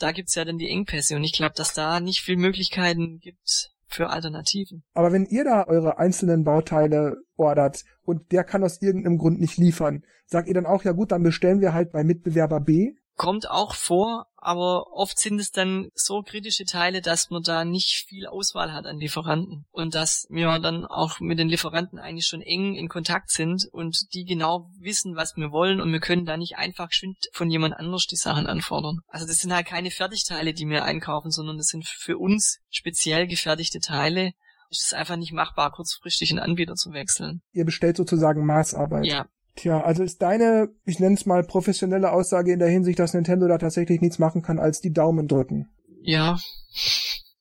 da 0.02 0.12
gibt's 0.12 0.34
ja 0.34 0.44
dann 0.44 0.58
die 0.58 0.68
Engpässe 0.68 1.16
und 1.16 1.24
ich 1.24 1.32
glaube, 1.32 1.54
dass 1.56 1.74
da 1.74 2.00
nicht 2.00 2.20
viel 2.20 2.36
Möglichkeiten 2.36 3.20
gibt 3.20 3.72
für 3.86 4.10
Alternativen. 4.10 4.82
Aber 4.94 5.12
wenn 5.12 5.26
ihr 5.26 5.44
da 5.44 5.66
eure 5.66 5.98
einzelnen 5.98 6.44
Bauteile 6.44 7.18
ordert 7.36 7.84
und 8.02 8.32
der 8.32 8.44
kann 8.44 8.64
aus 8.64 8.80
irgendeinem 8.80 9.18
Grund 9.18 9.40
nicht 9.40 9.58
liefern, 9.58 10.02
sagt 10.26 10.48
ihr 10.48 10.54
dann 10.54 10.66
auch, 10.66 10.82
ja 10.84 10.92
gut, 10.92 11.12
dann 11.12 11.22
bestellen 11.22 11.60
wir 11.60 11.74
halt 11.74 11.92
bei 11.92 12.02
Mitbewerber 12.02 12.60
B? 12.60 12.94
Kommt 13.22 13.48
auch 13.48 13.76
vor, 13.76 14.26
aber 14.34 14.92
oft 14.92 15.16
sind 15.16 15.38
es 15.38 15.52
dann 15.52 15.90
so 15.94 16.22
kritische 16.22 16.64
Teile, 16.64 17.00
dass 17.00 17.30
man 17.30 17.44
da 17.44 17.64
nicht 17.64 18.04
viel 18.08 18.26
Auswahl 18.26 18.72
hat 18.72 18.84
an 18.84 18.98
Lieferanten 18.98 19.64
und 19.70 19.94
dass 19.94 20.26
wir 20.28 20.58
dann 20.58 20.84
auch 20.84 21.20
mit 21.20 21.38
den 21.38 21.48
Lieferanten 21.48 22.00
eigentlich 22.00 22.26
schon 22.26 22.42
eng 22.42 22.74
in 22.74 22.88
Kontakt 22.88 23.30
sind 23.30 23.68
und 23.70 24.12
die 24.12 24.24
genau 24.24 24.68
wissen, 24.76 25.14
was 25.14 25.36
wir 25.36 25.52
wollen 25.52 25.80
und 25.80 25.92
wir 25.92 26.00
können 26.00 26.26
da 26.26 26.36
nicht 26.36 26.56
einfach 26.56 26.88
geschwind 26.88 27.16
von 27.32 27.48
jemand 27.48 27.76
anders 27.76 28.08
die 28.08 28.16
Sachen 28.16 28.48
anfordern. 28.48 29.02
Also 29.06 29.24
das 29.24 29.38
sind 29.38 29.54
halt 29.54 29.66
keine 29.66 29.92
Fertigteile, 29.92 30.52
die 30.52 30.66
wir 30.66 30.82
einkaufen, 30.84 31.30
sondern 31.30 31.58
das 31.58 31.68
sind 31.68 31.86
für 31.86 32.18
uns 32.18 32.58
speziell 32.70 33.28
gefertigte 33.28 33.78
Teile. 33.78 34.32
Es 34.68 34.86
ist 34.86 34.94
einfach 34.94 35.14
nicht 35.14 35.32
machbar, 35.32 35.70
kurzfristig 35.70 36.32
einen 36.32 36.40
Anbieter 36.40 36.74
zu 36.74 36.92
wechseln. 36.92 37.40
Ihr 37.52 37.64
bestellt 37.64 37.96
sozusagen 37.96 38.44
Maßarbeit. 38.44 39.04
Ja, 39.04 39.26
Tja, 39.54 39.82
also 39.82 40.02
ist 40.02 40.22
deine, 40.22 40.70
ich 40.84 40.98
nenne 40.98 41.14
es 41.14 41.26
mal 41.26 41.44
professionelle 41.44 42.12
Aussage 42.12 42.52
in 42.52 42.58
der 42.58 42.68
Hinsicht, 42.68 42.98
dass 42.98 43.12
Nintendo 43.12 43.48
da 43.48 43.58
tatsächlich 43.58 44.00
nichts 44.00 44.18
machen 44.18 44.42
kann, 44.42 44.58
als 44.58 44.80
die 44.80 44.92
Daumen 44.92 45.28
drücken. 45.28 45.68
Ja. 46.02 46.38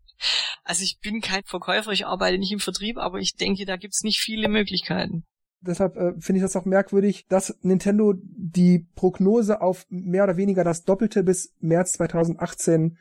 also 0.65 0.83
ich 0.83 0.99
bin 1.01 1.21
kein 1.21 1.45
Verkäufer, 1.45 1.93
ich 1.93 2.07
arbeite 2.07 2.39
nicht 2.39 2.53
im 2.53 2.59
Vertrieb, 2.59 2.99
aber 2.99 3.19
ich 3.19 3.37
denke, 3.37 3.65
da 3.65 3.77
gibt's 3.77 4.03
nicht 4.03 4.19
viele 4.19 4.49
Möglichkeiten. 4.49 5.25
Deshalb 5.61 5.97
äh, 5.97 6.13
finde 6.19 6.39
ich 6.39 6.43
das 6.43 6.57
auch 6.57 6.65
merkwürdig, 6.65 7.27
dass 7.29 7.57
Nintendo 7.63 8.15
die 8.17 8.89
Prognose 8.97 9.61
auf 9.61 9.87
mehr 9.91 10.25
oder 10.25 10.37
weniger 10.37 10.65
das 10.65 10.83
Doppelte 10.83 11.23
bis 11.23 11.55
März 11.61 11.93
2018 11.93 12.99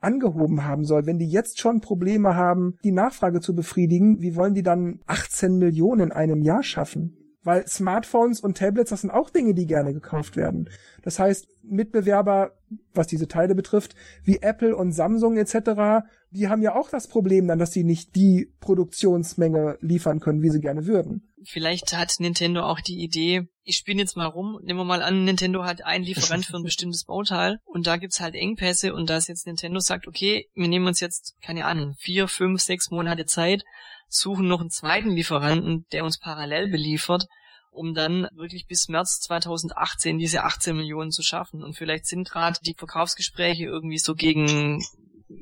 angehoben 0.00 0.64
haben 0.64 0.84
soll. 0.84 1.06
Wenn 1.06 1.20
die 1.20 1.30
jetzt 1.30 1.60
schon 1.60 1.80
Probleme 1.80 2.34
haben, 2.34 2.76
die 2.82 2.90
Nachfrage 2.90 3.40
zu 3.40 3.54
befriedigen, 3.54 4.20
wie 4.20 4.34
wollen 4.34 4.54
die 4.54 4.64
dann 4.64 5.00
18 5.06 5.58
Millionen 5.58 6.08
in 6.08 6.12
einem 6.12 6.42
Jahr 6.42 6.64
schaffen? 6.64 7.21
Weil 7.44 7.66
Smartphones 7.66 8.40
und 8.40 8.56
Tablets, 8.56 8.90
das 8.90 9.00
sind 9.00 9.10
auch 9.10 9.30
Dinge, 9.30 9.54
die 9.54 9.66
gerne 9.66 9.92
gekauft 9.92 10.36
werden. 10.36 10.70
Das 11.02 11.18
heißt, 11.18 11.48
Mitbewerber, 11.62 12.52
was 12.94 13.08
diese 13.08 13.26
Teile 13.26 13.54
betrifft, 13.54 13.96
wie 14.22 14.42
Apple 14.42 14.76
und 14.76 14.92
Samsung 14.92 15.36
etc., 15.36 16.06
die 16.30 16.48
haben 16.48 16.62
ja 16.62 16.74
auch 16.74 16.88
das 16.88 17.08
Problem 17.08 17.48
dann, 17.48 17.58
dass 17.58 17.72
sie 17.72 17.84
nicht 17.84 18.14
die 18.14 18.52
Produktionsmenge 18.60 19.78
liefern 19.80 20.20
können, 20.20 20.42
wie 20.42 20.50
sie 20.50 20.60
gerne 20.60 20.86
würden. 20.86 21.31
Vielleicht 21.44 21.96
hat 21.96 22.14
Nintendo 22.18 22.62
auch 22.62 22.80
die 22.80 23.02
Idee, 23.02 23.48
ich 23.64 23.76
spinne 23.76 24.00
jetzt 24.00 24.16
mal 24.16 24.26
rum, 24.26 24.58
nehmen 24.62 24.80
wir 24.80 24.84
mal 24.84 25.02
an, 25.02 25.24
Nintendo 25.24 25.64
hat 25.64 25.84
einen 25.84 26.04
Lieferant 26.04 26.44
für 26.44 26.56
ein 26.56 26.62
bestimmtes 26.64 27.04
Bauteil 27.04 27.58
und 27.64 27.86
da 27.86 27.96
gibt's 27.96 28.20
halt 28.20 28.34
Engpässe 28.34 28.94
und 28.94 29.10
dass 29.10 29.28
jetzt 29.28 29.46
Nintendo 29.46 29.80
sagt, 29.80 30.06
okay, 30.06 30.48
wir 30.54 30.68
nehmen 30.68 30.86
uns 30.86 31.00
jetzt, 31.00 31.34
keine 31.42 31.64
Ahnung, 31.64 31.94
vier, 31.98 32.28
fünf, 32.28 32.60
sechs 32.60 32.90
Monate 32.90 33.26
Zeit, 33.26 33.64
suchen 34.08 34.46
noch 34.46 34.60
einen 34.60 34.70
zweiten 34.70 35.10
Lieferanten, 35.10 35.86
der 35.92 36.04
uns 36.04 36.18
parallel 36.18 36.68
beliefert, 36.68 37.26
um 37.70 37.94
dann 37.94 38.28
wirklich 38.34 38.66
bis 38.66 38.88
März 38.88 39.20
2018 39.20 40.18
diese 40.18 40.44
18 40.44 40.76
Millionen 40.76 41.10
zu 41.10 41.22
schaffen. 41.22 41.62
Und 41.62 41.74
vielleicht 41.74 42.06
sind 42.06 42.28
gerade 42.28 42.58
die 42.62 42.74
Verkaufsgespräche 42.76 43.64
irgendwie 43.64 43.98
so 43.98 44.14
gegen 44.14 44.84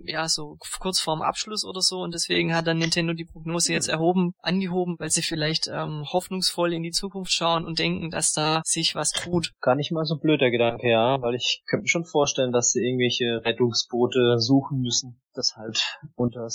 ja, 0.04 0.28
so 0.28 0.56
kurz 0.78 1.00
vorm 1.00 1.22
Abschluss 1.22 1.64
oder 1.64 1.80
so 1.80 2.00
und 2.00 2.14
deswegen 2.14 2.54
hat 2.54 2.66
dann 2.66 2.78
Nintendo 2.78 3.12
die 3.12 3.24
Prognose 3.24 3.72
jetzt 3.72 3.88
erhoben, 3.88 4.32
angehoben, 4.40 4.96
weil 4.98 5.10
sie 5.10 5.22
vielleicht 5.22 5.68
ähm, 5.68 6.04
hoffnungsvoll 6.12 6.72
in 6.72 6.82
die 6.82 6.90
Zukunft 6.90 7.32
schauen 7.32 7.64
und 7.64 7.78
denken, 7.78 8.10
dass 8.10 8.32
da 8.32 8.62
sich 8.64 8.94
was 8.94 9.10
tut. 9.10 9.52
Gar 9.60 9.76
nicht 9.76 9.92
mal 9.92 10.04
so 10.04 10.16
blöd 10.16 10.40
der 10.40 10.50
Gedanke, 10.50 10.88
ja, 10.88 11.20
weil 11.22 11.34
ich 11.34 11.62
könnte 11.66 11.82
mir 11.82 11.88
schon 11.88 12.04
vorstellen, 12.04 12.52
dass 12.52 12.72
sie 12.72 12.84
irgendwelche 12.84 13.44
Rettungsboote 13.44 14.38
suchen 14.38 14.80
müssen, 14.80 15.20
das 15.34 15.56
halt 15.56 15.98
unter 16.16 16.48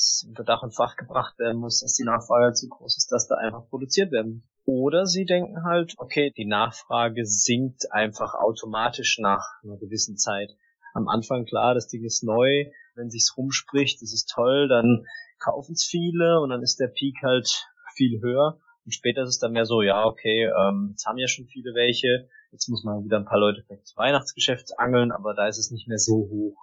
Dach 0.46 0.64
und 0.64 0.76
Fach 0.76 0.96
gebracht 0.96 1.38
werden 1.40 1.60
muss, 1.60 1.82
dass 1.82 1.94
die 1.94 2.04
Nachfrage 2.04 2.54
zu 2.54 2.68
groß 2.70 2.98
ist, 2.98 3.12
dass 3.12 3.28
da 3.28 3.36
einfach 3.36 3.68
produziert 3.70 4.12
werden 4.12 4.44
oder 4.66 5.06
sie 5.06 5.26
denken 5.26 5.64
halt, 5.64 5.94
okay, 5.98 6.34
die 6.36 6.48
Nachfrage 6.48 7.26
sinkt 7.26 7.92
einfach 7.92 8.34
automatisch 8.34 9.20
nach 9.20 9.44
einer 9.64 9.78
gewissen 9.78 10.18
Zeit. 10.18 10.50
Am 10.96 11.08
Anfang 11.08 11.46
klar, 11.46 11.76
das 11.76 11.88
Ding 11.88 12.04
ist 12.04 12.24
neu, 12.24 12.66
wenn 12.96 13.10
sich's 13.10 13.36
rumspricht, 13.38 14.02
das 14.02 14.14
ist 14.14 14.32
toll, 14.34 14.68
dann 14.68 15.06
kaufen's 15.40 15.86
viele 15.86 16.40
und 16.42 16.50
dann 16.50 16.62
ist 16.62 16.80
der 16.80 16.88
Peak 16.88 17.18
halt 17.24 17.68
viel 17.96 18.22
höher. 18.22 18.60
Und 18.86 18.94
später 18.94 19.24
ist 19.24 19.30
es 19.30 19.40
dann 19.40 19.54
mehr 19.54 19.66
so, 19.66 19.82
ja, 19.82 20.06
okay, 20.06 20.46
ähm, 20.46 20.90
jetzt 20.92 21.06
haben 21.06 21.18
ja 21.18 21.28
schon 21.28 21.48
viele 21.48 21.74
welche, 21.74 22.30
jetzt 22.52 22.70
muss 22.70 22.84
man 22.84 23.04
wieder 23.04 23.18
ein 23.18 23.26
paar 23.26 23.40
Leute 23.40 23.64
vielleicht 23.66 23.84
des 23.84 23.98
Weihnachtsgeschäfts 23.98 24.74
angeln, 24.74 25.12
aber 25.12 25.34
da 25.34 25.48
ist 25.48 25.58
es 25.58 25.72
nicht 25.72 25.88
mehr 25.88 25.98
so 25.98 26.14
hoch. 26.30 26.58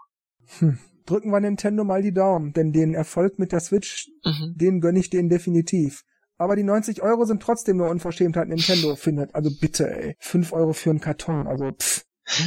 Hm. 0.59 0.79
Drücken 1.05 1.31
wir 1.31 1.41
Nintendo 1.41 1.83
mal 1.83 2.03
die 2.03 2.15
Daumen, 2.15 2.53
denn 2.53 2.73
den 2.73 2.95
Erfolg 2.95 3.39
mit 3.39 3.51
der 3.51 3.59
Switch, 3.59 4.09
mhm. 4.25 4.55
den 4.57 4.81
gönne 4.81 5.01
ich 5.01 5.11
denen 5.11 5.29
definitiv. 5.29 6.05
Aber 6.39 6.55
die 6.55 6.63
90 6.63 7.03
Euro 7.03 7.25
sind 7.25 7.43
trotzdem 7.43 7.77
nur 7.77 7.89
Unverschämtheit 7.89 8.49
Nintendo 8.49 8.95
findet. 8.95 9.35
Also 9.35 9.51
bitte, 9.61 9.91
ey. 9.91 10.17
5 10.21 10.53
Euro 10.53 10.73
für 10.73 10.91
einen 10.91 11.01
Karton, 11.01 11.47
also 11.47 11.73
pff. 11.73 12.05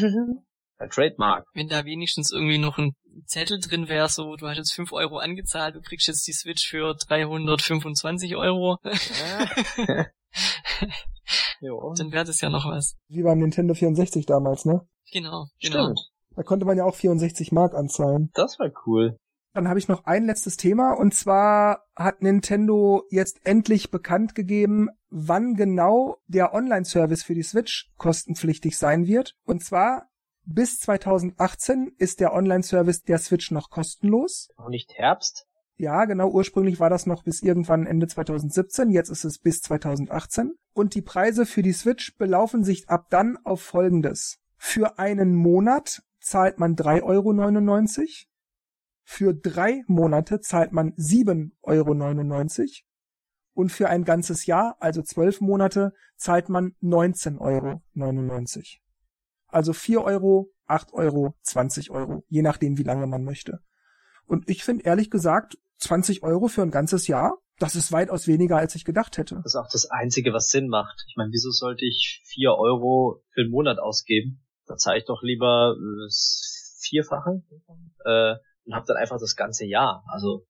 Ein 0.78 0.90
Trademark. 0.90 1.48
Wenn 1.54 1.70
da 1.70 1.86
wenigstens 1.86 2.32
irgendwie 2.34 2.58
noch 2.58 2.78
ein 2.78 2.96
Zettel 3.26 3.60
drin 3.60 3.88
wäre, 3.88 4.10
so, 4.10 4.36
du 4.36 4.48
hast 4.48 4.58
jetzt 4.58 4.74
5 4.74 4.92
Euro 4.92 5.18
angezahlt, 5.18 5.76
du 5.76 5.82
kriegst 5.82 6.08
jetzt 6.08 6.28
die 6.28 6.34
Switch 6.34 6.68
für 6.68 6.96
325 6.96 8.36
Euro. 8.36 8.78
Ja. 8.84 10.06
Dann 11.98 12.12
wäre 12.12 12.26
das 12.26 12.42
ja 12.42 12.50
noch 12.50 12.66
was. 12.66 12.98
Wie 13.08 13.24
beim 13.24 13.40
Nintendo 13.40 13.74
64 13.74 14.26
damals, 14.26 14.66
ne? 14.66 14.88
Genau, 15.12 15.48
genau. 15.62 15.86
Stimmt. 15.86 16.12
Da 16.36 16.44
konnte 16.44 16.66
man 16.66 16.78
ja 16.78 16.84
auch 16.84 16.96
64 16.96 17.52
Mark 17.52 17.74
anzahlen. 17.74 18.30
Das 18.34 18.60
war 18.60 18.70
cool. 18.86 19.18
Dann 19.54 19.70
habe 19.70 19.80
ich 19.80 19.88
noch 19.88 20.04
ein 20.04 20.26
letztes 20.26 20.58
Thema 20.58 20.92
und 20.92 21.14
zwar 21.14 21.86
hat 21.96 22.22
Nintendo 22.22 23.04
jetzt 23.10 23.40
endlich 23.46 23.90
bekannt 23.90 24.36
gegeben, 24.36 24.90
wann 25.10 25.56
genau 25.56 26.18
der 26.28 26.54
Online-Service 26.54 27.24
für 27.24 27.36
die 27.36 27.44
Switch 27.44 27.90
kostenpflichtig 27.98 28.78
sein 28.78 29.08
wird. 29.08 29.34
Und 29.46 29.64
zwar 29.64 30.10
bis 30.46 30.80
2018 30.80 31.94
ist 31.98 32.20
der 32.20 32.34
Online-Service 32.34 33.04
der 33.04 33.18
Switch 33.18 33.52
noch 33.52 33.70
kostenlos. 33.70 34.50
Auch 34.58 34.70
nicht 34.70 34.94
Herbst? 34.96 35.48
Ja, 35.78 36.06
genau, 36.06 36.30
ursprünglich 36.30 36.80
war 36.80 36.90
das 36.90 37.06
noch 37.06 37.24
bis 37.24 37.42
irgendwann 37.42 37.86
Ende 37.86 38.08
2017, 38.08 38.90
jetzt 38.92 39.10
ist 39.10 39.26
es 39.26 39.40
bis 39.40 39.62
2018. 39.62 40.56
Und 40.74 40.96
die 40.96 41.02
Preise 41.02 41.46
für 41.46 41.62
die 41.62 41.74
Switch 41.74 42.18
belaufen 42.18 42.64
sich 42.64 42.90
ab 42.90 43.08
dann 43.10 43.38
auf 43.44 43.62
folgendes. 43.62 44.40
Für 44.58 45.00
einen 45.00 45.36
Monat 45.36 46.02
zahlt 46.20 46.60
man 46.60 46.76
3,99 46.76 47.04
Euro. 47.04 48.08
Für 49.04 49.34
drei 49.34 49.84
Monate 49.88 50.40
zahlt 50.40 50.72
man 50.72 50.94
7,99 50.94 51.52
Euro. 51.62 52.70
Und 53.54 53.72
für 53.72 53.90
ein 53.90 54.04
ganzes 54.04 54.46
Jahr, 54.46 54.76
also 54.80 55.02
zwölf 55.02 55.42
Monate, 55.42 55.94
zahlt 56.18 56.50
man 56.50 56.76
19,99 56.82 57.40
Euro. 57.40 57.82
Also 59.56 59.72
4 59.72 60.04
Euro, 60.04 60.52
8 60.66 60.92
Euro, 60.92 61.34
20 61.44 61.90
Euro, 61.90 62.26
je 62.28 62.42
nachdem, 62.42 62.78
wie 62.78 62.84
lange 62.84 63.08
man 63.08 63.24
möchte. 63.24 63.62
Und 64.26 64.50
ich 64.50 64.66
finde 64.66 64.84
ehrlich 64.84 65.10
gesagt, 65.10 65.58
20 65.78 66.24
Euro 66.24 66.50
für 66.50 66.62
ein 66.62 66.72
ganzes 66.72 67.08
Jahr, 67.08 67.38
das 67.58 67.76
ist 67.76 67.94
weitaus 67.94 68.28
weniger, 68.28 68.58
als 68.58 68.76
ich 68.76 68.84
gedacht 68.84 69.18
hätte. 69.18 69.36
Das 69.36 69.54
ist 69.54 69.56
auch 69.56 69.70
das 69.72 69.90
Einzige, 69.90 70.34
was 70.34 70.50
Sinn 70.50 70.68
macht. 70.68 71.06
Ich 71.08 71.16
meine, 71.16 71.32
wieso 71.32 71.52
sollte 71.52 71.86
ich 71.86 72.22
4 72.26 72.52
Euro 72.52 73.24
für 73.34 73.44
einen 73.44 73.50
Monat 73.50 73.80
ausgeben? 73.80 74.44
Da 74.66 74.76
zahle 74.76 74.98
ich 74.98 75.06
doch 75.06 75.24
lieber 75.24 75.78
das 76.04 76.82
Vierfache 76.82 77.42
äh, 78.04 78.36
und 78.66 78.76
habe 78.76 78.86
dann 78.88 78.98
einfach 78.98 79.22
das 79.22 79.38
ganze 79.38 79.66
Jahr. 79.66 80.04
Also 80.12 80.46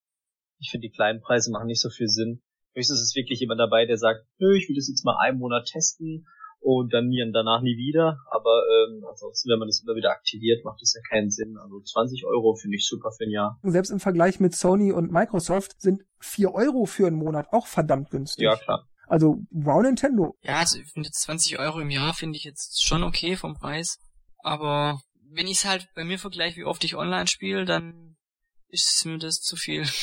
ich 0.57 0.71
finde, 0.71 0.87
die 0.87 0.95
kleinen 0.95 1.21
Preise 1.21 1.51
machen 1.51 1.67
nicht 1.67 1.81
so 1.81 1.91
viel 1.91 2.07
Sinn. 2.07 2.41
Höchstens 2.73 3.01
ist 3.01 3.15
wirklich 3.15 3.39
jemand 3.39 3.59
dabei, 3.59 3.85
der 3.85 3.99
sagt, 3.99 4.25
nö, 4.39 4.55
ich 4.57 4.67
will 4.67 4.75
das 4.75 4.87
jetzt 4.87 5.05
mal 5.05 5.17
einen 5.21 5.37
Monat 5.37 5.67
testen 5.67 6.25
und 6.59 6.93
dann 6.93 7.07
nie, 7.07 7.23
danach 7.31 7.61
nie 7.61 7.77
wieder. 7.77 8.17
Aber 8.31 8.63
ähm, 8.71 9.05
ansonsten, 9.09 9.49
wenn 9.49 9.59
man 9.59 9.67
das 9.67 9.81
immer 9.83 9.95
wieder 9.95 10.11
aktiviert, 10.11 10.63
macht 10.65 10.81
das 10.81 10.93
ja 10.93 11.01
keinen 11.09 11.29
Sinn. 11.29 11.57
Also 11.57 11.79
20 11.79 12.25
Euro 12.25 12.55
finde 12.55 12.77
ich 12.77 12.87
super 12.87 13.11
für 13.11 13.25
ein 13.25 13.31
Jahr. 13.31 13.59
Selbst 13.63 13.91
im 13.91 13.99
Vergleich 13.99 14.39
mit 14.39 14.55
Sony 14.55 14.91
und 14.91 15.11
Microsoft 15.11 15.79
sind 15.79 16.01
4 16.19 16.53
Euro 16.53 16.85
für 16.85 17.07
einen 17.07 17.17
Monat 17.17 17.47
auch 17.51 17.67
verdammt 17.67 18.09
günstig. 18.09 18.45
Ja, 18.45 18.55
klar. 18.55 18.87
Also, 19.07 19.37
wow, 19.51 19.83
Nintendo. 19.83 20.35
Ja, 20.41 20.57
also 20.57 20.79
ich 20.79 20.91
finde 20.91 21.11
20 21.11 21.59
Euro 21.59 21.79
im 21.79 21.91
Jahr 21.91 22.13
finde 22.13 22.37
ich 22.37 22.43
jetzt 22.43 22.83
schon 22.83 23.03
okay 23.03 23.35
vom 23.35 23.53
Preis. 23.53 23.99
Aber 24.39 24.99
wenn 25.31 25.47
ich 25.47 25.59
es 25.59 25.65
halt 25.65 25.87
bei 25.95 26.03
mir 26.03 26.17
vergleiche, 26.17 26.57
wie 26.57 26.65
oft 26.65 26.83
ich 26.83 26.95
online 26.95 27.27
spiele, 27.27 27.65
dann 27.65 28.15
ist 28.69 29.05
mir 29.05 29.19
das 29.19 29.41
zu 29.41 29.55
viel. 29.55 29.85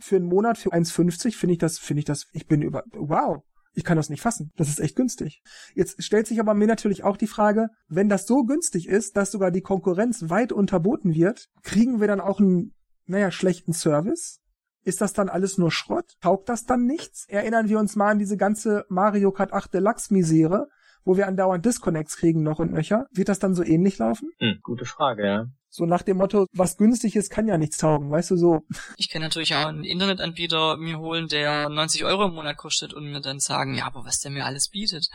für 0.00 0.16
einen 0.16 0.26
Monat 0.26 0.58
für 0.58 0.70
1,50 0.70 1.36
finde 1.36 1.52
ich 1.54 1.58
das, 1.58 1.78
finde 1.78 2.00
ich 2.00 2.04
das, 2.04 2.26
ich 2.32 2.46
bin 2.46 2.62
über, 2.62 2.82
wow. 2.92 3.42
Ich 3.74 3.84
kann 3.84 3.96
das 3.96 4.10
nicht 4.10 4.20
fassen. 4.20 4.52
Das 4.56 4.68
ist 4.68 4.80
echt 4.80 4.96
günstig. 4.96 5.42
Jetzt 5.74 6.02
stellt 6.02 6.26
sich 6.26 6.40
aber 6.40 6.54
mir 6.54 6.66
natürlich 6.66 7.04
auch 7.04 7.16
die 7.16 7.26
Frage, 7.26 7.68
wenn 7.88 8.08
das 8.08 8.26
so 8.26 8.44
günstig 8.44 8.86
ist, 8.86 9.16
dass 9.16 9.32
sogar 9.32 9.50
die 9.50 9.62
Konkurrenz 9.62 10.28
weit 10.28 10.52
unterboten 10.52 11.14
wird, 11.14 11.48
kriegen 11.62 12.00
wir 12.00 12.06
dann 12.06 12.20
auch 12.20 12.38
einen, 12.38 12.74
naja, 13.06 13.30
schlechten 13.30 13.72
Service? 13.72 14.40
Ist 14.84 15.00
das 15.00 15.12
dann 15.12 15.28
alles 15.28 15.58
nur 15.58 15.70
Schrott? 15.70 16.16
Taugt 16.20 16.48
das 16.48 16.64
dann 16.64 16.86
nichts? 16.86 17.26
Erinnern 17.28 17.68
wir 17.68 17.78
uns 17.78 17.96
mal 17.96 18.10
an 18.10 18.18
diese 18.18 18.36
ganze 18.36 18.84
Mario 18.88 19.30
Kart 19.30 19.52
8 19.52 19.72
Deluxe 19.72 20.12
Misere, 20.12 20.68
wo 21.04 21.16
wir 21.16 21.28
andauernd 21.28 21.64
Disconnects 21.64 22.16
kriegen 22.16 22.42
noch 22.42 22.58
und 22.58 22.72
nöcher. 22.72 23.06
Wird 23.12 23.28
das 23.28 23.38
dann 23.38 23.54
so 23.54 23.62
ähnlich 23.62 23.98
laufen? 23.98 24.30
Hm, 24.38 24.58
gute 24.62 24.84
Frage, 24.84 25.26
ja. 25.26 25.46
So 25.74 25.86
nach 25.86 26.02
dem 26.02 26.18
Motto, 26.18 26.48
was 26.52 26.76
günstig 26.76 27.16
ist, 27.16 27.30
kann 27.30 27.48
ja 27.48 27.56
nichts 27.56 27.78
taugen, 27.78 28.10
weißt 28.10 28.32
du 28.32 28.36
so. 28.36 28.60
Ich 28.98 29.08
kann 29.08 29.22
natürlich 29.22 29.54
auch 29.54 29.64
einen 29.64 29.84
Internetanbieter 29.84 30.76
mir 30.76 30.98
holen, 30.98 31.28
der 31.28 31.70
90 31.70 32.04
Euro 32.04 32.26
im 32.26 32.34
Monat 32.34 32.58
kostet 32.58 32.92
und 32.92 33.10
mir 33.10 33.22
dann 33.22 33.40
sagen, 33.40 33.74
ja, 33.74 33.86
aber 33.86 34.04
was 34.04 34.20
der 34.20 34.32
mir 34.32 34.44
alles 34.44 34.68
bietet. 34.68 35.08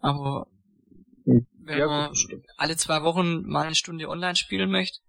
Aber 0.00 0.46
hm. 1.26 1.46
wenn 1.58 1.78
ja, 1.78 1.86
man 1.86 2.14
alle 2.56 2.78
zwei 2.78 3.02
Wochen 3.02 3.42
mal 3.42 3.66
eine 3.66 3.74
Stunde 3.74 4.08
online 4.08 4.34
spielen 4.34 4.70
möchte, 4.70 5.00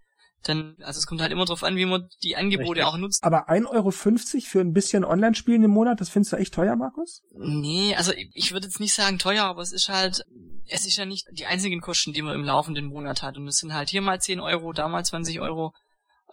dann, 0.44 0.76
also 0.82 1.00
es 1.00 1.08
kommt 1.08 1.22
halt 1.22 1.32
immer 1.32 1.46
drauf 1.46 1.64
an, 1.64 1.76
wie 1.76 1.86
man 1.86 2.08
die 2.24 2.36
Angebote 2.36 2.80
Richtig. 2.80 2.86
auch 2.86 2.98
nutzt. 2.98 3.24
Aber 3.24 3.50
1,50 3.50 3.70
Euro 3.70 3.92
für 3.92 4.60
ein 4.62 4.74
bisschen 4.74 5.04
Online-Spielen 5.04 5.64
im 5.64 5.72
Monat, 5.72 6.00
das 6.00 6.10
findest 6.10 6.34
du 6.34 6.38
echt 6.38 6.54
teuer, 6.54 6.76
Markus? 6.76 7.22
Nee, 7.36 7.96
also 7.96 8.14
ich 8.34 8.52
würde 8.54 8.68
jetzt 8.68 8.80
nicht 8.80 8.94
sagen 8.94 9.20
teuer, 9.20 9.44
aber 9.44 9.62
es 9.62 9.72
ist 9.72 9.90
halt, 9.90 10.26
es 10.68 10.86
ist 10.86 10.98
ja 10.98 11.06
nicht 11.06 11.26
die 11.32 11.46
einzigen 11.46 11.82
Kosten, 11.82 12.14
die 12.14 12.22
man 12.22 12.36
im 12.36 12.44
laufenden 12.44 12.86
Monat 12.86 13.24
hat. 13.24 13.38
Und 13.38 13.48
es 13.48 13.58
sind 13.58 13.74
halt 13.74 13.90
hier 13.90 14.02
mal 14.02 14.22
10 14.22 14.40
Euro, 14.40 14.74
da 14.74 14.88
mal 14.88 15.04
20 15.04 15.42
Euro. 15.42 15.74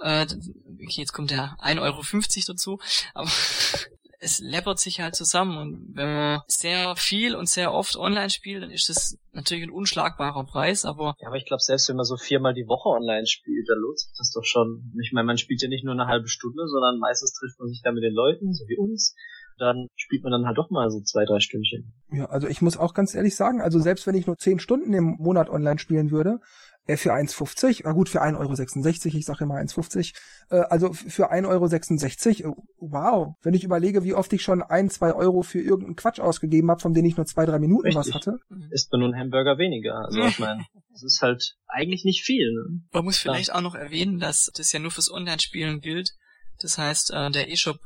Äh, 0.00 0.22
okay, 0.22 1.00
jetzt 1.00 1.12
kommt 1.12 1.30
der 1.30 1.56
1,50 1.60 1.80
Euro 1.80 2.02
dazu, 2.48 2.78
aber 3.14 3.30
es 4.24 4.40
läppert 4.40 4.78
sich 4.78 5.00
halt 5.00 5.14
zusammen 5.14 5.58
und 5.58 5.96
wenn 5.96 6.12
man 6.12 6.40
sehr 6.48 6.96
viel 6.96 7.36
und 7.36 7.48
sehr 7.48 7.72
oft 7.72 7.96
online 7.96 8.30
spielt, 8.30 8.62
dann 8.62 8.70
ist 8.70 8.88
das 8.88 9.18
natürlich 9.32 9.64
ein 9.64 9.70
unschlagbarer 9.70 10.44
Preis, 10.44 10.84
aber... 10.84 11.14
Ja, 11.20 11.28
aber 11.28 11.36
ich 11.36 11.46
glaube, 11.46 11.62
selbst 11.62 11.88
wenn 11.88 11.96
man 11.96 12.04
so 12.04 12.16
viermal 12.16 12.54
die 12.54 12.66
Woche 12.66 12.88
online 12.88 13.26
spielt, 13.26 13.68
dann 13.68 13.78
lohnt 13.78 13.98
sich 13.98 14.12
das 14.16 14.32
doch 14.32 14.44
schon. 14.44 14.92
Ich 15.02 15.12
meine, 15.12 15.26
man 15.26 15.38
spielt 15.38 15.62
ja 15.62 15.68
nicht 15.68 15.84
nur 15.84 15.94
eine 15.94 16.06
halbe 16.06 16.28
Stunde, 16.28 16.66
sondern 16.66 16.98
meistens 16.98 17.32
trifft 17.32 17.58
man 17.58 17.68
sich 17.68 17.82
da 17.84 17.92
mit 17.92 18.02
den 18.02 18.14
Leuten, 18.14 18.52
so 18.52 18.64
wie 18.66 18.78
uns, 18.78 19.14
dann 19.58 19.88
spielt 19.96 20.22
man 20.22 20.32
dann 20.32 20.46
halt 20.46 20.58
doch 20.58 20.70
mal 20.70 20.90
so 20.90 21.00
zwei, 21.00 21.24
drei 21.24 21.40
Stündchen. 21.40 21.92
Ja, 22.10 22.26
also 22.26 22.48
ich 22.48 22.62
muss 22.62 22.76
auch 22.76 22.94
ganz 22.94 23.14
ehrlich 23.14 23.36
sagen, 23.36 23.60
also 23.60 23.78
selbst 23.78 24.06
wenn 24.06 24.14
ich 24.14 24.26
nur 24.26 24.36
zehn 24.36 24.58
Stunden 24.58 24.92
im 24.94 25.16
Monat 25.18 25.48
online 25.48 25.78
spielen 25.78 26.10
würde, 26.10 26.40
äh, 26.86 26.96
für 26.96 27.12
1,50, 27.12 27.82
na 27.84 27.92
gut, 27.92 28.08
für 28.08 28.22
1,66 28.22 29.06
Euro, 29.06 29.16
ich 29.18 29.24
sage 29.24 29.44
immer 29.44 29.56
1,50, 29.56 30.14
äh, 30.50 30.56
also 30.56 30.92
für 30.92 31.32
1,66 31.32 32.44
Euro, 32.44 32.52
äh, 32.52 32.62
wow. 32.78 33.34
Wenn 33.42 33.54
ich 33.54 33.64
überlege, 33.64 34.04
wie 34.04 34.14
oft 34.14 34.32
ich 34.32 34.42
schon 34.42 34.62
ein, 34.62 34.90
zwei 34.90 35.12
Euro 35.14 35.42
für 35.42 35.60
irgendeinen 35.60 35.96
Quatsch 35.96 36.20
ausgegeben 36.20 36.70
habe, 36.70 36.80
von 36.80 36.92
dem 36.92 37.04
ich 37.04 37.16
nur 37.16 37.26
zwei, 37.26 37.46
drei 37.46 37.58
Minuten 37.58 37.86
Richtig. 37.86 38.06
was 38.06 38.14
hatte. 38.14 38.38
Ist 38.70 38.92
man 38.92 39.00
nun 39.00 39.16
Hamburger 39.16 39.58
weniger. 39.58 39.96
Also 40.04 40.20
ich 40.26 40.38
meine, 40.38 40.64
das 40.90 41.02
ist 41.02 41.20
halt 41.22 41.56
eigentlich 41.66 42.04
nicht 42.04 42.22
viel. 42.22 42.52
Ne? 42.52 42.82
Man 42.92 43.04
muss 43.04 43.18
vielleicht 43.18 43.48
ja. 43.48 43.54
auch 43.54 43.62
noch 43.62 43.74
erwähnen, 43.74 44.18
dass 44.18 44.50
das 44.54 44.72
ja 44.72 44.78
nur 44.78 44.90
fürs 44.90 45.10
Online-Spielen 45.10 45.80
gilt. 45.80 46.12
Das 46.60 46.78
heißt, 46.78 47.12
äh, 47.12 47.30
der 47.30 47.50
E-Shop 47.50 47.78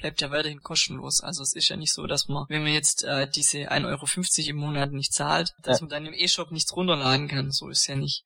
bleibt 0.00 0.20
ja 0.20 0.30
weiterhin 0.30 0.62
kostenlos. 0.62 1.20
Also 1.20 1.42
es 1.42 1.54
ist 1.54 1.68
ja 1.68 1.76
nicht 1.76 1.92
so, 1.92 2.06
dass 2.06 2.28
man, 2.28 2.46
wenn 2.48 2.62
man 2.62 2.72
jetzt 2.72 3.04
äh, 3.04 3.28
diese 3.28 3.70
1,50 3.70 3.86
Euro 3.86 4.50
im 4.50 4.56
Monat 4.56 4.92
nicht 4.92 5.12
zahlt, 5.12 5.54
dass 5.62 5.80
ja. 5.80 5.84
man 5.84 5.90
dann 5.90 6.06
im 6.06 6.14
E-Shop 6.14 6.50
nichts 6.50 6.74
runterladen 6.74 7.28
kann. 7.28 7.50
So 7.50 7.68
ist 7.68 7.86
ja 7.86 7.96
nicht. 7.96 8.24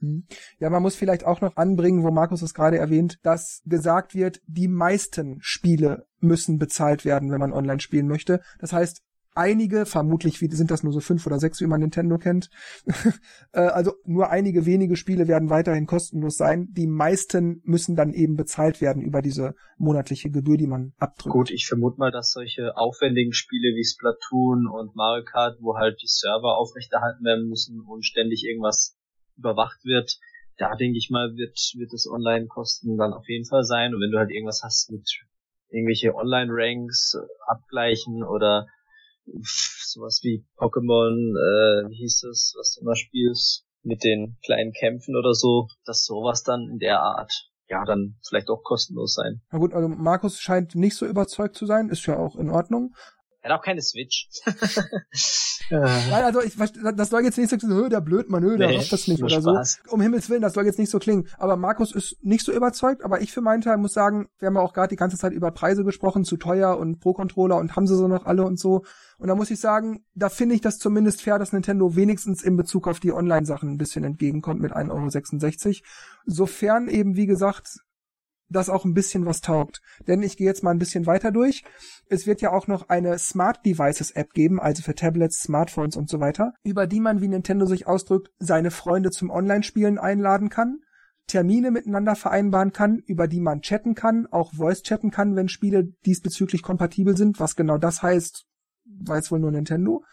Hm. 0.00 0.26
Ja, 0.58 0.70
man 0.70 0.82
muss 0.82 0.96
vielleicht 0.96 1.24
auch 1.24 1.40
noch 1.40 1.56
anbringen, 1.56 2.02
wo 2.02 2.10
Markus 2.10 2.42
es 2.42 2.54
gerade 2.54 2.78
erwähnt, 2.78 3.18
dass 3.22 3.62
gesagt 3.64 4.14
wird, 4.14 4.40
die 4.46 4.68
meisten 4.68 5.38
Spiele 5.40 6.06
müssen 6.20 6.58
bezahlt 6.58 7.04
werden, 7.04 7.30
wenn 7.30 7.40
man 7.40 7.52
online 7.52 7.80
spielen 7.80 8.08
möchte. 8.08 8.40
Das 8.58 8.72
heißt, 8.72 9.02
einige, 9.34 9.86
vermutlich 9.86 10.38
sind 10.38 10.70
das 10.70 10.82
nur 10.82 10.92
so 10.92 11.00
fünf 11.00 11.26
oder 11.26 11.38
sechs, 11.38 11.60
wie 11.60 11.66
man 11.66 11.80
Nintendo 11.80 12.18
kennt. 12.18 12.50
Äh, 13.52 13.60
also 13.60 13.92
nur 14.04 14.30
einige 14.30 14.66
wenige 14.66 14.96
Spiele 14.96 15.28
werden 15.28 15.48
weiterhin 15.48 15.86
kostenlos 15.86 16.36
sein. 16.36 16.68
Die 16.72 16.88
meisten 16.88 17.60
müssen 17.64 17.94
dann 17.94 18.12
eben 18.12 18.34
bezahlt 18.34 18.80
werden 18.80 19.00
über 19.00 19.22
diese 19.22 19.54
monatliche 19.78 20.30
Gebühr, 20.30 20.56
die 20.56 20.66
man 20.66 20.92
abdrückt. 20.98 21.32
Gut, 21.32 21.50
ich 21.52 21.66
vermute 21.66 21.98
mal, 21.98 22.10
dass 22.10 22.32
solche 22.32 22.76
aufwendigen 22.76 23.32
Spiele 23.32 23.76
wie 23.76 23.84
Splatoon 23.84 24.66
und 24.66 24.96
Mario 24.96 25.24
Kart, 25.24 25.58
wo 25.60 25.76
halt 25.76 26.02
die 26.02 26.08
Server 26.08 26.58
aufrechterhalten 26.58 27.24
werden 27.24 27.48
müssen 27.48 27.80
und 27.80 28.04
ständig 28.04 28.44
irgendwas 28.44 28.96
überwacht 29.36 29.84
wird, 29.84 30.18
da 30.56 30.74
denke 30.74 30.98
ich 30.98 31.10
mal, 31.10 31.36
wird, 31.36 31.58
wird 31.76 31.92
das 31.92 32.08
Online-Kosten 32.08 32.96
dann 32.96 33.12
auf 33.12 33.28
jeden 33.28 33.44
Fall 33.44 33.64
sein. 33.64 33.94
Und 33.94 34.00
wenn 34.00 34.10
du 34.10 34.18
halt 34.18 34.30
irgendwas 34.30 34.62
hast 34.64 34.90
mit 34.90 35.08
irgendwelche 35.68 36.14
Online-Ranks 36.14 37.16
abgleichen 37.46 38.22
oder 38.22 38.66
sowas 39.26 40.20
wie 40.22 40.44
Pokémon, 40.56 41.14
äh, 41.14 41.88
wie 41.90 41.96
hieß 41.96 42.24
es, 42.24 42.54
was 42.58 42.74
du 42.74 42.82
immer 42.82 42.96
spielst, 42.96 43.66
mit 43.82 44.02
den 44.04 44.36
kleinen 44.44 44.72
Kämpfen 44.72 45.16
oder 45.16 45.34
so, 45.34 45.68
dass 45.84 46.04
sowas 46.04 46.42
dann 46.42 46.68
in 46.70 46.78
der 46.78 47.00
Art 47.00 47.50
ja 47.68 47.84
dann 47.84 48.16
vielleicht 48.26 48.50
auch 48.50 48.62
kostenlos 48.62 49.14
sein. 49.14 49.40
Na 49.50 49.58
gut, 49.58 49.72
also 49.72 49.88
Markus 49.88 50.40
scheint 50.40 50.74
nicht 50.74 50.96
so 50.96 51.06
überzeugt 51.06 51.56
zu 51.56 51.66
sein, 51.66 51.88
ist 51.88 52.06
ja 52.06 52.18
auch 52.18 52.36
in 52.36 52.50
Ordnung. 52.50 52.94
Er 53.44 53.52
hat 53.52 53.60
auch 53.60 53.64
keine 53.64 53.82
Switch. 53.82 54.30
Nein, 55.70 56.24
also 56.24 56.40
ich, 56.42 56.56
das 56.56 57.10
soll 57.10 57.24
jetzt 57.24 57.36
nicht 57.36 57.50
so 57.50 57.58
klingen, 57.58 57.90
der 57.90 58.00
Blödmann, 58.00 58.42
nö, 58.42 58.56
der 58.56 58.68
nee, 58.68 58.78
macht 58.78 58.90
das 58.90 59.06
nicht 59.06 59.22
oder 59.22 59.42
Spaß. 59.42 59.80
so. 59.84 59.92
Um 59.92 60.00
Himmels 60.00 60.30
Willen, 60.30 60.40
das 60.40 60.54
soll 60.54 60.64
jetzt 60.64 60.78
nicht 60.78 60.90
so 60.90 60.98
klingen. 60.98 61.28
Aber 61.36 61.56
Markus 61.56 61.94
ist 61.94 62.16
nicht 62.24 62.42
so 62.42 62.52
überzeugt, 62.52 63.04
aber 63.04 63.20
ich 63.20 63.32
für 63.32 63.42
meinen 63.42 63.60
Teil 63.60 63.76
muss 63.76 63.92
sagen, 63.92 64.28
wir 64.38 64.46
haben 64.46 64.54
ja 64.54 64.62
auch 64.62 64.72
gerade 64.72 64.88
die 64.88 64.96
ganze 64.96 65.18
Zeit 65.18 65.34
über 65.34 65.50
Preise 65.50 65.84
gesprochen, 65.84 66.24
zu 66.24 66.38
teuer 66.38 66.78
und 66.78 67.00
Pro-Controller 67.00 67.58
und 67.58 67.76
haben 67.76 67.86
sie 67.86 67.96
so 67.96 68.08
noch 68.08 68.24
alle 68.24 68.44
und 68.44 68.58
so. 68.58 68.84
Und 69.18 69.28
da 69.28 69.34
muss 69.34 69.50
ich 69.50 69.60
sagen, 69.60 70.06
da 70.14 70.30
finde 70.30 70.54
ich 70.54 70.62
das 70.62 70.78
zumindest 70.78 71.20
fair, 71.20 71.38
dass 71.38 71.52
Nintendo 71.52 71.94
wenigstens 71.94 72.42
in 72.42 72.56
Bezug 72.56 72.88
auf 72.88 72.98
die 72.98 73.12
Online-Sachen 73.12 73.68
ein 73.68 73.78
bisschen 73.78 74.04
entgegenkommt 74.04 74.62
mit 74.62 74.72
1,66 74.72 75.66
Euro. 75.66 75.76
Sofern 76.24 76.88
eben, 76.88 77.14
wie 77.14 77.26
gesagt, 77.26 77.83
das 78.54 78.70
auch 78.70 78.84
ein 78.84 78.94
bisschen 78.94 79.26
was 79.26 79.40
taugt. 79.40 79.80
Denn 80.06 80.22
ich 80.22 80.36
gehe 80.36 80.46
jetzt 80.46 80.62
mal 80.62 80.70
ein 80.70 80.78
bisschen 80.78 81.06
weiter 81.06 81.30
durch. 81.30 81.64
Es 82.08 82.26
wird 82.26 82.40
ja 82.40 82.52
auch 82.52 82.66
noch 82.66 82.88
eine 82.88 83.18
Smart 83.18 83.64
Devices 83.64 84.10
App 84.12 84.32
geben, 84.32 84.60
also 84.60 84.82
für 84.82 84.94
Tablets, 84.94 85.42
Smartphones 85.42 85.96
und 85.96 86.08
so 86.08 86.20
weiter, 86.20 86.52
über 86.62 86.86
die 86.86 87.00
man, 87.00 87.20
wie 87.20 87.28
Nintendo 87.28 87.66
sich 87.66 87.86
ausdrückt, 87.86 88.30
seine 88.38 88.70
Freunde 88.70 89.10
zum 89.10 89.30
Online-Spielen 89.30 89.98
einladen 89.98 90.48
kann, 90.48 90.80
Termine 91.26 91.70
miteinander 91.70 92.16
vereinbaren 92.16 92.72
kann, 92.72 92.98
über 92.98 93.28
die 93.28 93.40
man 93.40 93.62
chatten 93.62 93.94
kann, 93.94 94.26
auch 94.26 94.52
Voice 94.54 94.82
chatten 94.82 95.10
kann, 95.10 95.36
wenn 95.36 95.48
Spiele 95.48 95.84
diesbezüglich 96.04 96.62
kompatibel 96.62 97.16
sind. 97.16 97.40
Was 97.40 97.56
genau 97.56 97.78
das 97.78 98.02
heißt, 98.02 98.46
weiß 98.84 99.30
wohl 99.30 99.40
nur 99.40 99.50
Nintendo. 99.50 100.04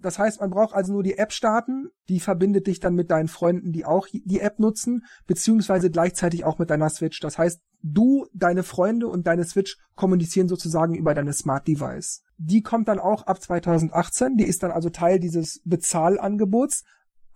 Das 0.00 0.18
heißt, 0.18 0.40
man 0.40 0.50
braucht 0.50 0.74
also 0.74 0.92
nur 0.92 1.02
die 1.02 1.18
App 1.18 1.32
starten, 1.32 1.88
die 2.08 2.20
verbindet 2.20 2.66
dich 2.66 2.78
dann 2.78 2.94
mit 2.94 3.10
deinen 3.10 3.28
Freunden, 3.28 3.72
die 3.72 3.84
auch 3.84 4.06
die 4.06 4.40
App 4.40 4.58
nutzen, 4.60 5.04
beziehungsweise 5.26 5.90
gleichzeitig 5.90 6.44
auch 6.44 6.58
mit 6.58 6.70
deiner 6.70 6.88
Switch. 6.88 7.18
Das 7.20 7.36
heißt, 7.36 7.60
du, 7.82 8.26
deine 8.32 8.62
Freunde 8.62 9.08
und 9.08 9.26
deine 9.26 9.44
Switch 9.44 9.76
kommunizieren 9.96 10.48
sozusagen 10.48 10.94
über 10.94 11.14
deine 11.14 11.32
Smart 11.32 11.66
Device. 11.66 12.22
Die 12.36 12.62
kommt 12.62 12.86
dann 12.86 13.00
auch 13.00 13.26
ab 13.26 13.42
2018, 13.42 14.36
die 14.36 14.46
ist 14.46 14.62
dann 14.62 14.70
also 14.70 14.90
Teil 14.90 15.18
dieses 15.18 15.60
Bezahlangebots, 15.64 16.84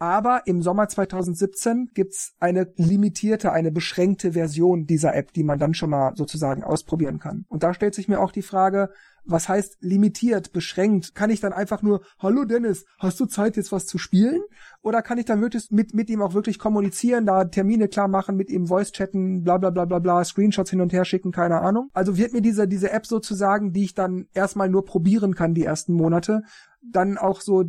aber 0.03 0.49
im 0.49 0.63
Sommer 0.63 0.89
2017 0.89 1.91
gibt's 1.95 2.35
eine 2.41 2.73
limitierte, 2.75 3.53
eine 3.53 3.71
beschränkte 3.71 4.33
Version 4.33 4.85
dieser 4.85 5.15
App, 5.15 5.33
die 5.33 5.45
man 5.45 5.61
dann 5.61 5.75
schon 5.75 5.91
mal 5.91 6.17
sozusagen 6.17 6.65
ausprobieren 6.65 7.21
kann. 7.21 7.45
Und 7.49 7.63
da 7.63 7.73
stellt 7.73 7.95
sich 7.95 8.09
mir 8.09 8.19
auch 8.19 8.33
die 8.33 8.43
Frage, 8.43 8.91
was 9.25 9.49
heißt 9.49 9.77
limitiert, 9.79 10.53
beschränkt? 10.53 11.15
Kann 11.15 11.31
ich 11.31 11.39
dann 11.39 11.53
einfach 11.53 11.83
nur, 11.83 12.03
hallo 12.19 12.45
Dennis, 12.45 12.85
hast 12.99 13.21
du 13.21 13.27
Zeit 13.27 13.57
jetzt 13.57 13.71
was 13.71 13.87
zu 13.87 13.97
spielen? 13.97 14.41
Oder 14.83 15.03
kann 15.03 15.19
ich 15.19 15.25
dann 15.25 15.41
wirklich 15.41 15.71
mit, 15.71 15.95
mit 15.95 16.11
ihm 16.11 16.21
auch 16.21 16.35
wirklich 16.35 16.59
kommunizieren, 16.59 17.25
da 17.25 17.45
Termine 17.45 17.87
klar 17.87 18.09
machen, 18.09 18.35
mit 18.35 18.51
ihm 18.51 18.67
Voice 18.67 18.91
chatten, 18.91 19.45
bla 19.45 19.59
bla 19.59 19.71
bla 19.71 19.85
bla 19.85 20.01
bla, 20.01 20.25
Screenshots 20.25 20.71
hin 20.71 20.81
und 20.81 20.93
her 20.93 21.05
schicken, 21.05 21.31
keine 21.31 21.61
Ahnung. 21.61 21.91
Also 21.93 22.17
wird 22.17 22.33
mir 22.33 22.43
diese, 22.43 22.67
diese 22.67 22.91
App 22.91 23.07
sozusagen, 23.07 23.73
die 23.73 23.85
ich 23.85 23.95
dann 23.95 24.27
erstmal 24.35 24.69
nur 24.69 24.85
probieren 24.85 25.37
kann 25.37 25.55
die 25.55 25.65
ersten 25.65 25.93
Monate, 25.93 26.43
dann 26.83 27.19
auch 27.19 27.41
so 27.41 27.67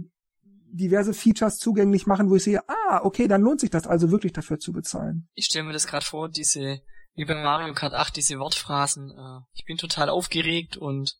diverse 0.74 1.14
Features 1.14 1.58
zugänglich 1.58 2.08
machen, 2.08 2.30
wo 2.30 2.36
ich 2.36 2.44
sehe, 2.44 2.62
ah, 2.68 3.02
okay, 3.04 3.28
dann 3.28 3.42
lohnt 3.42 3.62
sich 3.62 3.70
das 3.70 3.88
also 3.88 4.12
wirklich 4.12 4.34
dafür 4.34 4.60
zu 4.60 4.74
bezahlen. 4.74 5.28
Ich 5.36 5.46
stelle 5.46 5.66
mir 5.66 5.74
das 5.74 5.88
gerade 5.88 6.06
vor, 6.06 6.30
diese, 6.30 6.82
wie 7.16 7.26
bei 7.26 7.36
Mario 7.36 7.74
Kart 7.74 7.94
8, 7.94 8.16
diese 8.16 8.40
Wortphrasen, 8.40 9.12
äh, 9.12 9.42
ich 9.54 9.66
bin 9.66 9.78
total 9.78 10.10
aufgeregt 10.10 10.78
und 10.78 11.16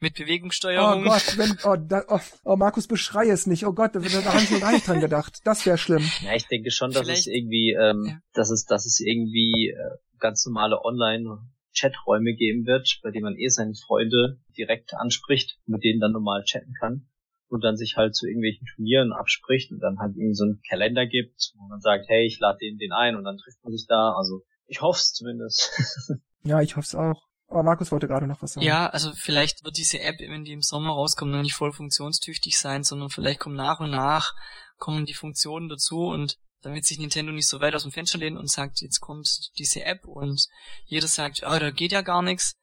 mit 0.00 0.14
Bewegungssteuerung. 0.14 1.06
Oh 1.06 1.08
Gott, 1.08 1.38
wenn, 1.38 1.56
oh, 1.64 1.76
da, 1.76 2.04
oh, 2.08 2.20
oh 2.44 2.56
Markus, 2.56 2.86
beschrei 2.86 3.28
es 3.28 3.46
nicht. 3.46 3.64
Oh 3.64 3.72
Gott, 3.72 3.94
da, 3.94 4.00
da 4.00 4.24
habe 4.24 4.42
ich 4.42 4.50
noch 4.50 4.60
gar 4.60 4.72
nicht 4.72 4.86
dran 4.86 5.00
gedacht. 5.00 5.40
Das 5.44 5.64
wäre 5.64 5.78
schlimm. 5.78 6.04
Ja, 6.22 6.34
ich 6.34 6.46
denke 6.48 6.70
schon, 6.70 6.90
dass 6.90 7.04
Vielleicht, 7.04 7.20
es 7.20 7.26
irgendwie, 7.28 7.70
ähm, 7.72 8.04
ja. 8.06 8.18
dass 8.34 8.50
es, 8.50 8.66
dass 8.66 8.84
es 8.84 9.00
irgendwie 9.00 9.70
äh, 9.70 9.96
ganz 10.18 10.44
normale 10.44 10.84
Online 10.84 11.38
Chaträume 11.74 12.34
geben 12.34 12.66
wird, 12.66 13.00
bei 13.02 13.10
denen 13.10 13.24
man 13.24 13.36
eh 13.36 13.48
seine 13.48 13.74
Freunde 13.74 14.38
direkt 14.56 14.94
anspricht, 14.94 15.58
mit 15.66 15.82
denen 15.84 16.00
dann 16.00 16.12
normal 16.12 16.42
chatten 16.44 16.74
kann 16.78 17.06
und 17.48 17.62
dann 17.62 17.76
sich 17.76 17.96
halt 17.96 18.14
zu 18.14 18.26
irgendwelchen 18.26 18.66
Turnieren 18.74 19.12
abspricht 19.12 19.70
und 19.70 19.80
dann 19.80 19.98
halt 19.98 20.16
irgendwie 20.16 20.34
so 20.34 20.44
einen 20.44 20.60
Kalender 20.68 21.06
gibt, 21.06 21.52
wo 21.56 21.68
man 21.68 21.80
sagt, 21.80 22.06
hey, 22.08 22.26
ich 22.26 22.38
lade 22.40 22.58
den 22.58 22.78
den 22.78 22.92
ein 22.92 23.16
und 23.16 23.24
dann 23.24 23.38
trifft 23.38 23.62
man 23.62 23.72
sich 23.72 23.86
da. 23.88 24.12
Also 24.12 24.42
ich 24.66 24.80
hoffe 24.80 24.98
es 24.98 25.12
zumindest. 25.12 25.70
ja, 26.42 26.60
ich 26.60 26.76
hoffe 26.76 26.86
es 26.86 26.94
auch. 26.94 27.22
Aber 27.48 27.62
Markus 27.62 27.92
wollte 27.92 28.08
gerade 28.08 28.26
noch 28.26 28.42
was 28.42 28.54
sagen. 28.54 28.66
Ja, 28.66 28.88
also 28.88 29.12
vielleicht 29.14 29.64
wird 29.64 29.76
diese 29.76 30.00
App, 30.00 30.16
wenn 30.18 30.44
die 30.44 30.52
im 30.52 30.62
Sommer 30.62 30.90
rauskommt, 30.90 31.30
noch 31.30 31.42
nicht 31.42 31.54
voll 31.54 31.72
funktionstüchtig 31.72 32.58
sein, 32.58 32.82
sondern 32.82 33.08
vielleicht 33.08 33.38
kommen 33.38 33.56
nach 33.56 33.78
und 33.78 33.90
nach 33.90 34.34
kommen 34.78 35.06
die 35.06 35.14
Funktionen 35.14 35.68
dazu 35.68 36.06
und 36.06 36.36
damit 36.62 36.84
sich 36.84 36.98
Nintendo 36.98 37.32
nicht 37.32 37.46
so 37.46 37.60
weit 37.60 37.74
aus 37.74 37.84
dem 37.84 37.92
Fenster 37.92 38.18
lehnt 38.18 38.36
und 38.36 38.50
sagt, 38.50 38.80
jetzt 38.80 39.00
kommt 39.00 39.50
diese 39.58 39.84
App 39.84 40.04
und 40.04 40.48
jeder 40.84 41.06
sagt, 41.06 41.44
oh, 41.46 41.58
da 41.58 41.70
geht 41.70 41.92
ja 41.92 42.02
gar 42.02 42.22
nichts, 42.22 42.58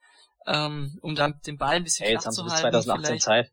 ähm, 0.46 0.98
um 1.00 1.14
dann 1.14 1.40
den 1.46 1.56
Ball 1.56 1.76
ein 1.76 1.84
bisschen 1.84 2.04
hey, 2.06 2.14
jetzt 2.14 2.26
haben 2.26 2.32
sie 2.32 2.44
bis 2.44 2.54
2018 2.54 3.04
vielleicht. 3.04 3.22
Zeit. 3.22 3.52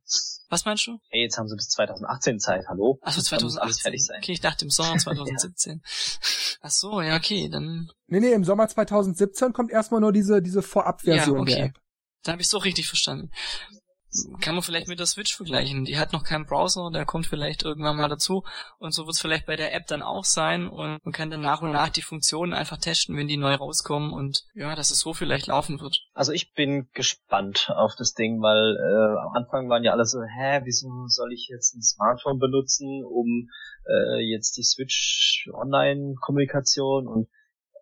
Was 0.49 0.65
meinst 0.65 0.85
du? 0.87 0.99
Hey, 1.09 1.23
jetzt 1.23 1.37
haben 1.37 1.47
sie 1.47 1.55
bis 1.55 1.69
2018 1.69 2.39
Zeit, 2.39 2.65
hallo? 2.67 2.99
Achso, 3.01 3.21
2018. 3.21 3.81
fertig 3.81 4.05
sein. 4.05 4.17
Okay, 4.21 4.33
ich 4.33 4.41
dachte 4.41 4.65
im 4.65 4.71
Sommer 4.71 4.97
2017. 4.97 5.81
ja. 5.83 6.57
Ach 6.61 6.71
so, 6.71 7.01
ja, 7.01 7.15
okay, 7.15 7.49
dann. 7.49 7.89
Nee, 8.07 8.19
nee, 8.19 8.33
im 8.33 8.43
Sommer 8.43 8.67
2017 8.67 9.53
kommt 9.53 9.71
erstmal 9.71 10.01
nur 10.01 10.11
diese, 10.11 10.41
diese 10.41 10.61
Vorabversion 10.61 11.37
ja, 11.37 11.41
okay. 11.41 11.55
der 11.55 11.65
App. 11.65 11.79
Da 12.23 12.33
habe 12.33 12.41
ich 12.41 12.49
so 12.49 12.57
richtig 12.57 12.87
verstanden 12.87 13.31
kann 14.41 14.55
man 14.55 14.63
vielleicht 14.63 14.87
mit 14.87 14.99
der 14.99 15.05
Switch 15.05 15.35
vergleichen. 15.35 15.85
Die 15.85 15.97
hat 15.97 16.11
noch 16.11 16.23
keinen 16.23 16.45
Browser, 16.45 16.89
der 16.91 17.05
kommt 17.05 17.27
vielleicht 17.27 17.63
irgendwann 17.63 17.97
mal 17.97 18.09
dazu. 18.09 18.43
Und 18.77 18.93
so 18.93 19.05
wird 19.05 19.15
es 19.15 19.21
vielleicht 19.21 19.45
bei 19.45 19.55
der 19.55 19.73
App 19.73 19.87
dann 19.87 20.01
auch 20.01 20.25
sein. 20.25 20.67
Und 20.67 21.03
man 21.03 21.13
kann 21.13 21.29
dann 21.29 21.41
nach 21.41 21.61
und 21.61 21.71
nach 21.71 21.89
die 21.89 22.01
Funktionen 22.01 22.53
einfach 22.53 22.77
testen, 22.77 23.15
wenn 23.15 23.27
die 23.27 23.37
neu 23.37 23.53
rauskommen. 23.55 24.11
Und 24.11 24.43
ja, 24.53 24.75
dass 24.75 24.91
es 24.91 24.99
so 24.99 25.13
vielleicht 25.13 25.47
laufen 25.47 25.79
wird. 25.79 26.01
Also 26.13 26.33
ich 26.33 26.53
bin 26.53 26.89
gespannt 26.93 27.71
auf 27.75 27.95
das 27.97 28.13
Ding, 28.13 28.41
weil 28.41 28.75
äh, 28.75 29.19
am 29.27 29.33
Anfang 29.33 29.69
waren 29.69 29.83
ja 29.83 29.93
alle 29.93 30.05
so, 30.05 30.19
hä, 30.21 30.61
wieso 30.63 31.07
soll 31.07 31.31
ich 31.31 31.47
jetzt 31.49 31.73
ein 31.75 31.81
Smartphone 31.81 32.39
benutzen, 32.39 33.03
um 33.05 33.49
äh, 33.87 34.19
jetzt 34.19 34.57
die 34.57 34.63
Switch 34.63 35.49
Online-Kommunikation 35.53 37.07
und 37.07 37.27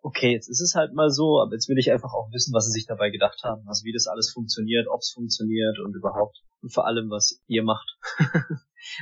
okay, 0.02 0.32
jetzt 0.32 0.50
ist 0.50 0.62
es 0.62 0.76
halt 0.76 0.93
mal 0.93 1.10
so, 1.10 1.41
aber 1.41 1.54
jetzt 1.54 1.70
will 1.70 1.78
ich 1.78 1.91
einfach 1.91 2.14
auch 2.14 2.32
wissen, 2.32 2.54
was 2.54 2.66
sie 2.66 2.72
sich 2.72 2.86
dabei 2.86 3.10
gedacht 3.10 3.41
haben, 3.43 3.68
also 3.68 3.84
wie 3.86 3.93
das 3.93 4.08
alles 4.08 4.32
funktioniert, 4.32 4.88
ob 4.88 5.00
es 5.00 5.12
funktioniert 5.12 5.80
und 5.80 5.95
überhaupt 5.95 6.38
und 6.62 6.74
vor 6.74 6.86
allem, 6.86 7.10
was 7.10 7.41
ihr 7.47 7.64
macht. 7.64 7.97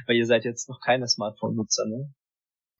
Weil 0.07 0.15
ihr 0.15 0.25
seid 0.25 0.43
jetzt 0.45 0.69
noch 0.69 0.79
keine 0.81 1.07
Smartphone-Nutzer, 1.07 1.85
ne? 1.85 2.13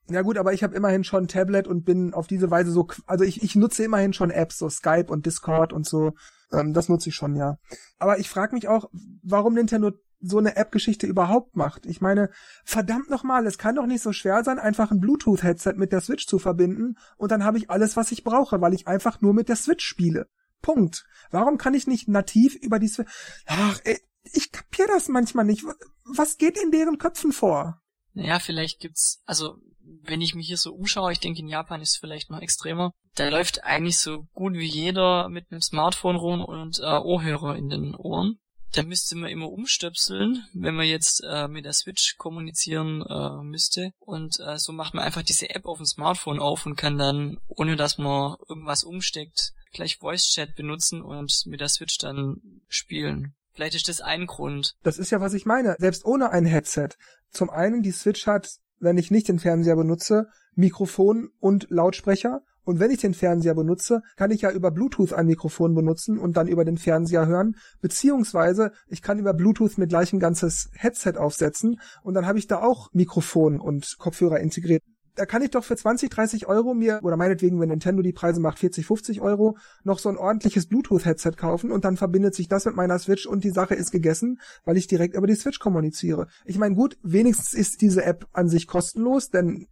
Ja 0.09 0.22
gut, 0.22 0.38
aber 0.38 0.53
ich 0.53 0.63
habe 0.63 0.76
immerhin 0.76 1.03
schon 1.03 1.28
Tablet 1.28 1.68
und 1.68 1.84
bin 1.84 2.13
auf 2.13 2.28
diese 2.28 2.49
Weise 2.49 2.72
so, 2.72 2.88
also 3.07 3.26
ich, 3.26 3.43
ich 3.43 3.55
nutze 3.55 3.84
immerhin 3.84 4.13
schon 4.13 4.32
Apps, 4.32 4.57
so 4.57 4.70
Skype 4.70 5.07
und 5.11 5.26
Discord 5.26 5.74
und 5.74 5.86
so. 5.86 6.13
Ähm, 6.53 6.74
das 6.74 6.88
nutze 6.88 7.09
ich 7.09 7.15
schon, 7.15 7.36
ja. 7.36 7.57
Aber 7.99 8.18
ich 8.18 8.30
frage 8.30 8.55
mich 8.55 8.70
auch, 8.70 8.89
warum 9.22 9.53
Nintendo 9.53 9.91
so 10.20 10.38
eine 10.38 10.55
App-Geschichte 10.55 11.07
überhaupt 11.07 11.55
macht. 11.55 11.86
Ich 11.86 12.01
meine, 12.01 12.30
verdammt 12.63 13.09
nochmal, 13.09 13.45
es 13.45 13.57
kann 13.57 13.76
doch 13.76 13.86
nicht 13.86 14.01
so 14.01 14.13
schwer 14.13 14.43
sein, 14.43 14.59
einfach 14.59 14.91
ein 14.91 14.99
Bluetooth-Headset 14.99 15.74
mit 15.76 15.91
der 15.91 16.01
Switch 16.01 16.26
zu 16.26 16.39
verbinden 16.39 16.95
und 17.18 17.32
dann 17.32 17.43
habe 17.43 17.57
ich 17.57 17.70
alles, 17.70 17.95
was 17.97 18.11
ich 18.11 18.24
brauche, 18.24 18.59
weil 18.61 18.74
ich 18.74 18.88
einfach 18.88 19.22
nur 19.22 19.34
mit 19.34 19.49
der 19.49 19.55
Switch 19.55 19.86
spiele. 19.86 20.28
Punkt. 20.61 21.05
Warum 21.30 21.57
kann 21.57 21.74
ich 21.74 21.88
nicht 21.88 22.07
nativ 22.07 22.55
über 22.55 22.80
die 22.80 22.88
Switch... 22.88 23.09
Ach, 23.45 23.80
ich 24.24 24.51
kapier 24.51 24.88
das 24.88 25.07
manchmal 25.07 25.45
nicht. 25.45 25.63
Was 26.03 26.38
geht 26.38 26.57
in 26.57 26.72
deren 26.72 26.97
Köpfen 26.97 27.32
vor? 27.32 27.82
Naja, 28.13 28.39
vielleicht 28.39 28.80
gibt's, 28.80 29.22
also 29.26 29.57
wenn 30.03 30.22
ich 30.22 30.36
mich 30.36 30.47
hier 30.47 30.57
so 30.57 30.74
umschaue, 30.74 31.11
ich 31.11 31.20
denke 31.20 31.39
in 31.39 31.47
Japan 31.47 31.82
ist 31.82 31.91
es 31.91 31.97
vielleicht 31.97 32.30
noch 32.30 32.41
extremer, 32.41 32.91
da 33.15 33.30
läuft 33.30 33.63
eigentlich 33.63 33.99
so 33.99 34.24
gut 34.34 34.53
wie 34.53 34.68
jeder 34.68 35.30
mit 35.30 35.51
einem 35.51 35.61
Smartphone 35.61 36.15
rum 36.15 36.43
und 36.43 36.80
äh, 36.80 36.97
Ohrhörer 36.97 37.55
in 37.55 37.70
den 37.70 37.95
Ohren 37.95 38.39
da 38.74 38.84
müsste 38.84 39.15
man 39.15 39.30
immer 39.30 39.51
umstöpseln, 39.51 40.45
wenn 40.53 40.76
man 40.76 40.86
jetzt 40.86 41.24
äh, 41.28 41.47
mit 41.47 41.65
der 41.65 41.74
Switch 41.74 42.18
kommunizieren 42.18 43.01
äh, 43.01 43.43
müsste. 43.43 43.91
Und 43.99 44.39
äh, 44.39 44.57
so 44.57 44.74
macht 44.74 44.93
man 44.93 45.03
einfach 45.03 45.24
diese 45.24 45.49
App 45.49 45.65
auf 45.65 45.78
dem 45.78 45.86
Smartphone 45.86 46.39
auf 46.39 46.65
und 46.65 46.76
kann 46.76 46.97
dann, 46.97 47.39
ohne 47.47 47.76
dass 47.76 47.97
man 47.97 48.36
irgendwas 48.47 48.84
umsteckt, 48.84 49.53
gleich 49.72 49.97
Voice 49.97 50.26
Chat 50.26 50.55
benutzen 50.55 51.01
und 51.01 51.43
mit 51.45 51.61
der 51.61 51.70
Switch 51.70 51.97
dann 51.97 52.41
spielen. 52.68 53.34
Vielleicht 53.53 53.76
ist 53.76 53.89
das 53.89 54.01
ein 54.01 54.28
Grund. 54.28 54.76
Das 54.84 54.99
ist 54.99 55.09
ja, 55.09 55.20
was 55.20 55.34
ich 55.34 55.45
meine. 55.45 55.76
Selbst 55.80 56.05
ohne 56.05 56.30
ein 56.30 56.45
Headset. 56.45 56.89
Zum 57.32 57.49
einen, 57.49 57.82
die 57.82 57.91
Switch 57.91 58.28
hat, 58.28 58.57
wenn 58.80 58.97
ich 58.97 59.09
nicht 59.09 59.28
den 59.28 59.39
Fernseher 59.39 59.76
benutze, 59.76 60.28
Mikrofon 60.53 61.30
und 61.39 61.68
Lautsprecher 61.70 62.41
und 62.68 62.82
wenn 62.82 62.91
ich 62.91 62.99
den 62.99 63.13
Fernseher 63.13 63.55
benutze, 63.55 64.01
kann 64.18 64.30
ich 64.30 64.41
ja 64.41 64.51
über 64.51 64.72
Bluetooth 64.72 65.13
ein 65.13 65.26
Mikrofon 65.26 65.74
benutzen 65.74 66.20
und 66.20 66.36
dann 66.36 66.49
über 66.49 66.65
den 66.65 66.78
Fernseher 66.78 67.26
hören, 67.26 67.55
beziehungsweise 67.80 68.74
ich 68.88 69.01
kann 69.01 69.20
über 69.20 69.34
Bluetooth 69.34 69.78
mir 69.78 69.88
gleich 69.88 70.11
ein 70.11 70.20
ganzes 70.20 70.70
Headset 70.74 71.13
aufsetzen 71.15 71.80
und 72.03 72.13
dann 72.13 72.28
habe 72.28 72.39
ich 72.39 72.47
da 72.47 72.61
auch 72.61 72.89
Mikrofon 72.91 73.61
und 73.61 73.95
Kopfhörer 73.99 74.41
integriert. 74.41 74.84
Da 75.15 75.26
kann 75.26 75.41
ich 75.41 75.51
doch 75.51 75.63
für 75.63 75.78
20, 75.78 76.09
30 76.09 76.47
Euro 76.47 76.74
mir, 76.74 76.99
oder 77.03 77.15
meinetwegen, 77.15 77.59
wenn 77.61 77.70
Nintendo 77.70 78.03
die 78.03 78.11
Preise 78.11 78.41
macht, 78.41 78.59
40, 78.59 78.86
50 78.86 79.22
Euro, 79.22 79.57
noch 79.86 79.97
so 79.97 80.09
ein 80.09 80.18
ordentliches 80.18 80.68
Bluetooth-Headset 80.68 81.32
kaufen 81.38 81.72
und 81.72 81.86
dann 81.86 81.95
verbindet 81.95 82.36
sich 82.36 82.49
das 82.49 82.65
mit 82.65 82.76
meiner 82.76 82.99
Switch 82.99 83.26
und 83.26 83.45
die 83.45 83.51
Sache 83.51 83.76
ist 83.76 83.91
gegessen, 83.91 84.39
weil 84.65 84.76
ich 84.76 84.88
direkt 84.88 85.15
über 85.15 85.26
die 85.26 85.36
Switch 85.36 85.59
kommuniziere. 85.59 86.28
Ich 86.43 86.57
meine, 86.57 86.76
gut, 86.76 86.97
wenigstens 87.01 87.53
ist 87.53 87.80
diese 87.82 88.03
App 88.03 88.28
an 88.34 88.49
sich 88.49 88.68
kostenlos, 88.68 89.30
denn 89.30 89.68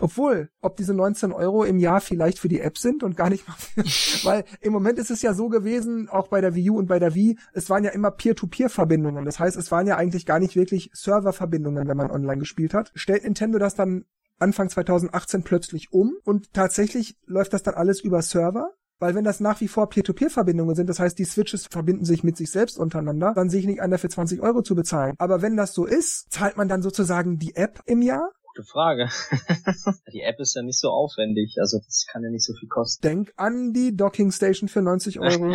obwohl, 0.00 0.50
ob 0.60 0.76
diese 0.76 0.94
19 0.94 1.32
Euro 1.32 1.64
im 1.64 1.78
Jahr 1.78 2.00
vielleicht 2.00 2.38
für 2.38 2.48
die 2.48 2.60
App 2.60 2.78
sind 2.78 3.02
und 3.02 3.16
gar 3.16 3.30
nicht 3.30 3.46
mal 3.46 3.54
für, 3.54 3.84
weil 4.24 4.44
im 4.60 4.72
Moment 4.72 4.98
ist 4.98 5.10
es 5.10 5.22
ja 5.22 5.34
so 5.34 5.48
gewesen, 5.48 6.08
auch 6.08 6.28
bei 6.28 6.40
der 6.40 6.54
Wii 6.54 6.70
U 6.70 6.78
und 6.78 6.86
bei 6.86 6.98
der 6.98 7.14
Wii, 7.14 7.38
es 7.52 7.70
waren 7.70 7.84
ja 7.84 7.90
immer 7.90 8.10
Peer-to-Peer-Verbindungen. 8.10 9.24
Das 9.24 9.38
heißt, 9.38 9.56
es 9.56 9.70
waren 9.70 9.86
ja 9.86 9.96
eigentlich 9.96 10.26
gar 10.26 10.38
nicht 10.38 10.56
wirklich 10.56 10.90
Serververbindungen, 10.92 11.88
wenn 11.88 11.96
man 11.96 12.10
online 12.10 12.38
gespielt 12.38 12.74
hat. 12.74 12.90
Stellt 12.94 13.24
Nintendo 13.24 13.58
das 13.58 13.74
dann 13.74 14.04
Anfang 14.38 14.70
2018 14.70 15.42
plötzlich 15.42 15.92
um 15.92 16.14
und 16.24 16.52
tatsächlich 16.52 17.16
läuft 17.26 17.52
das 17.52 17.62
dann 17.62 17.74
alles 17.74 18.00
über 18.00 18.22
Server? 18.22 18.70
Weil 19.00 19.14
wenn 19.14 19.24
das 19.24 19.40
nach 19.40 19.62
wie 19.62 19.68
vor 19.68 19.88
Peer-to-Peer-Verbindungen 19.88 20.74
sind, 20.74 20.86
das 20.86 21.00
heißt, 21.00 21.18
die 21.18 21.24
Switches 21.24 21.66
verbinden 21.66 22.04
sich 22.04 22.22
mit 22.22 22.36
sich 22.36 22.50
selbst 22.50 22.78
untereinander, 22.78 23.32
dann 23.34 23.48
sehe 23.48 23.60
ich 23.60 23.66
nicht 23.66 23.80
an, 23.80 23.90
dafür 23.90 24.10
20 24.10 24.42
Euro 24.42 24.60
zu 24.60 24.74
bezahlen. 24.74 25.14
Aber 25.16 25.40
wenn 25.40 25.56
das 25.56 25.72
so 25.72 25.86
ist, 25.86 26.30
zahlt 26.30 26.58
man 26.58 26.68
dann 26.68 26.82
sozusagen 26.82 27.38
die 27.38 27.56
App 27.56 27.80
im 27.86 28.02
Jahr 28.02 28.30
Gute 28.54 28.66
Frage. 28.66 29.08
die 30.12 30.22
App 30.22 30.40
ist 30.40 30.54
ja 30.54 30.62
nicht 30.62 30.78
so 30.78 30.90
aufwendig, 30.90 31.56
also 31.60 31.78
das 31.78 32.06
kann 32.10 32.24
ja 32.24 32.30
nicht 32.30 32.44
so 32.44 32.52
viel 32.54 32.68
kosten. 32.68 33.06
Denk 33.06 33.32
an 33.36 33.72
die 33.72 33.96
Docking 33.96 34.32
Station 34.32 34.68
für 34.68 34.82
90 34.82 35.20
Euro. 35.20 35.54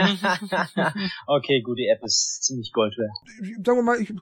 okay, 1.28 1.62
gut, 1.62 1.78
die 1.78 1.88
App 1.88 2.04
ist 2.04 2.44
ziemlich 2.44 2.72
Gold 2.72 2.96
wert. 2.98 3.66
Sagen 3.66 3.80
wir 3.80 3.84
mal, 3.84 4.00
ich, 4.00 4.14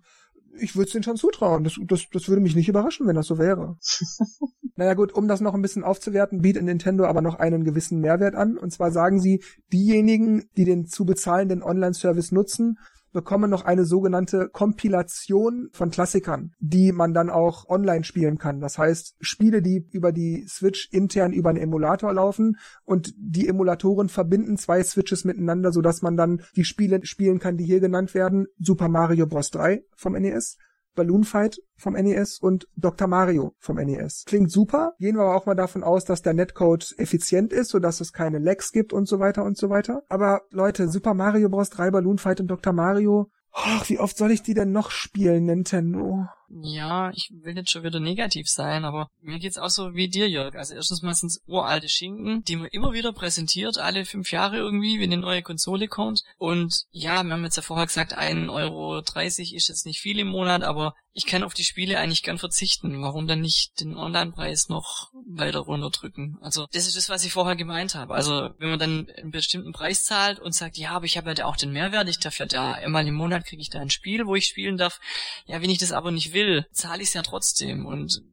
ich 0.59 0.75
würde 0.75 0.87
es 0.87 0.93
denen 0.93 1.03
schon 1.03 1.17
zutrauen. 1.17 1.63
Das, 1.63 1.79
das, 1.85 2.05
das 2.11 2.27
würde 2.27 2.41
mich 2.41 2.55
nicht 2.55 2.67
überraschen, 2.67 3.07
wenn 3.07 3.15
das 3.15 3.27
so 3.27 3.37
wäre. 3.37 3.77
naja 4.75 4.95
gut, 4.95 5.13
um 5.13 5.27
das 5.27 5.41
noch 5.41 5.53
ein 5.53 5.61
bisschen 5.61 5.83
aufzuwerten, 5.83 6.41
bietet 6.41 6.63
Nintendo 6.63 7.05
aber 7.05 7.21
noch 7.21 7.35
einen 7.35 7.63
gewissen 7.63 7.99
Mehrwert 7.99 8.33
an. 8.33 8.57
Und 8.57 8.71
zwar 8.71 8.91
sagen 8.91 9.19
sie, 9.19 9.43
diejenigen, 9.71 10.49
die 10.57 10.65
den 10.65 10.85
zu 10.87 11.05
bezahlenden 11.05 11.61
Online-Service 11.61 12.31
nutzen, 12.31 12.77
bekommen 13.13 13.49
noch 13.49 13.63
eine 13.63 13.85
sogenannte 13.85 14.49
Kompilation 14.49 15.69
von 15.71 15.91
Klassikern, 15.91 16.51
die 16.59 16.91
man 16.91 17.13
dann 17.13 17.29
auch 17.29 17.69
online 17.69 18.03
spielen 18.03 18.37
kann. 18.37 18.59
Das 18.59 18.77
heißt, 18.77 19.15
Spiele, 19.21 19.61
die 19.61 19.87
über 19.91 20.11
die 20.11 20.45
Switch 20.47 20.89
intern 20.91 21.31
über 21.31 21.49
einen 21.49 21.59
Emulator 21.59 22.13
laufen 22.13 22.57
und 22.83 23.13
die 23.17 23.47
Emulatoren 23.47 24.09
verbinden 24.09 24.57
zwei 24.57 24.83
Switches 24.83 25.23
miteinander, 25.23 25.71
sodass 25.71 26.01
man 26.01 26.17
dann 26.17 26.41
die 26.55 26.65
Spiele 26.65 27.05
spielen 27.05 27.39
kann, 27.39 27.57
die 27.57 27.65
hier 27.65 27.79
genannt 27.79 28.13
werden. 28.13 28.47
Super 28.59 28.89
Mario 28.89 29.27
Bros. 29.27 29.51
3 29.51 29.83
vom 29.95 30.13
NES, 30.13 30.57
Balloon 30.95 31.23
Fight 31.23 31.57
vom 31.75 31.93
NES 31.93 32.39
und 32.39 32.67
Dr. 32.75 33.07
Mario 33.07 33.53
vom 33.57 33.77
NES. 33.77 34.23
Klingt 34.25 34.51
super. 34.51 34.93
Gehen 34.99 35.15
wir 35.15 35.23
aber 35.23 35.35
auch 35.35 35.45
mal 35.45 35.55
davon 35.55 35.83
aus, 35.83 36.05
dass 36.05 36.21
der 36.21 36.33
Netcode 36.33 36.93
effizient 36.97 37.51
ist, 37.53 37.69
sodass 37.69 38.01
es 38.01 38.13
keine 38.13 38.39
Lags 38.39 38.71
gibt 38.71 38.93
und 38.93 39.07
so 39.07 39.19
weiter 39.19 39.43
und 39.43 39.57
so 39.57 39.69
weiter. 39.69 40.03
Aber 40.09 40.41
Leute, 40.51 40.87
Super 40.87 41.13
Mario 41.13 41.49
Bros. 41.49 41.69
3, 41.69 41.91
Balloon 41.91 42.17
Fight 42.17 42.39
und 42.39 42.47
Dr. 42.47 42.73
Mario, 42.73 43.29
Ach, 43.55 43.87
wie 43.87 43.99
oft 43.99 44.17
soll 44.17 44.31
ich 44.31 44.41
die 44.41 44.55
denn 44.55 44.71
noch 44.71 44.89
spielen, 44.89 45.45
Nintendo? 45.45 46.25
Ja, 46.61 47.11
ich 47.15 47.31
will 47.31 47.53
nicht 47.53 47.71
schon 47.71 47.83
wieder 47.83 47.99
negativ 47.99 48.47
sein, 48.47 48.85
aber 48.85 49.09
mir 49.21 49.39
geht's 49.39 49.57
auch 49.57 49.69
so 49.69 49.95
wie 49.95 50.07
dir, 50.07 50.29
Jörg. 50.29 50.55
Also 50.55 50.75
erstens 50.75 51.01
mal 51.01 51.15
sind's 51.15 51.41
uralte 51.47 51.89
Schinken, 51.89 52.43
die 52.43 52.57
man 52.57 52.67
immer 52.67 52.93
wieder 52.93 53.11
präsentiert, 53.11 53.77
alle 53.77 54.05
fünf 54.05 54.31
Jahre 54.31 54.57
irgendwie, 54.57 54.99
wenn 54.99 55.11
eine 55.11 55.21
neue 55.21 55.41
Konsole 55.41 55.87
kommt. 55.87 56.23
Und 56.37 56.83
ja, 56.91 57.23
wir 57.23 57.33
haben 57.33 57.43
jetzt 57.43 57.57
ja 57.57 57.63
vorher 57.63 57.87
gesagt, 57.87 58.17
1,30 58.17 58.49
Euro 58.49 58.99
ist 58.99 59.67
jetzt 59.67 59.85
nicht 59.85 59.99
viel 59.99 60.19
im 60.19 60.27
Monat, 60.27 60.63
aber 60.63 60.93
ich 61.15 61.27
kann 61.27 61.43
auf 61.43 61.53
die 61.53 61.63
Spiele 61.63 61.99
eigentlich 61.99 62.23
gern 62.23 62.39
verzichten. 62.39 63.01
Warum 63.03 63.27
dann 63.27 63.39
nicht 63.39 63.79
den 63.79 63.95
Online-Preis 63.95 64.67
noch 64.69 65.11
weiter 65.27 65.59
runterdrücken? 65.59 66.39
Also 66.41 66.67
das 66.71 66.87
ist 66.87 66.97
das, 66.97 67.09
was 67.09 67.23
ich 67.23 67.31
vorher 67.31 67.55
gemeint 67.55 67.93
habe. 67.93 68.15
Also 68.15 68.49
wenn 68.57 68.71
man 68.71 68.79
dann 68.79 69.07
einen 69.15 69.31
bestimmten 69.31 69.73
Preis 69.73 70.05
zahlt 70.05 70.39
und 70.39 70.55
sagt, 70.55 70.77
ja, 70.77 70.91
aber 70.91 71.05
ich 71.05 71.17
habe 71.17 71.31
ja 71.31 71.45
auch 71.45 71.55
den 71.55 71.71
Mehrwert, 71.71 72.09
ich 72.09 72.19
darf 72.19 72.39
ja 72.39 72.47
da 72.47 72.73
einmal 72.73 73.07
im 73.07 73.13
Monat 73.13 73.45
kriege 73.45 73.61
ich 73.61 73.69
da 73.69 73.79
ein 73.79 73.91
Spiel, 73.91 74.25
wo 74.25 74.35
ich 74.35 74.47
spielen 74.47 74.77
darf. 74.77 74.99
Ja, 75.45 75.61
wenn 75.61 75.69
ich 75.69 75.77
das 75.77 75.91
aber 75.91 76.11
nicht 76.11 76.33
will, 76.33 76.42
zahle 76.71 77.01
ich 77.03 77.09
es 77.09 77.13
ja 77.13 77.21
trotzdem. 77.21 77.85
Und 77.85 78.23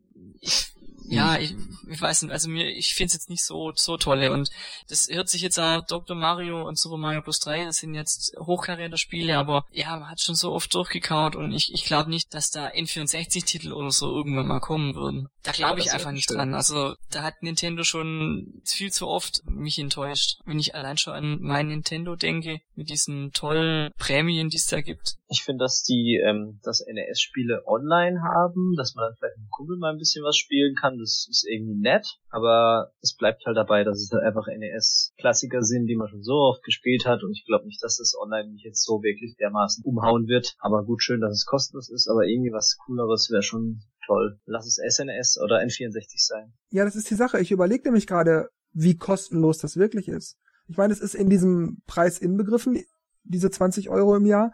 ich 0.40 0.72
ja, 1.10 1.38
ich, 1.38 1.54
ich 1.88 2.00
weiß 2.00 2.22
nicht, 2.22 2.32
also 2.32 2.48
mir, 2.48 2.68
ich 2.70 2.94
finde 2.94 3.08
es 3.08 3.14
jetzt 3.14 3.30
nicht 3.30 3.44
so 3.44 3.72
so 3.74 3.96
tolle 3.96 4.32
und 4.32 4.50
das 4.88 5.08
hört 5.10 5.28
sich 5.28 5.42
jetzt 5.42 5.58
an 5.58 5.82
Dr. 5.88 6.16
Mario 6.16 6.66
und 6.66 6.78
Super 6.78 6.96
Mario 6.96 7.22
Plus 7.22 7.40
3, 7.40 7.64
das 7.64 7.78
sind 7.78 7.94
jetzt 7.94 8.34
Hochkaräter-Spiele, 8.38 9.36
aber 9.36 9.64
ja, 9.72 9.96
man 9.96 10.08
hat 10.08 10.20
schon 10.20 10.34
so 10.34 10.52
oft 10.52 10.74
durchgekaut 10.74 11.36
und 11.36 11.52
ich, 11.52 11.72
ich 11.74 11.84
glaube 11.84 12.10
nicht, 12.10 12.32
dass 12.34 12.50
da 12.50 12.68
N64-Titel 12.68 13.72
oder 13.72 13.90
so 13.90 14.14
irgendwann 14.14 14.46
mal 14.46 14.60
kommen 14.60 14.94
würden. 14.94 15.28
Da 15.42 15.52
glaube 15.52 15.80
ich 15.80 15.92
einfach 15.92 16.12
nicht 16.12 16.28
schön. 16.28 16.36
dran. 16.36 16.54
Also 16.54 16.94
da 17.10 17.22
hat 17.22 17.42
Nintendo 17.42 17.82
schon 17.82 18.60
viel 18.64 18.92
zu 18.92 19.08
oft 19.08 19.42
mich 19.46 19.78
enttäuscht. 19.78 20.38
Wenn 20.44 20.58
ich 20.58 20.74
allein 20.74 20.98
schon 20.98 21.14
an 21.14 21.38
mein 21.40 21.68
Nintendo 21.68 22.14
denke, 22.14 22.60
mit 22.74 22.90
diesen 22.90 23.32
tollen 23.32 23.90
Prämien, 23.98 24.48
die 24.48 24.56
es 24.56 24.66
da 24.66 24.80
gibt. 24.80 25.16
Ich 25.28 25.42
finde, 25.42 25.64
dass 25.64 25.82
die 25.82 26.20
ähm, 26.22 26.60
das 26.62 26.84
NES-Spiele 26.86 27.62
online 27.66 28.20
haben, 28.22 28.74
dass 28.76 28.94
man 28.94 29.06
dann 29.06 29.16
vielleicht 29.16 29.38
mit 29.38 29.46
dem 29.46 29.50
Kumpel 29.50 29.76
mal 29.78 29.92
ein 29.92 29.98
bisschen 29.98 30.24
was 30.24 30.36
spielen 30.36 30.74
kann, 30.74 30.98
das 31.00 31.26
ist 31.30 31.46
irgendwie 31.48 31.80
nett, 31.80 32.18
aber 32.30 32.92
es 33.00 33.16
bleibt 33.16 33.44
halt 33.46 33.56
dabei, 33.56 33.84
dass 33.84 34.00
es 34.00 34.10
halt 34.12 34.22
einfach 34.22 34.46
NES-Klassiker 34.46 35.62
sind, 35.62 35.86
die 35.86 35.96
man 35.96 36.08
schon 36.08 36.22
so 36.22 36.34
oft 36.34 36.62
gespielt 36.62 37.06
hat 37.06 37.22
und 37.22 37.32
ich 37.32 37.44
glaube 37.46 37.66
nicht, 37.66 37.82
dass 37.82 37.98
das 37.98 38.14
online 38.20 38.50
mich 38.50 38.62
jetzt 38.62 38.84
so 38.84 39.02
wirklich 39.02 39.36
dermaßen 39.36 39.84
umhauen 39.84 40.28
wird. 40.28 40.54
Aber 40.58 40.84
gut, 40.84 41.02
schön, 41.02 41.20
dass 41.20 41.32
es 41.32 41.46
kostenlos 41.46 41.90
ist, 41.90 42.08
aber 42.08 42.24
irgendwie 42.26 42.52
was 42.52 42.76
cooleres 42.84 43.30
wäre 43.30 43.42
schon 43.42 43.82
toll. 44.06 44.38
Lass 44.46 44.66
es 44.66 44.76
SNS 44.76 45.38
oder 45.42 45.60
N64 45.60 46.26
sein. 46.26 46.52
Ja, 46.70 46.84
das 46.84 46.96
ist 46.96 47.10
die 47.10 47.14
Sache. 47.14 47.40
Ich 47.40 47.50
überlege 47.50 47.84
nämlich 47.84 48.06
gerade, 48.06 48.48
wie 48.72 48.96
kostenlos 48.96 49.58
das 49.58 49.76
wirklich 49.76 50.08
ist. 50.08 50.36
Ich 50.68 50.76
meine, 50.76 50.92
es 50.92 51.00
ist 51.00 51.14
in 51.14 51.28
diesem 51.28 51.82
Preis 51.86 52.18
inbegriffen, 52.18 52.84
diese 53.24 53.50
20 53.50 53.90
Euro 53.90 54.16
im 54.16 54.26
Jahr. 54.26 54.52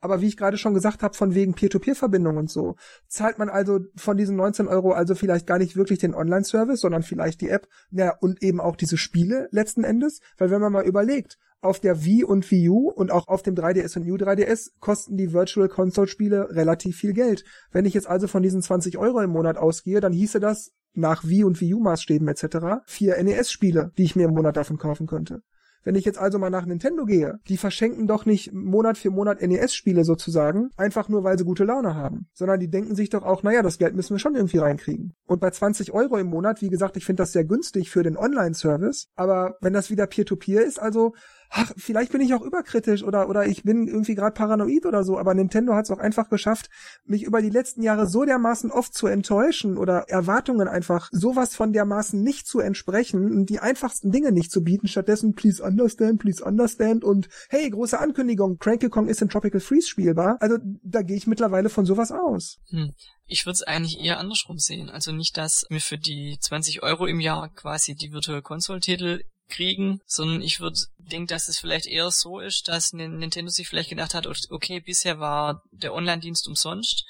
Aber 0.00 0.20
wie 0.20 0.26
ich 0.26 0.36
gerade 0.36 0.58
schon 0.58 0.74
gesagt 0.74 1.02
habe, 1.02 1.14
von 1.14 1.34
wegen 1.34 1.54
Peer-to-Peer-Verbindung 1.54 2.36
und 2.36 2.50
so, 2.50 2.76
zahlt 3.08 3.38
man 3.38 3.48
also 3.48 3.80
von 3.96 4.16
diesen 4.16 4.36
19 4.36 4.68
Euro 4.68 4.92
also 4.92 5.14
vielleicht 5.14 5.46
gar 5.46 5.58
nicht 5.58 5.76
wirklich 5.76 5.98
den 5.98 6.14
Online-Service, 6.14 6.80
sondern 6.80 7.02
vielleicht 7.02 7.40
die 7.40 7.48
App, 7.48 7.68
ja, 7.90 8.14
und 8.20 8.42
eben 8.42 8.60
auch 8.60 8.76
diese 8.76 8.98
Spiele 8.98 9.48
letzten 9.50 9.84
Endes. 9.84 10.20
Weil 10.36 10.50
wenn 10.50 10.60
man 10.60 10.72
mal 10.72 10.86
überlegt, 10.86 11.38
auf 11.60 11.80
der 11.80 12.04
Wii 12.04 12.24
und 12.24 12.50
Wii 12.50 12.68
U 12.68 12.90
und 12.90 13.10
auch 13.10 13.28
auf 13.28 13.42
dem 13.42 13.54
3DS 13.54 13.96
und 13.96 14.06
New 14.06 14.16
3DS 14.16 14.72
kosten 14.78 15.16
die 15.16 15.32
Virtual 15.32 15.68
Console 15.68 16.06
Spiele 16.06 16.50
relativ 16.50 16.96
viel 16.96 17.12
Geld. 17.12 17.44
Wenn 17.72 17.86
ich 17.86 17.94
jetzt 17.94 18.08
also 18.08 18.28
von 18.28 18.42
diesen 18.42 18.62
20 18.62 18.98
Euro 18.98 19.20
im 19.20 19.30
Monat 19.30 19.56
ausgehe, 19.56 20.00
dann 20.00 20.12
hieße 20.12 20.38
das 20.38 20.72
nach 20.94 21.24
Wii 21.24 21.44
und 21.44 21.60
Wii 21.60 21.74
U 21.74 21.80
Maßstäben 21.80 22.28
etc. 22.28 22.84
vier 22.86 23.22
NES 23.22 23.50
Spiele, 23.50 23.92
die 23.98 24.04
ich 24.04 24.16
mir 24.16 24.28
im 24.28 24.34
Monat 24.34 24.56
davon 24.56 24.78
kaufen 24.78 25.06
könnte. 25.06 25.42
Wenn 25.86 25.94
ich 25.94 26.04
jetzt 26.04 26.18
also 26.18 26.40
mal 26.40 26.50
nach 26.50 26.66
Nintendo 26.66 27.04
gehe, 27.04 27.38
die 27.46 27.56
verschenken 27.56 28.08
doch 28.08 28.26
nicht 28.26 28.52
Monat 28.52 28.98
für 28.98 29.10
Monat 29.10 29.40
NES-Spiele 29.40 30.04
sozusagen, 30.04 30.70
einfach 30.76 31.08
nur 31.08 31.22
weil 31.22 31.38
sie 31.38 31.44
gute 31.44 31.62
Laune 31.62 31.94
haben, 31.94 32.26
sondern 32.32 32.58
die 32.58 32.68
denken 32.68 32.96
sich 32.96 33.08
doch 33.08 33.22
auch, 33.22 33.44
naja, 33.44 33.62
das 33.62 33.78
Geld 33.78 33.94
müssen 33.94 34.14
wir 34.14 34.18
schon 34.18 34.34
irgendwie 34.34 34.58
reinkriegen. 34.58 35.14
Und 35.26 35.40
bei 35.40 35.50
20 35.50 35.92
Euro 35.92 36.16
im 36.16 36.26
Monat, 36.26 36.60
wie 36.60 36.70
gesagt, 36.70 36.96
ich 36.96 37.04
finde 37.04 37.22
das 37.22 37.30
sehr 37.30 37.44
günstig 37.44 37.88
für 37.88 38.02
den 38.02 38.16
Online-Service, 38.16 39.10
aber 39.14 39.58
wenn 39.60 39.74
das 39.74 39.88
wieder 39.88 40.08
Peer-to-Peer 40.08 40.62
-Peer 40.62 40.66
ist, 40.66 40.82
also 40.82 41.14
ach, 41.50 41.72
vielleicht 41.76 42.12
bin 42.12 42.20
ich 42.20 42.34
auch 42.34 42.42
überkritisch 42.42 43.02
oder, 43.02 43.28
oder 43.28 43.46
ich 43.46 43.62
bin 43.62 43.88
irgendwie 43.88 44.14
gerade 44.14 44.34
paranoid 44.34 44.86
oder 44.86 45.04
so, 45.04 45.18
aber 45.18 45.34
Nintendo 45.34 45.74
hat 45.74 45.84
es 45.84 45.90
auch 45.90 45.98
einfach 45.98 46.28
geschafft, 46.28 46.68
mich 47.04 47.22
über 47.22 47.42
die 47.42 47.50
letzten 47.50 47.82
Jahre 47.82 48.06
so 48.06 48.24
dermaßen 48.24 48.70
oft 48.70 48.94
zu 48.94 49.06
enttäuschen 49.06 49.78
oder 49.78 50.08
Erwartungen 50.08 50.68
einfach 50.68 51.08
sowas 51.12 51.54
von 51.54 51.72
dermaßen 51.72 52.22
nicht 52.22 52.46
zu 52.46 52.60
entsprechen 52.60 53.32
und 53.32 53.50
die 53.50 53.60
einfachsten 53.60 54.10
Dinge 54.10 54.32
nicht 54.32 54.50
zu 54.50 54.62
bieten, 54.62 54.88
stattdessen 54.88 55.34
please 55.34 55.62
understand, 55.62 56.20
please 56.20 56.44
understand 56.44 57.04
und 57.04 57.28
hey, 57.48 57.68
große 57.68 57.98
Ankündigung, 57.98 58.58
Cranky 58.58 58.88
Kong 58.88 59.08
ist 59.08 59.22
in 59.22 59.28
Tropical 59.28 59.60
Freeze 59.60 59.88
spielbar. 59.88 60.36
Also 60.40 60.56
da 60.82 61.02
gehe 61.02 61.16
ich 61.16 61.26
mittlerweile 61.26 61.68
von 61.68 61.86
sowas 61.86 62.12
aus. 62.12 62.58
Hm. 62.70 62.92
Ich 63.26 63.44
würde 63.44 63.54
es 63.54 63.62
eigentlich 63.62 64.00
eher 64.00 64.18
andersrum 64.18 64.58
sehen. 64.58 64.88
Also 64.88 65.12
nicht, 65.12 65.36
dass 65.36 65.66
mir 65.68 65.80
für 65.80 65.98
die 65.98 66.38
20 66.40 66.82
Euro 66.82 67.06
im 67.06 67.20
Jahr 67.20 67.48
quasi 67.48 67.96
die 67.96 68.12
Virtual 68.12 68.40
Console 68.40 68.80
Titel 68.80 69.22
kriegen, 69.48 70.00
sondern 70.06 70.42
ich 70.42 70.60
würde 70.60 70.80
denken, 70.98 71.28
dass 71.28 71.48
es 71.48 71.58
vielleicht 71.58 71.86
eher 71.86 72.10
so 72.10 72.40
ist, 72.40 72.68
dass 72.68 72.92
Nintendo 72.92 73.50
sich 73.50 73.68
vielleicht 73.68 73.90
gedacht 73.90 74.14
hat, 74.14 74.26
okay, 74.50 74.80
bisher 74.80 75.20
war 75.20 75.62
der 75.70 75.94
Online-Dienst 75.94 76.48
umsonst, 76.48 77.04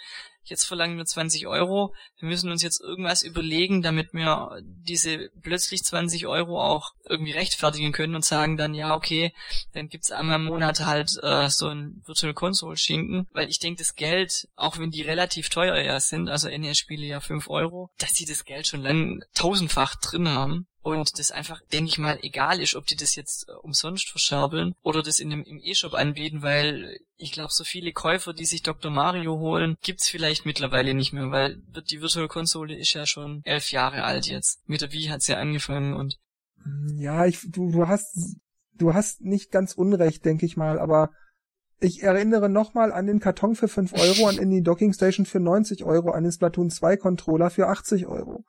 jetzt 0.44 0.64
verlangen 0.64 0.96
wir 0.96 1.04
20 1.04 1.46
Euro, 1.46 1.94
wir 2.18 2.28
müssen 2.28 2.50
uns 2.50 2.62
jetzt 2.62 2.80
irgendwas 2.80 3.22
überlegen, 3.22 3.82
damit 3.82 4.12
wir 4.12 4.60
diese 4.62 5.30
plötzlich 5.42 5.82
20 5.82 6.26
Euro 6.26 6.62
auch 6.62 6.92
irgendwie 7.08 7.32
rechtfertigen 7.32 7.92
können 7.92 8.14
und 8.14 8.24
sagen 8.24 8.56
dann, 8.56 8.74
ja, 8.74 8.94
okay, 8.94 9.32
dann 9.72 9.88
gibt's 9.88 10.10
einmal 10.10 10.36
im 10.36 10.44
Monat 10.44 10.80
halt 10.80 11.18
äh, 11.22 11.48
so 11.48 11.68
ein 11.68 12.02
Virtual 12.04 12.34
Console 12.34 12.76
Schinken, 12.76 13.26
weil 13.32 13.48
ich 13.48 13.58
denke, 13.58 13.78
das 13.78 13.94
Geld, 13.94 14.48
auch 14.56 14.78
wenn 14.78 14.90
die 14.90 15.02
relativ 15.02 15.48
teuer 15.48 15.76
ja 15.76 16.00
sind, 16.00 16.28
also 16.28 16.48
NES-Spiele 16.48 17.06
ja 17.06 17.20
5 17.20 17.48
Euro, 17.48 17.90
dass 17.98 18.12
die 18.12 18.26
das 18.26 18.44
Geld 18.44 18.66
schon 18.66 18.82
lang 18.82 19.24
tausendfach 19.34 19.96
drin 19.96 20.28
haben 20.28 20.66
und 20.86 21.18
das 21.18 21.32
einfach, 21.32 21.60
denke 21.72 21.88
ich 21.88 21.98
mal, 21.98 22.16
egal 22.22 22.60
ist, 22.60 22.76
ob 22.76 22.86
die 22.86 22.94
das 22.94 23.16
jetzt 23.16 23.48
äh, 23.48 23.52
umsonst 23.52 24.08
verscherbeln 24.08 24.76
oder 24.82 25.02
das 25.02 25.18
in 25.18 25.30
dem, 25.30 25.42
im 25.42 25.60
E-Shop 25.60 25.94
anbieten, 25.94 26.42
weil 26.42 27.00
ich 27.16 27.32
glaube, 27.32 27.52
so 27.52 27.64
viele 27.64 27.92
Käufer, 27.92 28.32
die 28.32 28.44
sich 28.44 28.62
Dr. 28.62 28.92
Mario 28.92 29.38
holen, 29.38 29.76
gibt's 29.82 30.08
vielleicht 30.08 30.46
mittlerweile 30.46 30.94
nicht 30.94 31.12
mehr, 31.12 31.32
weil 31.32 31.56
die 31.90 32.00
Virtual 32.00 32.28
Konsole 32.28 32.76
ist 32.76 32.92
ja 32.92 33.04
schon 33.04 33.42
elf 33.44 33.72
Jahre 33.72 34.04
alt 34.04 34.26
jetzt. 34.26 34.60
Mit 34.68 34.80
der 34.80 34.92
Wii 34.92 35.06
hat's 35.06 35.26
ja 35.26 35.38
angefangen 35.38 35.94
und 35.94 36.18
ja, 36.96 37.26
ich, 37.26 37.50
du, 37.50 37.70
du 37.70 37.88
hast, 37.88 38.36
du 38.74 38.94
hast 38.94 39.20
nicht 39.22 39.50
ganz 39.50 39.74
unrecht, 39.74 40.24
denke 40.24 40.46
ich 40.46 40.56
mal, 40.56 40.78
aber 40.78 41.10
ich 41.78 42.02
erinnere 42.02 42.48
nochmal 42.48 42.92
an 42.92 43.06
den 43.06 43.20
Karton 43.20 43.54
für 43.54 43.68
5 43.68 43.92
Euro, 43.92 44.28
an 44.28 44.50
die 44.50 44.62
Docking 44.62 44.92
Station 44.92 45.26
für 45.26 45.40
90 45.40 45.84
Euro, 45.84 46.10
an 46.10 46.22
den 46.22 46.32
Splatoon 46.32 46.70
2 46.70 46.96
Controller 46.96 47.50
für 47.50 47.68
80 47.68 48.06
Euro. 48.06 48.44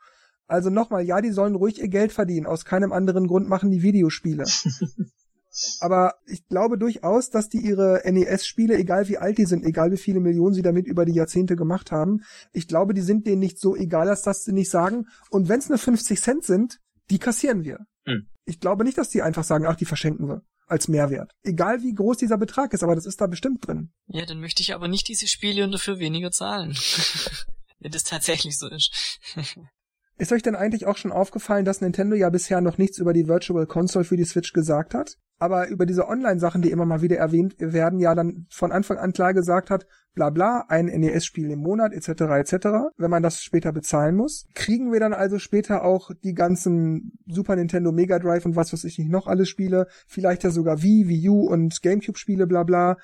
Also 0.48 0.70
nochmal, 0.70 1.04
ja, 1.04 1.20
die 1.20 1.32
sollen 1.32 1.56
ruhig 1.56 1.80
ihr 1.80 1.90
Geld 1.90 2.14
verdienen. 2.14 2.46
Aus 2.46 2.64
keinem 2.64 2.94
anderen 2.94 3.28
Grund 3.28 3.50
machen 3.50 3.70
die 3.70 3.82
Videospiele. 3.82 4.46
Aber 5.80 6.14
ich 6.26 6.48
glaube 6.48 6.78
durchaus, 6.78 7.30
dass 7.30 7.50
die 7.50 7.58
ihre 7.58 8.02
NES-Spiele, 8.06 8.78
egal 8.78 9.08
wie 9.10 9.18
alt 9.18 9.38
die 9.38 9.46
sind, 9.46 9.66
egal 9.66 9.92
wie 9.92 9.98
viele 9.98 10.20
Millionen 10.20 10.54
sie 10.54 10.62
damit 10.62 10.88
über 10.88 11.04
die 11.04 11.16
Jahrzehnte 11.16 11.56
gemacht 11.56 11.92
haben, 11.92 12.22
ich 12.54 12.68
glaube, 12.68 12.94
die 12.94 13.02
sind 13.02 13.26
denen 13.26 13.40
nicht 13.40 13.60
so 13.60 13.76
egal, 13.76 14.06
dass 14.06 14.44
sie 14.44 14.54
nicht 14.54 14.70
sagen, 14.70 15.08
und 15.32 15.50
wenn 15.50 15.60
es 15.60 15.70
nur 15.70 15.80
50 15.80 16.22
Cent 16.22 16.44
sind, 16.46 16.80
die 17.10 17.20
kassieren 17.20 17.64
wir. 17.64 17.80
Hm. 18.08 18.30
Ich 18.46 18.60
glaube 18.60 18.84
nicht, 18.84 18.98
dass 18.98 19.10
die 19.10 19.22
einfach 19.22 19.44
sagen, 19.44 19.66
ach, 19.68 19.76
die 19.76 19.86
verschenken 19.86 20.28
wir 20.28 20.42
als 20.68 20.88
Mehrwert. 20.88 21.32
Egal 21.44 21.82
wie 21.82 21.94
groß 21.94 22.18
dieser 22.18 22.38
Betrag 22.38 22.74
ist, 22.74 22.84
aber 22.84 22.96
das 22.96 23.06
ist 23.06 23.22
da 23.22 23.28
bestimmt 23.28 23.68
drin. 23.68 23.92
Ja, 24.08 24.26
dann 24.26 24.40
möchte 24.40 24.62
ich 24.62 24.74
aber 24.74 24.88
nicht 24.88 25.08
diese 25.08 25.28
Spiele 25.28 25.64
und 25.64 25.72
dafür 25.72 26.00
weniger 26.00 26.32
zahlen. 26.32 26.78
Wenn 27.80 27.92
das 27.92 28.04
tatsächlich 28.04 28.58
so 28.58 28.68
ist. 28.68 29.20
Ist 30.20 30.32
euch 30.32 30.42
denn 30.42 30.56
eigentlich 30.56 30.88
auch 30.88 30.98
schon 30.98 31.12
aufgefallen, 31.12 31.66
dass 31.66 31.82
Nintendo 31.82 32.16
ja 32.16 32.30
bisher 32.30 32.60
noch 32.60 32.80
nichts 32.80 32.98
über 32.98 33.14
die 33.14 33.28
Virtual 33.28 33.68
Console 33.68 34.06
für 34.06 34.18
die 34.18 34.26
Switch 34.26 34.52
gesagt 34.52 34.96
hat? 34.96 35.18
Aber 35.40 35.68
über 35.68 35.86
diese 35.86 36.08
Online-Sachen, 36.08 36.64
die 36.64 36.72
immer 36.72 36.86
mal 36.86 37.04
wieder 37.04 37.18
erwähnt 37.18 37.56
werden, 37.60 38.00
ja 38.00 38.16
dann 38.16 38.48
von 38.50 38.72
Anfang 38.72 38.98
an 38.98 39.14
klar 39.14 39.36
gesagt 39.36 39.70
hat, 39.70 39.86
bla 40.16 40.32
bla, 40.32 40.66
ein 40.68 40.88
NES-Spiel 40.88 41.52
im 41.52 41.60
Monat 41.60 41.94
etc. 41.94 42.10
etc., 42.10 42.68
wenn 42.98 43.12
man 43.12 43.22
das 43.22 43.44
später 43.44 43.72
bezahlen 43.72 44.16
muss. 44.16 44.48
Kriegen 44.56 44.92
wir 44.92 45.00
dann 45.00 45.14
also 45.14 45.38
später 45.38 45.84
auch 45.84 46.10
die 46.24 46.34
ganzen 46.34 47.12
Super 47.28 47.56
Nintendo 47.56 47.92
Mega 47.92 48.18
Drive 48.18 48.48
und 48.48 48.56
was 48.56 48.74
weiß 48.74 48.84
ich 48.86 48.98
nicht 48.98 49.12
noch 49.12 49.28
alles 49.28 49.48
Spiele, 49.50 49.86
vielleicht 50.08 50.44
ja 50.44 50.50
sogar 50.50 50.82
Wii, 50.82 51.08
Wii 51.08 51.30
U 51.30 51.42
und 51.48 51.80
Gamecube-Spiele 51.84 52.48
bla 52.48 52.64
bla, 52.64 52.98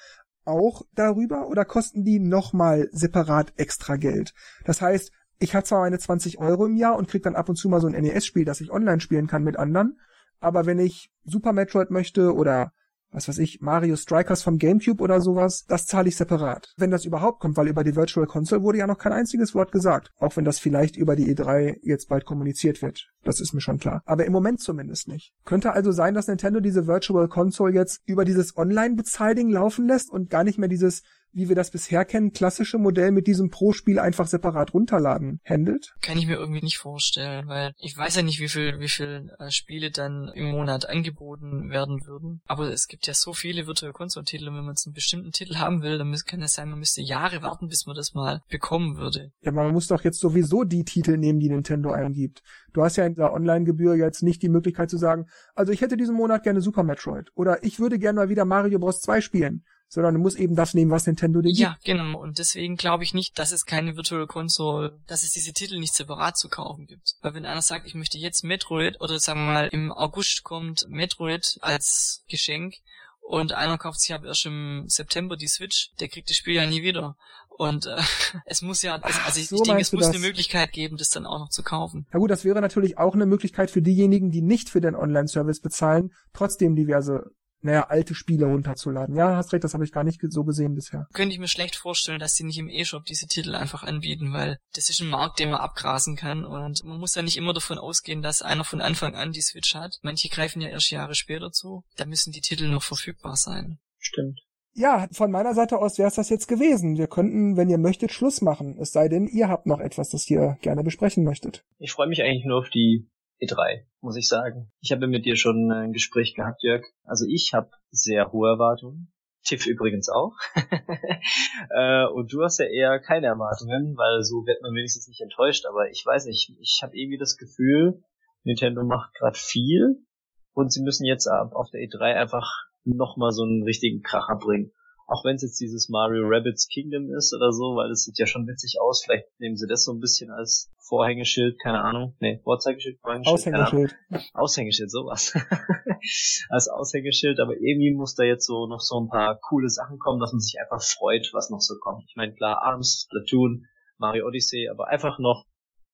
auch 0.46 0.82
darüber 0.96 1.48
oder 1.48 1.66
kosten 1.66 2.04
die 2.04 2.20
nochmal 2.20 2.90
separat 2.92 3.54
extra 3.58 3.98
Geld? 3.98 4.34
Das 4.66 4.82
heißt, 4.82 5.12
ich 5.40 5.56
habe 5.56 5.66
zwar 5.66 5.82
meine 5.82 6.00
20 6.00 6.40
Euro 6.40 6.66
im 6.66 6.76
Jahr 6.76 6.98
und 6.98 7.10
krieg 7.10 7.24
dann 7.24 7.36
ab 7.36 7.50
und 7.50 7.56
zu 7.56 7.70
mal 7.70 7.82
so 7.82 7.88
ein 7.88 8.02
NES-Spiel, 8.02 8.46
das 8.46 8.62
ich 8.62 8.72
online 8.72 9.00
spielen 9.00 9.28
kann 9.28 9.44
mit 9.44 9.58
anderen, 9.58 10.00
aber 10.40 10.66
wenn 10.66 10.80
ich 10.80 11.10
Super 11.24 11.54
Metroid 11.54 11.90
möchte 11.90 12.34
oder 12.34 12.72
was 13.14 13.28
weiß 13.28 13.38
ich, 13.38 13.62
Mario 13.62 13.96
Strikers 13.96 14.42
vom 14.42 14.58
GameCube 14.58 15.02
oder 15.02 15.22
sowas, 15.22 15.66
das 15.68 15.86
zahle 15.86 16.10
ich 16.10 16.16
separat. 16.16 16.74
Wenn 16.78 16.92
das 16.92 17.06
überhaupt 17.06 17.40
kommt, 17.40 17.56
weil 17.58 17.68
über 17.68 17.84
die 17.84 17.96
Virtual 17.96 18.26
Console 18.26 18.64
wurde 18.64 18.80
ja 18.80 18.88
noch 18.88 18.98
kein 18.98 19.14
einziges 19.14 19.54
Wort 19.54 19.72
gesagt. 19.72 20.10
Auch 20.18 20.36
wenn 20.36 20.46
das 20.46 20.60
vielleicht 20.60 20.98
über 20.98 21.16
die 21.16 21.34
E3 21.34 21.78
jetzt 21.84 22.10
bald 22.10 22.26
kommuniziert 22.26 22.82
wird. 22.82 23.12
Das 23.24 23.40
ist 23.40 23.54
mir 23.54 23.62
schon 23.62 23.78
klar. 23.78 24.02
Aber 24.06 24.26
im 24.26 24.34
Moment 24.34 24.62
zumindest 24.62 25.08
nicht. 25.08 25.32
Könnte 25.46 25.74
also 25.74 25.92
sein, 25.92 26.16
dass 26.16 26.28
Nintendo 26.28 26.60
diese 26.60 26.88
Virtual 26.88 27.28
Console 27.28 27.74
jetzt 27.74 28.02
über 28.06 28.26
dieses 28.26 28.58
Online-Bezahlding 28.58 29.50
laufen 29.50 29.88
lässt 29.88 30.10
und 30.10 30.30
gar 30.30 30.44
nicht 30.44 30.58
mehr 30.58 30.70
dieses 30.70 31.04
wie 31.34 31.50
wir 31.50 31.56
das 31.56 31.72
bisher 31.72 32.06
kennen, 32.06 32.32
klassische 32.32 32.78
Modell 32.78 33.12
mit 33.12 33.28
diesem 33.28 33.50
Pro-Spiel 33.50 34.00
einfach 34.00 34.28
separat 34.28 34.74
runterladen 34.74 35.40
handelt? 35.46 35.94
Kann 36.02 36.18
ich 36.18 36.28
mir 36.28 36.36
irgendwie 36.36 36.62
nicht 36.62 36.78
vorstellen, 36.78 37.48
weil 37.48 37.74
ich 37.78 37.98
weiß 37.98 38.16
ja 38.16 38.22
nicht, 38.22 38.40
wie 38.40 38.48
viel, 38.48 38.80
wie 38.80 38.88
viel 38.88 39.32
äh, 39.40 39.50
Spiele 39.50 39.92
dann 39.92 40.30
im 40.36 40.52
Monat 40.52 40.88
angeboten 40.88 41.70
werden 41.70 42.06
würden. 42.06 42.42
Aber 42.46 42.72
es 42.72 42.88
gibt 42.88 43.08
ja 43.08 43.14
so 43.14 43.34
viele 43.34 43.68
Virtual 43.68 43.94
Console 43.94 44.26
Titel 44.26 44.48
und 44.48 44.56
wenn 44.56 44.64
man 44.64 44.74
jetzt 44.74 44.88
einen 44.88 44.94
bestimmten 44.94 45.32
Titel 45.32 45.56
haben 45.56 45.82
will, 45.82 45.98
dann 45.98 46.14
kann 46.26 46.42
es 46.42 46.54
sein, 46.54 46.70
man 46.70 46.80
müsste 46.80 47.02
Jahre 47.02 47.42
warten, 47.42 47.68
bis 47.68 47.86
man 47.86 47.96
das 47.96 48.14
mal 48.14 48.42
bekommen 48.50 48.98
würde. 48.98 49.32
Ja, 49.42 49.52
aber 49.52 49.64
man 49.64 49.74
muss 49.74 49.88
doch 49.88 50.04
jetzt 50.04 50.20
sowieso 50.20 50.64
die 50.64 50.84
Titel 50.84 51.18
nehmen, 51.18 51.40
die 51.40 51.50
Nintendo 51.50 51.92
eingibt. 51.92 52.42
Du 52.74 52.84
hast 52.84 52.96
ja 52.96 53.06
in 53.06 53.16
der 53.16 53.34
Online-Gebühr 53.34 53.96
jetzt 53.96 54.24
nicht 54.24 54.42
die 54.42 54.50
Möglichkeit 54.50 54.90
zu 54.90 54.98
sagen, 54.98 55.26
also 55.56 55.72
ich 55.72 55.82
hätte 55.82 55.98
diesen 55.98 56.16
Monat 56.16 56.44
gerne 56.44 56.62
Super 56.62 56.84
Metroid 56.84 57.30
oder 57.36 57.64
ich 57.64 57.80
würde 57.80 58.00
gerne 58.00 58.20
mal 58.20 58.30
wieder 58.30 58.46
Mario 58.46 58.80
Bros. 58.80 59.02
2 59.02 59.22
spielen 59.22 59.64
sondern 59.94 60.16
du 60.16 60.20
musst 60.20 60.40
eben 60.40 60.56
das 60.56 60.74
nehmen, 60.74 60.90
was 60.90 61.06
Nintendo 61.06 61.42
dir 61.42 61.50
gibt. 61.50 61.60
Ja, 61.60 61.78
genau. 61.84 62.20
Und 62.20 62.40
deswegen 62.40 62.78
glaube 62.78 63.04
ich 63.04 63.14
nicht, 63.14 63.38
dass 63.38 63.52
es 63.52 63.68
keine 63.68 63.96
Virtual 63.96 64.26
Console, 64.26 65.00
dass 65.06 65.22
es 65.22 65.30
diese 65.32 65.54
Titel 65.54 65.78
nicht 65.80 65.94
separat 65.94 66.36
zu 66.36 66.50
kaufen 66.50 66.88
gibt. 66.88 67.14
Weil 67.22 67.36
wenn 67.36 67.46
einer 67.46 67.62
sagt, 67.62 67.86
ich 67.86 67.94
möchte 67.94 68.18
jetzt 68.18 68.44
Metroid 68.44 69.00
oder 69.02 69.20
sagen 69.20 69.42
wir 69.42 69.54
mal 69.54 69.68
im 69.72 69.92
August 69.92 70.44
kommt 70.44 70.88
Metroid 70.90 71.60
als 71.62 72.24
Geschenk 72.28 72.78
und 73.22 73.54
einer 73.54 73.78
kauft 73.78 74.02
sich 74.02 74.16
aber 74.16 74.26
erst 74.26 74.48
im 74.48 74.86
September 74.88 75.38
die 75.38 75.48
Switch, 75.48 75.92
der 76.00 76.08
kriegt 76.08 76.28
das 76.28 76.38
Spiel 76.38 76.56
ja 76.56 76.66
nie 76.66 76.82
wieder. 76.82 77.16
Und 77.50 77.86
äh, 77.86 77.96
es 78.48 78.64
muss 78.64 78.82
ja, 78.82 78.96
also, 78.96 79.20
also 79.28 79.40
ich, 79.40 79.50
so 79.50 79.58
ich 79.58 79.62
denke, 79.62 79.82
es 79.84 79.94
muss 79.94 80.08
das? 80.08 80.16
eine 80.16 80.26
Möglichkeit 80.26 80.72
geben, 80.72 80.98
das 80.98 81.12
dann 81.12 81.28
auch 81.28 81.38
noch 81.38 81.50
zu 81.50 81.62
kaufen. 81.62 82.08
Ja 82.12 82.18
gut, 82.18 82.32
das 82.32 82.44
wäre 82.46 82.62
natürlich 82.62 82.98
auch 82.98 83.14
eine 83.14 83.28
Möglichkeit 83.28 83.70
für 83.70 83.84
diejenigen, 83.84 84.32
die 84.32 84.42
nicht 84.42 84.72
für 84.72 84.82
den 84.82 84.96
Online-Service 84.96 85.62
bezahlen, 85.62 86.12
trotzdem 86.34 86.76
diverse 86.76 87.32
naja, 87.64 87.88
alte 87.88 88.16
Spiele 88.16 88.46
runterzuladen. 88.46 89.16
Ja, 89.16 89.36
hast 89.36 89.54
recht, 89.54 89.64
das 89.64 89.74
habe 89.74 89.84
ich 89.84 89.92
gar 89.92 90.04
nicht 90.04 90.22
so 90.30 90.44
gesehen 90.44 90.76
bisher. 90.76 91.08
Könnte 91.14 91.34
ich 91.34 91.40
mir 91.40 91.48
schlecht 91.48 91.76
vorstellen, 91.76 92.20
dass 92.20 92.36
die 92.36 92.44
nicht 92.44 92.58
im 92.58 92.70
E-Shop 92.70 93.06
diese 93.06 93.28
Titel 93.28 93.56
einfach 93.56 93.84
anbieten, 93.84 94.34
weil 94.34 94.60
das 94.74 94.90
ist 94.90 95.02
ein 95.02 95.10
Markt, 95.10 95.40
den 95.40 95.52
man 95.52 95.60
abgrasen 95.60 96.16
kann 96.16 96.46
und 96.46 96.84
man 96.84 97.00
muss 97.00 97.16
ja 97.16 97.22
nicht 97.22 97.38
immer 97.38 97.54
davon 97.54 97.78
ausgehen, 97.78 98.22
dass 98.22 98.42
einer 98.42 98.64
von 98.64 98.82
Anfang 98.82 99.16
an 99.16 99.32
die 99.32 99.42
Switch 99.42 99.76
hat. 99.76 100.00
Manche 100.02 100.30
greifen 100.30 100.62
ja 100.62 100.70
erst 100.70 100.92
Jahre 100.92 101.16
später 101.16 101.52
zu. 101.52 101.84
Da 101.96 102.06
müssen 102.06 102.32
die 102.32 102.42
Titel 102.42 102.68
noch 102.68 102.84
verfügbar 102.84 103.36
sein. 103.36 103.80
Stimmt. 103.98 104.42
Ja, 104.76 105.08
von 105.12 105.30
meiner 105.30 105.54
Seite 105.54 105.78
aus 105.78 106.00
wäre 106.00 106.08
es 106.08 106.16
das 106.16 106.30
jetzt 106.30 106.48
gewesen. 106.48 106.98
Wir 106.98 107.08
könnten, 107.08 107.58
wenn 107.58 107.70
ihr 107.70 107.78
möchtet, 107.78 108.12
Schluss 108.12 108.42
machen. 108.42 108.78
Es 108.80 108.92
sei 108.92 109.08
denn, 109.08 109.28
ihr 109.28 109.48
habt 109.48 109.68
noch 109.68 109.80
etwas, 109.80 110.10
das 110.10 110.28
ihr 110.30 110.58
gerne 110.62 110.84
besprechen 110.84 111.24
möchtet. 111.24 111.64
Ich 111.78 111.92
freue 111.92 112.08
mich 112.08 112.24
eigentlich 112.24 112.46
nur 112.46 112.58
auf 112.58 112.70
die 112.70 113.08
E3, 113.46 113.86
muss 114.02 114.16
ich 114.18 114.28
sagen. 114.28 114.72
Ich 114.82 114.92
habe 114.92 115.08
mit 115.08 115.26
dir 115.26 115.36
schon 115.36 115.72
ein 115.72 115.94
Gespräch 115.94 116.36
gehabt, 116.36 116.64
Jörg. 116.64 116.84
Also 117.04 117.26
ich 117.28 117.54
habe 117.54 117.70
sehr 117.92 118.32
hohe 118.32 118.50
Erwartungen. 118.50 119.12
Tiff 119.44 119.66
übrigens 119.66 120.10
auch. 120.10 120.36
äh, 121.70 122.06
und 122.06 122.32
du 122.32 122.44
hast 122.44 122.60
ja 122.60 122.66
eher 122.66 123.00
keine 123.00 123.28
Erwartungen, 123.28 123.98
weil 123.98 124.24
so 124.24 124.46
wird 124.46 124.62
man 124.62 124.74
wenigstens 124.74 125.08
nicht 125.08 125.22
enttäuscht. 125.22 125.66
Aber 125.66 125.90
ich 125.90 126.06
weiß 126.06 126.26
nicht, 126.28 126.56
ich 126.62 126.80
habe 126.82 126.96
irgendwie 126.96 127.18
das 127.18 127.38
Gefühl, 127.38 128.02
Nintendo 128.44 128.84
macht 128.84 129.14
gerade 129.16 129.38
viel 129.38 130.06
und 130.54 130.72
sie 130.72 130.82
müssen 130.82 131.06
jetzt 131.06 131.28
auf 131.28 131.70
der 131.72 131.82
E3 131.82 132.16
einfach 132.16 132.50
nochmal 132.86 133.32
so 133.32 133.44
einen 133.44 133.64
richtigen 133.64 134.02
Kracher 134.02 134.36
bringen. 134.36 134.72
Auch 135.08 135.26
wenn 135.26 135.36
es 135.36 135.42
jetzt 135.42 135.60
dieses 135.60 135.90
Mario 135.90 136.24
Rabbits 136.26 136.68
Kingdom 136.68 137.14
ist 137.16 137.34
oder 137.34 137.52
so, 137.52 137.76
weil 137.76 137.92
es 137.92 138.04
sieht 138.04 138.18
ja 138.18 138.26
schon 138.26 138.48
witzig 138.48 138.78
aus. 138.82 139.04
Vielleicht 139.04 139.26
nehmen 139.40 139.58
sie 139.58 139.68
das 139.68 139.84
so 139.84 139.92
ein 139.92 140.00
bisschen 140.00 140.32
als 140.32 140.72
Vorhängeschild, 140.80 141.60
keine 141.62 141.82
Ahnung. 141.82 142.16
Nee, 142.20 142.40
Vorzeigeschild, 142.44 143.00
Vorhängeschild. 143.02 143.56
Aushängeschild. 143.56 143.96
Aushängeschild, 144.34 144.92
sowas. 144.92 145.34
als 146.50 146.68
Aushängeschild, 146.70 147.40
aber 147.40 147.54
irgendwie 147.54 147.94
muss 147.94 148.16
da 148.16 148.24
jetzt 148.24 148.46
so 148.46 148.68
noch 148.68 148.82
so 148.82 149.00
ein 149.00 149.10
paar 149.10 149.40
coole 149.40 149.70
Sachen 149.70 150.00
kommen, 150.00 150.20
dass 150.20 150.32
man 150.32 150.40
sich 150.40 150.60
einfach 150.60 150.82
freut, 150.84 151.30
was 151.34 151.50
noch 151.50 151.62
so 151.62 151.76
kommt. 151.80 152.04
Ich 152.08 152.16
meine, 152.16 152.34
klar, 152.34 152.62
Arms, 152.64 153.08
Platoon, 153.10 153.66
Mario 153.98 154.28
Odyssey, 154.28 154.70
aber 154.70 154.88
einfach 154.88 155.20
noch 155.20 155.46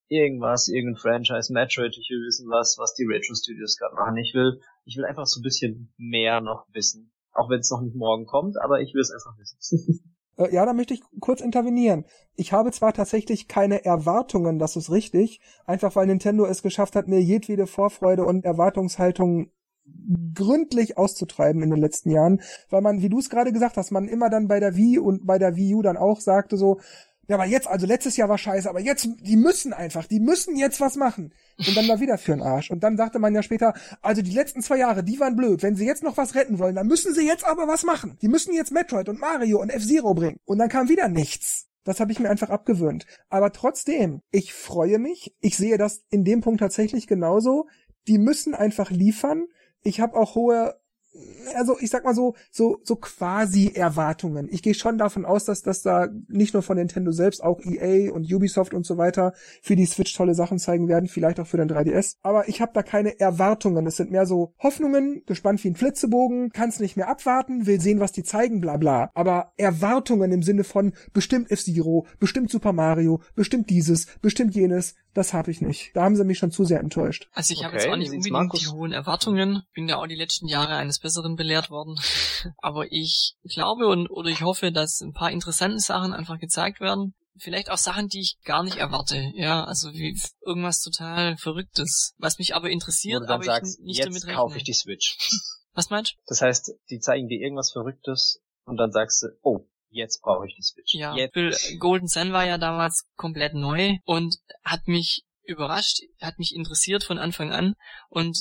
irgendwas, 0.09 0.67
irgendein 0.67 0.99
Franchise, 0.99 1.53
Metroid, 1.53 1.95
ich 1.95 2.09
will 2.09 2.25
wissen 2.25 2.49
was, 2.49 2.77
was 2.79 2.95
die 2.95 3.05
Retro 3.05 3.35
Studios 3.35 3.77
gerade 3.77 3.95
machen. 3.95 4.17
Ich 4.17 4.33
will, 4.33 4.59
ich 4.85 4.97
will 4.97 5.05
einfach 5.05 5.25
so 5.25 5.39
ein 5.39 5.43
bisschen 5.43 5.93
mehr 5.97 6.41
noch 6.41 6.65
wissen. 6.73 7.11
Auch 7.39 7.49
wenn 7.49 7.59
es 7.59 7.71
noch 7.71 7.81
nicht 7.81 7.95
morgen 7.95 8.25
kommt, 8.25 8.61
aber 8.61 8.81
ich 8.81 8.93
will 8.93 9.01
es 9.01 9.11
einfach 9.11 9.37
wissen. 9.39 10.03
Äh, 10.39 10.53
ja, 10.53 10.65
da 10.65 10.71
möchte 10.71 10.93
ich 10.93 11.01
kurz 11.19 11.41
intervenieren. 11.41 12.05
Ich 12.35 12.53
habe 12.53 12.71
zwar 12.71 12.93
tatsächlich 12.93 13.49
keine 13.49 13.83
Erwartungen, 13.83 14.57
das 14.57 14.77
ist 14.77 14.89
richtig, 14.89 15.41
einfach 15.65 15.97
weil 15.97 16.07
Nintendo 16.07 16.45
es 16.45 16.63
geschafft 16.63 16.95
hat, 16.95 17.09
mir 17.09 17.21
jedwede 17.21 17.67
Vorfreude 17.67 18.23
und 18.23 18.45
Erwartungshaltung 18.45 19.51
gründlich 20.33 20.97
auszutreiben 20.97 21.61
in 21.61 21.71
den 21.71 21.79
letzten 21.79 22.11
Jahren, 22.11 22.41
weil 22.69 22.81
man, 22.81 23.01
wie 23.01 23.09
du 23.09 23.19
es 23.19 23.29
gerade 23.29 23.51
gesagt 23.51 23.75
hast, 23.75 23.91
man 23.91 24.07
immer 24.07 24.29
dann 24.29 24.47
bei 24.47 24.59
der 24.59 24.75
Wii 24.75 24.99
und 24.99 25.25
bei 25.25 25.37
der 25.37 25.55
Wii 25.55 25.75
U 25.75 25.81
dann 25.81 25.97
auch 25.97 26.21
sagte 26.21 26.57
so, 26.57 26.79
ja, 27.29 27.35
aber 27.35 27.45
jetzt, 27.45 27.67
also 27.67 27.85
letztes 27.85 28.17
Jahr 28.17 28.27
war 28.27 28.39
scheiße, 28.39 28.67
aber 28.67 28.79
jetzt, 28.79 29.07
die 29.21 29.37
müssen 29.37 29.71
einfach, 29.71 30.07
die 30.07 30.19
müssen 30.19 30.57
jetzt 30.57 30.81
was 30.81 30.95
machen. 30.95 31.31
Und 31.59 31.77
dann 31.77 31.87
war 31.87 31.99
wieder 31.99 32.17
für 32.17 32.31
den 32.31 32.41
Arsch. 32.41 32.71
Und 32.71 32.83
dann 32.83 32.97
dachte 32.97 33.19
man 33.19 33.35
ja 33.35 33.43
später, 33.43 33.75
also 34.01 34.23
die 34.23 34.31
letzten 34.31 34.63
zwei 34.63 34.77
Jahre, 34.77 35.03
die 35.03 35.19
waren 35.19 35.35
blöd. 35.35 35.61
Wenn 35.61 35.75
sie 35.75 35.85
jetzt 35.85 36.01
noch 36.01 36.17
was 36.17 36.33
retten 36.33 36.57
wollen, 36.57 36.73
dann 36.73 36.87
müssen 36.87 37.13
sie 37.13 37.27
jetzt 37.27 37.45
aber 37.45 37.67
was 37.67 37.83
machen. 37.83 38.17
Die 38.23 38.27
müssen 38.27 38.55
jetzt 38.55 38.71
Metroid 38.71 39.09
und 39.09 39.19
Mario 39.19 39.61
und 39.61 39.69
F-Zero 39.69 40.15
bringen. 40.15 40.39
Und 40.45 40.57
dann 40.57 40.69
kam 40.69 40.89
wieder 40.89 41.07
nichts. 41.07 41.67
Das 41.83 41.99
habe 41.99 42.11
ich 42.11 42.19
mir 42.19 42.31
einfach 42.31 42.49
abgewöhnt. 42.49 43.05
Aber 43.29 43.51
trotzdem, 43.51 44.23
ich 44.31 44.55
freue 44.55 44.97
mich. 44.97 45.35
Ich 45.39 45.55
sehe 45.55 45.77
das 45.77 46.01
in 46.09 46.23
dem 46.23 46.41
Punkt 46.41 46.61
tatsächlich 46.61 47.05
genauso. 47.05 47.67
Die 48.07 48.17
müssen 48.17 48.55
einfach 48.55 48.89
liefern. 48.89 49.45
Ich 49.83 50.01
habe 50.01 50.17
auch 50.17 50.33
hohe 50.33 50.78
also 51.55 51.77
ich 51.79 51.89
sag 51.89 52.03
mal 52.03 52.13
so, 52.13 52.35
so, 52.51 52.79
so 52.83 52.95
quasi 52.95 53.71
Erwartungen. 53.73 54.47
Ich 54.51 54.61
gehe 54.61 54.73
schon 54.73 54.97
davon 54.97 55.25
aus, 55.25 55.45
dass 55.45 55.61
das 55.61 55.81
da 55.81 56.07
nicht 56.27 56.53
nur 56.53 56.63
von 56.63 56.77
Nintendo 56.77 57.11
selbst, 57.11 57.43
auch 57.43 57.59
EA 57.61 58.11
und 58.11 58.31
Ubisoft 58.31 58.73
und 58.73 58.85
so 58.85 58.97
weiter 58.97 59.33
für 59.61 59.75
die 59.75 59.85
Switch 59.85 60.13
tolle 60.13 60.35
Sachen 60.35 60.59
zeigen 60.59 60.87
werden, 60.87 61.07
vielleicht 61.07 61.39
auch 61.39 61.47
für 61.47 61.57
den 61.57 61.69
3DS. 61.69 62.15
Aber 62.21 62.47
ich 62.47 62.61
habe 62.61 62.71
da 62.73 62.83
keine 62.83 63.19
Erwartungen. 63.19 63.87
Es 63.87 63.97
sind 63.97 64.11
mehr 64.11 64.25
so 64.25 64.53
Hoffnungen, 64.59 65.23
gespannt 65.25 65.63
wie 65.63 65.69
ein 65.69 65.75
Flitzebogen, 65.75 66.51
kann's 66.51 66.79
nicht 66.79 66.97
mehr 66.97 67.09
abwarten, 67.09 67.65
will 67.65 67.81
sehen, 67.81 67.99
was 67.99 68.11
die 68.11 68.23
zeigen, 68.23 68.61
bla 68.61 68.77
bla. 68.77 69.09
Aber 69.13 69.53
Erwartungen 69.57 70.31
im 70.31 70.43
Sinne 70.43 70.63
von 70.63 70.93
bestimmt 71.13 71.51
F-Zero, 71.51 72.05
bestimmt 72.19 72.51
Super 72.51 72.73
Mario, 72.73 73.21
bestimmt 73.35 73.69
dieses, 73.69 74.05
bestimmt 74.21 74.55
jenes, 74.55 74.95
das 75.13 75.33
habe 75.33 75.51
ich 75.51 75.61
nicht. 75.61 75.95
Da 75.95 76.03
haben 76.03 76.15
sie 76.15 76.23
mich 76.23 76.37
schon 76.37 76.51
zu 76.51 76.65
sehr 76.65 76.79
enttäuscht. 76.79 77.29
Also 77.33 77.53
ich 77.53 77.59
okay, 77.59 77.65
habe 77.65 77.77
jetzt 77.77 77.87
auch 77.89 77.97
nicht 77.97 78.11
unbedingt 78.11 78.31
Markus? 78.31 78.59
die 78.59 78.67
hohen 78.67 78.91
Erwartungen. 78.91 79.63
Bin 79.73 79.89
ja 79.89 79.97
auch 79.97 80.07
die 80.07 80.15
letzten 80.15 80.47
Jahre 80.47 80.75
eines 80.75 80.98
Besseren 80.99 81.35
belehrt 81.35 81.69
worden. 81.69 81.95
Aber 82.57 82.91
ich 82.91 83.35
glaube 83.43 83.87
und 83.87 84.09
oder 84.09 84.29
ich 84.29 84.41
hoffe, 84.41 84.71
dass 84.71 85.01
ein 85.01 85.13
paar 85.13 85.31
interessante 85.31 85.79
Sachen 85.79 86.13
einfach 86.13 86.39
gezeigt 86.39 86.79
werden. 86.79 87.15
Vielleicht 87.37 87.69
auch 87.69 87.77
Sachen, 87.77 88.09
die 88.09 88.19
ich 88.19 88.37
gar 88.43 88.63
nicht 88.63 88.77
erwarte. 88.77 89.31
Ja, 89.33 89.63
also 89.63 89.93
wie 89.93 90.19
irgendwas 90.45 90.81
total 90.81 91.37
Verrücktes, 91.37 92.13
was 92.17 92.37
mich 92.37 92.53
aber 92.53 92.69
interessiert, 92.69 93.29
aber 93.29 93.43
sagst, 93.43 93.79
ich 93.79 93.85
nicht 93.85 93.97
jetzt 93.97 94.07
damit 94.07 94.23
rechne. 94.23 94.35
kaufe 94.35 94.57
ich 94.57 94.63
die 94.63 94.73
Switch. 94.73 95.17
Was 95.73 95.91
meinst 95.91 96.13
du? 96.13 96.17
Das 96.25 96.41
heißt, 96.41 96.73
die 96.89 96.99
zeigen 96.99 97.29
dir 97.29 97.39
irgendwas 97.39 97.71
Verrücktes 97.71 98.41
und 98.65 98.75
dann 98.77 98.91
sagst 98.91 99.23
du, 99.23 99.27
oh, 99.43 99.67
jetzt 99.89 100.21
brauche 100.21 100.45
ich 100.47 100.55
die 100.55 100.63
Switch. 100.63 100.93
Ja, 100.93 101.15
jetzt. 101.15 101.79
Golden 101.79 102.07
Sun 102.07 102.33
war 102.33 102.45
ja 102.45 102.57
damals 102.57 103.05
komplett 103.15 103.53
neu 103.53 103.97
und 104.03 104.37
hat 104.63 104.87
mich 104.87 105.23
überrascht, 105.43 106.01
hat 106.21 106.37
mich 106.37 106.53
interessiert 106.55 107.03
von 107.03 107.17
Anfang 107.17 107.51
an 107.51 107.75
und 108.09 108.37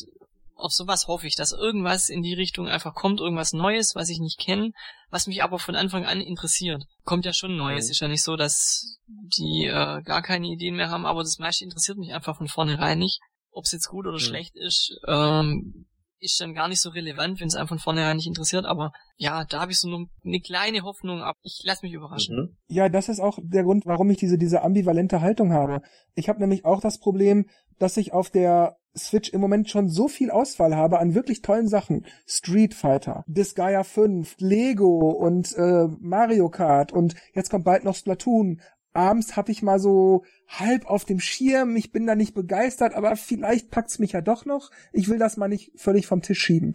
auf 0.59 0.73
sowas 0.73 1.07
hoffe 1.07 1.27
ich, 1.27 1.37
dass 1.37 1.53
irgendwas 1.53 2.09
in 2.09 2.23
die 2.23 2.35
Richtung 2.35 2.69
einfach 2.69 2.95
kommt, 2.95 3.21
irgendwas 3.21 3.53
Neues, 3.53 3.95
was 3.95 4.09
ich 4.09 4.19
nicht 4.19 4.39
kenne, 4.39 4.73
was 5.09 5.29
mich 5.29 5.43
aber 5.43 5.59
von 5.59 5.77
Anfang 5.77 6.05
an 6.05 6.21
interessiert. 6.21 6.85
Kommt 7.05 7.25
ja 7.25 7.33
schon 7.33 7.57
Neues, 7.57 7.87
mhm. 7.87 7.91
ist 7.93 8.01
ja 8.01 8.09
nicht 8.09 8.25
so, 8.25 8.37
dass 8.37 8.99
die 9.07 9.67
äh, 9.67 10.03
gar 10.03 10.23
keine 10.23 10.49
Ideen 10.49 10.75
mehr 10.75 10.91
haben, 10.91 11.07
aber 11.07 11.23
das 11.23 11.39
meiste 11.39 11.65
interessiert 11.65 11.99
mich 11.99 12.13
einfach 12.13 12.37
von 12.37 12.49
vornherein 12.49 12.99
nicht. 12.99 13.21
Ob 13.51 13.65
es 13.65 13.73
jetzt 13.73 13.89
gut 13.89 14.07
oder 14.07 14.19
mhm. 14.19 14.23
schlecht 14.23 14.57
ist, 14.57 14.99
ähm, 15.07 15.88
ist 16.21 16.41
dann 16.41 16.55
gar 16.55 16.69
nicht 16.69 16.81
so 16.81 16.91
relevant, 16.91 17.41
wenn 17.41 17.49
es 17.49 17.55
einem 17.55 17.69
von 17.69 17.79
vornherein 17.79 18.17
nicht 18.17 18.27
interessiert, 18.27 18.67
aber 18.67 18.93
ja, 19.17 19.45
da 19.45 19.61
habe 19.61 19.73
ich 19.73 19.79
so 19.79 19.89
nur 19.89 20.07
eine 20.25 20.41
kleine 20.41 20.83
Hoffnung, 20.83 21.23
aber 21.23 21.39
ich 21.43 21.61
lasse 21.65 21.85
mich 21.85 21.93
überraschen. 21.93 22.37
Mhm. 22.37 22.57
Ja, 22.69 22.89
das 22.89 23.09
ist 23.09 23.21
auch 23.21 23.39
der 23.43 23.65
Grund, 23.65 23.87
warum 23.87 24.11
ich 24.11 24.19
diese, 24.19 24.39
diese 24.39 24.63
ambivalente 24.63 25.21
Haltung 25.21 25.53
habe. 25.53 25.83
Ich 26.15 26.29
habe 26.29 26.41
nämlich 26.41 26.65
auch 26.65 26.81
das 26.81 26.99
Problem, 26.99 27.47
dass 27.79 27.97
ich 27.97 28.13
auf 28.13 28.31
der 28.31 28.77
Switch 28.97 29.31
im 29.31 29.41
Moment 29.41 29.71
schon 29.71 29.89
so 29.89 30.09
viel 30.09 30.31
Auswahl 30.31 30.75
habe 30.75 30.99
an 30.99 31.15
wirklich 31.15 31.43
tollen 31.43 31.69
Sachen. 31.69 32.05
Street 32.27 32.75
Fighter, 32.75 33.25
Disgaea 33.27 33.85
5, 33.85 34.37
Lego 34.39 35.11
und 35.11 35.55
äh, 35.57 35.87
Mario 36.01 36.49
Kart 36.49 36.93
und 36.93 37.15
jetzt 37.35 37.51
kommt 37.51 37.65
bald 37.65 37.85
noch 37.85 37.95
Splatoon 37.95 38.61
abends 38.99 39.37
habe 39.37 39.53
ich 39.53 39.63
mal 39.63 39.79
so 39.79 40.25
halb 40.49 40.87
auf 40.87 41.05
dem 41.05 41.21
Schirm, 41.21 41.77
ich 41.77 41.93
bin 41.93 42.07
da 42.07 42.15
nicht 42.15 42.35
begeistert, 42.35 42.95
aber 42.95 43.15
vielleicht 43.17 43.71
packt's 43.71 43.99
mich 43.99 44.13
ja 44.13 44.21
doch 44.21 44.45
noch. 44.45 44.71
Ich 44.93 45.09
will 45.09 45.19
das 45.19 45.37
mal 45.37 45.49
nicht 45.49 45.73
völlig 45.77 46.07
vom 46.07 46.21
Tisch 46.21 46.41
schieben. 46.41 46.75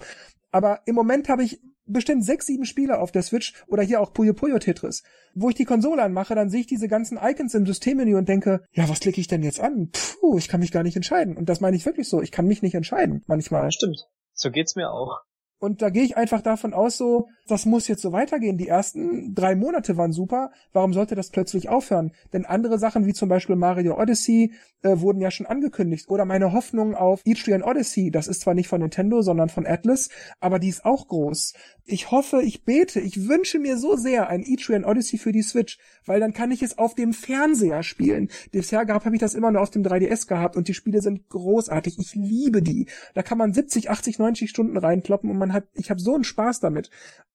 Aber 0.51 0.81
im 0.85 0.95
Moment 0.95 1.27
habe 1.27 1.43
ich 1.43 1.61
bestimmt 1.85 2.23
sechs, 2.23 2.45
sieben 2.45 2.65
Spiele 2.65 2.99
auf 2.99 3.11
der 3.11 3.23
Switch 3.23 3.53
oder 3.67 3.83
hier 3.83 3.99
auch 3.99 4.13
Puyo 4.13 4.33
Puyo 4.33 4.57
Tetris. 4.57 5.03
Wo 5.35 5.49
ich 5.49 5.55
die 5.55 5.65
Konsole 5.65 6.01
anmache, 6.01 6.33
dann 6.33 6.49
sehe 6.49 6.61
ich 6.61 6.67
diese 6.67 6.87
ganzen 6.87 7.19
Icons 7.21 7.53
im 7.55 7.65
Systemmenü 7.65 8.15
und 8.15 8.29
denke, 8.29 8.63
ja, 8.71 8.87
was 8.87 9.01
klicke 9.01 9.19
ich 9.19 9.27
denn 9.27 9.43
jetzt 9.43 9.59
an? 9.59 9.89
Puh, 9.91 10.37
ich 10.37 10.47
kann 10.47 10.61
mich 10.61 10.71
gar 10.71 10.83
nicht 10.83 10.95
entscheiden. 10.95 11.35
Und 11.35 11.49
das 11.49 11.59
meine 11.59 11.75
ich 11.75 11.85
wirklich 11.85 12.07
so. 12.07 12.21
Ich 12.21 12.31
kann 12.31 12.45
mich 12.45 12.61
nicht 12.61 12.75
entscheiden, 12.75 13.23
manchmal. 13.27 13.63
Ja, 13.63 13.71
stimmt. 13.71 14.07
So 14.33 14.49
geht's 14.49 14.75
mir 14.75 14.91
auch. 14.91 15.19
Und 15.59 15.81
da 15.81 15.89
gehe 15.89 16.03
ich 16.03 16.17
einfach 16.17 16.41
davon 16.41 16.73
aus, 16.73 16.97
so, 16.97 17.27
das 17.47 17.65
muss 17.65 17.87
jetzt 17.87 18.01
so 18.01 18.11
weitergehen. 18.11 18.57
Die 18.57 18.67
ersten 18.67 19.35
drei 19.35 19.55
Monate 19.55 19.97
waren 19.97 20.13
super. 20.13 20.51
Warum 20.71 20.93
sollte 20.93 21.15
das 21.15 21.29
plötzlich 21.29 21.69
aufhören? 21.69 22.11
Denn 22.31 22.45
andere 22.45 22.79
Sachen, 22.79 23.05
wie 23.05 23.13
zum 23.13 23.29
Beispiel 23.29 23.55
Mario 23.55 23.99
Odyssey, 23.99 24.53
äh, 24.83 24.99
wurden 24.99 25.21
ja 25.21 25.31
schon 25.31 25.45
angekündigt. 25.45 26.09
Oder 26.09 26.25
meine 26.25 26.53
Hoffnung 26.53 26.95
auf 26.95 27.21
Etrian 27.25 27.63
Odyssey, 27.63 28.11
das 28.11 28.27
ist 28.27 28.41
zwar 28.41 28.53
nicht 28.53 28.67
von 28.67 28.81
Nintendo, 28.81 29.21
sondern 29.21 29.49
von 29.49 29.65
Atlas, 29.65 30.09
aber 30.39 30.59
die 30.59 30.69
ist 30.69 30.85
auch 30.85 31.07
groß. 31.07 31.53
Ich 31.85 32.11
hoffe, 32.11 32.41
ich 32.41 32.63
bete, 32.63 32.99
ich 32.99 33.27
wünsche 33.27 33.59
mir 33.59 33.77
so 33.77 33.95
sehr 33.95 34.29
ein 34.29 34.43
Etrian 34.45 34.85
Odyssey 34.85 35.17
für 35.17 35.31
die 35.31 35.41
Switch, 35.41 35.79
weil 36.05 36.19
dann 36.19 36.33
kann 36.33 36.51
ich 36.51 36.61
es 36.61 36.77
auf 36.77 36.95
dem 36.95 37.13
Fernseher 37.13 37.83
spielen. 37.83 38.29
Bisher 38.51 38.85
gehabt 38.85 39.05
habe 39.05 39.15
ich 39.15 39.21
das 39.21 39.33
immer 39.33 39.51
nur 39.51 39.61
auf 39.61 39.69
dem 39.69 39.83
3DS 39.83 40.27
gehabt 40.27 40.55
und 40.55 40.67
die 40.67 40.73
Spiele 40.73 41.01
sind 41.01 41.27
großartig. 41.29 41.97
Ich 41.99 42.15
liebe 42.15 42.61
die. 42.61 42.87
Da 43.13 43.23
kann 43.23 43.37
man 43.37 43.53
70, 43.53 43.89
80, 43.89 44.19
90 44.19 44.49
Stunden 44.49 44.77
reinkloppen 44.77 45.29
und 45.29 45.37
man 45.37 45.51
hat, 45.51 45.65
ich 45.73 45.89
habe 45.89 45.99
so 45.99 46.15
einen 46.15 46.23
Spaß 46.23 46.59
damit. 46.59 46.89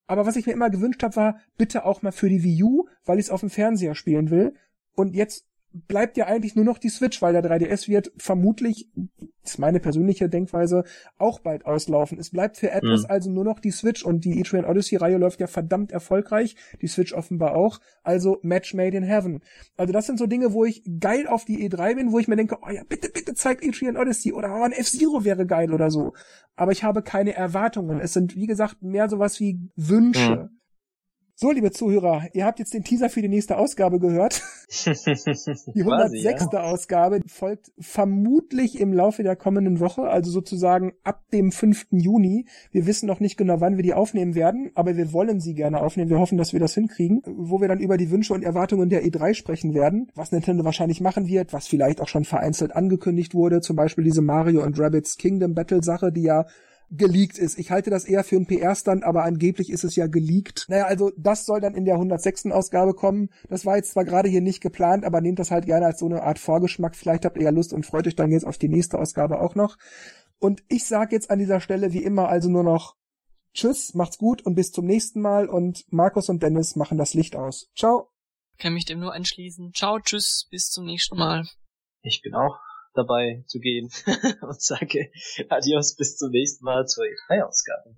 Aber 0.09 0.27
was 0.27 0.37
ich 0.37 0.47
mir 0.47 0.53
immer 0.53 0.71
gewünscht 0.71 1.03
habe, 1.03 1.15
war 1.17 1.41
bitte 1.57 1.85
auch 1.85 2.03
mal 2.03 2.13
für 2.13 2.29
die 2.29 2.43
Wii 2.43 2.63
U, 2.65 2.89
weil 3.05 3.19
ich 3.19 3.27
es 3.27 3.31
auf 3.31 3.41
dem 3.41 3.51
Fernseher 3.51 3.95
spielen 3.95 4.31
will. 4.31 4.55
Und 4.95 5.15
jetzt 5.15 5.47
bleibt 5.87 6.17
ja 6.17 6.27
eigentlich 6.27 6.57
nur 6.57 6.65
noch 6.65 6.79
die 6.79 6.89
Switch, 6.89 7.23
weil 7.23 7.33
der 7.33 7.45
3DS 7.45 7.89
wird 7.89 8.13
vermutlich, 8.17 8.89
das 9.43 9.53
ist 9.53 9.59
meine 9.59 9.81
persönliche 9.81 10.29
Denkweise, 10.29 10.85
auch 11.19 11.41
bald 11.41 11.67
auslaufen. 11.67 12.19
Es 12.19 12.31
bleibt 12.31 12.57
für 12.57 12.75
Atlas 12.75 13.03
mhm. 13.03 13.11
also 13.11 13.31
nur 13.31 13.45
noch 13.45 13.61
die 13.61 13.71
Switch 13.71 14.05
und 14.05 14.25
die 14.25 14.41
E-Train 14.41 14.65
Odyssey-Reihe 14.65 15.19
läuft 15.19 15.41
ja 15.41 15.47
verdammt 15.47 15.93
erfolgreich, 15.93 16.57
die 16.83 16.87
Switch 16.89 17.13
offenbar 17.13 17.55
auch, 17.55 17.81
also 18.03 18.39
Match 18.43 18.75
made 18.75 18.97
in 18.97 19.05
heaven. 19.05 19.41
Also 19.77 19.93
das 19.93 20.07
sind 20.07 20.19
so 20.19 20.27
Dinge, 20.27 20.53
wo 20.53 20.65
ich 20.65 20.83
geil 20.99 21.27
auf 21.27 21.45
die 21.45 21.69
E3 21.69 21.95
bin, 21.95 22.13
wo 22.13 22.19
ich 22.19 22.29
mir 22.29 22.37
denke, 22.37 22.59
oh 22.61 22.71
ja, 22.71 22.83
bitte, 22.89 23.09
bitte 23.09 23.35
zeigt 23.35 23.63
E-Train 23.63 23.97
Odyssey 23.97 24.33
oder 24.33 24.55
oh, 24.55 24.63
ein 24.63 24.73
F-Zero 24.73 25.25
wäre 25.25 25.47
geil 25.47 25.73
oder 25.73 25.91
so. 25.91 26.13
Aber 26.57 26.73
ich 26.73 26.83
habe 26.83 27.03
keine 27.03 27.35
Erwartungen. 27.35 28.01
Es 28.01 28.13
sind, 28.13 28.35
wie 28.35 28.47
gesagt, 28.47 28.83
mehr 28.83 29.09
sowas 29.09 29.39
wie 29.39 29.61
Wünsche. 29.77 30.51
Mhm. 30.51 30.58
So, 31.41 31.53
liebe 31.53 31.71
Zuhörer, 31.71 32.25
ihr 32.33 32.45
habt 32.45 32.59
jetzt 32.59 32.75
den 32.75 32.83
Teaser 32.83 33.09
für 33.09 33.23
die 33.23 33.29
nächste 33.29 33.59
Ausgabe 33.59 34.01
gehört. 34.01 34.43
die 35.73 35.83
106. 35.83 35.85
Quasi, 35.85 36.57
ja. 36.57 36.63
Ausgabe 36.65 37.21
folgt 37.29 37.71
vermutlich 37.79 38.81
im 38.81 38.93
Laufe 38.93 39.23
der 39.23 39.37
kommenden 39.37 39.79
Woche, 39.79 40.03
also 40.09 40.33
sozusagen 40.33 40.95
ab 41.05 41.23
dem 41.33 41.53
5. 41.53 41.87
Juni. 41.93 42.47
Wir 42.73 42.89
wissen 42.89 43.07
noch 43.07 43.21
nicht 43.21 43.37
genau, 43.37 43.61
wann 43.61 43.77
wir 43.77 43.85
die 43.85 43.95
aufnehmen 43.95 44.35
werden, 44.35 44.73
aber 44.75 44.97
wir 44.97 45.13
wollen 45.13 45.39
sie 45.39 45.55
gerne 45.55 45.81
aufnehmen. 45.81 46.11
Wir 46.11 46.19
hoffen, 46.19 46.39
dass 46.39 46.53
wir 46.53 46.59
das 46.59 46.75
hinkriegen, 46.75 47.23
wo 47.25 47.61
wir 47.61 47.69
dann 47.69 47.79
über 47.79 47.99
die 47.99 48.11
Wünsche 48.11 48.35
und 48.35 48.43
Erwartungen 48.43 48.89
der 48.89 49.05
E3 49.05 49.35
sprechen 49.35 49.75
werden, 49.75 50.11
was 50.17 50.33
Nintendo 50.33 50.65
wahrscheinlich 50.65 51.01
machen 51.01 51.29
wird, 51.29 51.53
was 51.53 51.69
vielleicht 51.69 52.01
auch 52.01 52.09
schon 52.09 52.25
vereinzelt 52.25 52.75
angekündigt 52.75 53.37
wurde, 53.37 53.61
zum 53.61 53.77
Beispiel 53.77 54.03
diese 54.03 54.23
Mario 54.23 54.65
und 54.65 54.77
Rabbits 54.77 55.17
Kingdom 55.17 55.55
Battle 55.55 55.85
Sache, 55.85 56.11
die 56.11 56.23
ja 56.23 56.47
geleakt 56.91 57.39
ist. 57.39 57.59
Ich 57.59 57.71
halte 57.71 57.91
das 57.91 58.05
eher 58.05 58.25
für 58.25 58.37
einen 58.37 58.47
PR-Stand, 58.47 59.05
aber 59.05 59.25
angeblich 59.25 59.71
ist 59.71 59.85
es 59.85 59.97
ja 59.97 60.07
geleakt. 60.07 60.67
Naja, 60.69 60.87
also 60.87 61.11
das 61.17 61.45
soll 61.45 61.61
dann 61.61 61.75
in 61.75 61.85
der 61.85 61.95
106. 61.95 62.47
Ausgabe 62.47 62.95
kommen. 62.95 63.31
Das 63.49 63.67
war 63.67 63.77
jetzt 63.77 63.93
zwar 63.93 64.05
gerade 64.05 64.29
hier 64.29 64.41
nicht 64.41 64.61
geplant, 64.61 65.05
aber 65.05 65.21
nehmt 65.21 65.39
das 65.39 65.51
halt 65.51 65.67
gerne 65.67 65.87
als 65.87 66.01
so 66.01 66.07
eine 66.07 66.23
Art 66.23 66.39
Vorgeschmack. 66.39 66.97
Vielleicht 66.97 67.25
habt 67.25 67.37
ihr 67.37 67.45
ja 67.45 67.51
Lust 67.51 67.73
und 67.73 67.85
freut 67.85 68.07
euch 68.07 68.17
dann 68.17 68.31
jetzt 68.31 68.47
auf 68.47 68.59
die 68.59 68.69
nächste 68.69 68.99
Ausgabe 68.99 69.41
auch 69.41 69.55
noch. 69.55 69.77
Und 70.39 70.63
ich 70.69 70.87
sage 70.87 71.15
jetzt 71.15 71.31
an 71.31 71.39
dieser 71.39 71.61
Stelle 71.61 71.93
wie 71.93 72.03
immer 72.03 72.29
also 72.29 72.49
nur 72.49 72.63
noch 72.63 72.97
Tschüss, 73.55 73.95
macht's 73.95 74.19
gut 74.19 74.43
und 74.43 74.55
bis 74.55 74.71
zum 74.71 74.87
nächsten 74.87 75.21
Mal 75.21 75.49
und 75.49 75.85
Markus 75.91 76.29
und 76.29 76.43
Dennis 76.43 76.77
machen 76.77 76.99
das 76.99 77.15
Licht 77.15 77.35
aus. 77.35 77.71
Ciao. 77.77 78.11
Kann 78.59 78.75
mich 78.75 78.85
dem 78.85 79.01
nur 79.01 79.15
anschließen. 79.15 79.73
Ciao, 79.73 79.99
tschüss, 79.99 80.47
bis 80.51 80.71
zum 80.71 80.85
nächsten 80.85 81.17
Mal. 81.17 81.49
Ich 82.03 82.23
bin 82.23 82.35
auch 82.35 82.57
dabei 82.99 83.45
zu 83.47 83.61
gehen 83.61 83.91
und 84.43 84.61
sage 84.61 85.11
Adios 85.49 85.97
bis 85.97 86.17
zum 86.17 86.31
nächsten 86.31 86.65
Mal 86.65 86.87
zur 86.87 87.05
E3-Ausgabe. 87.05 87.95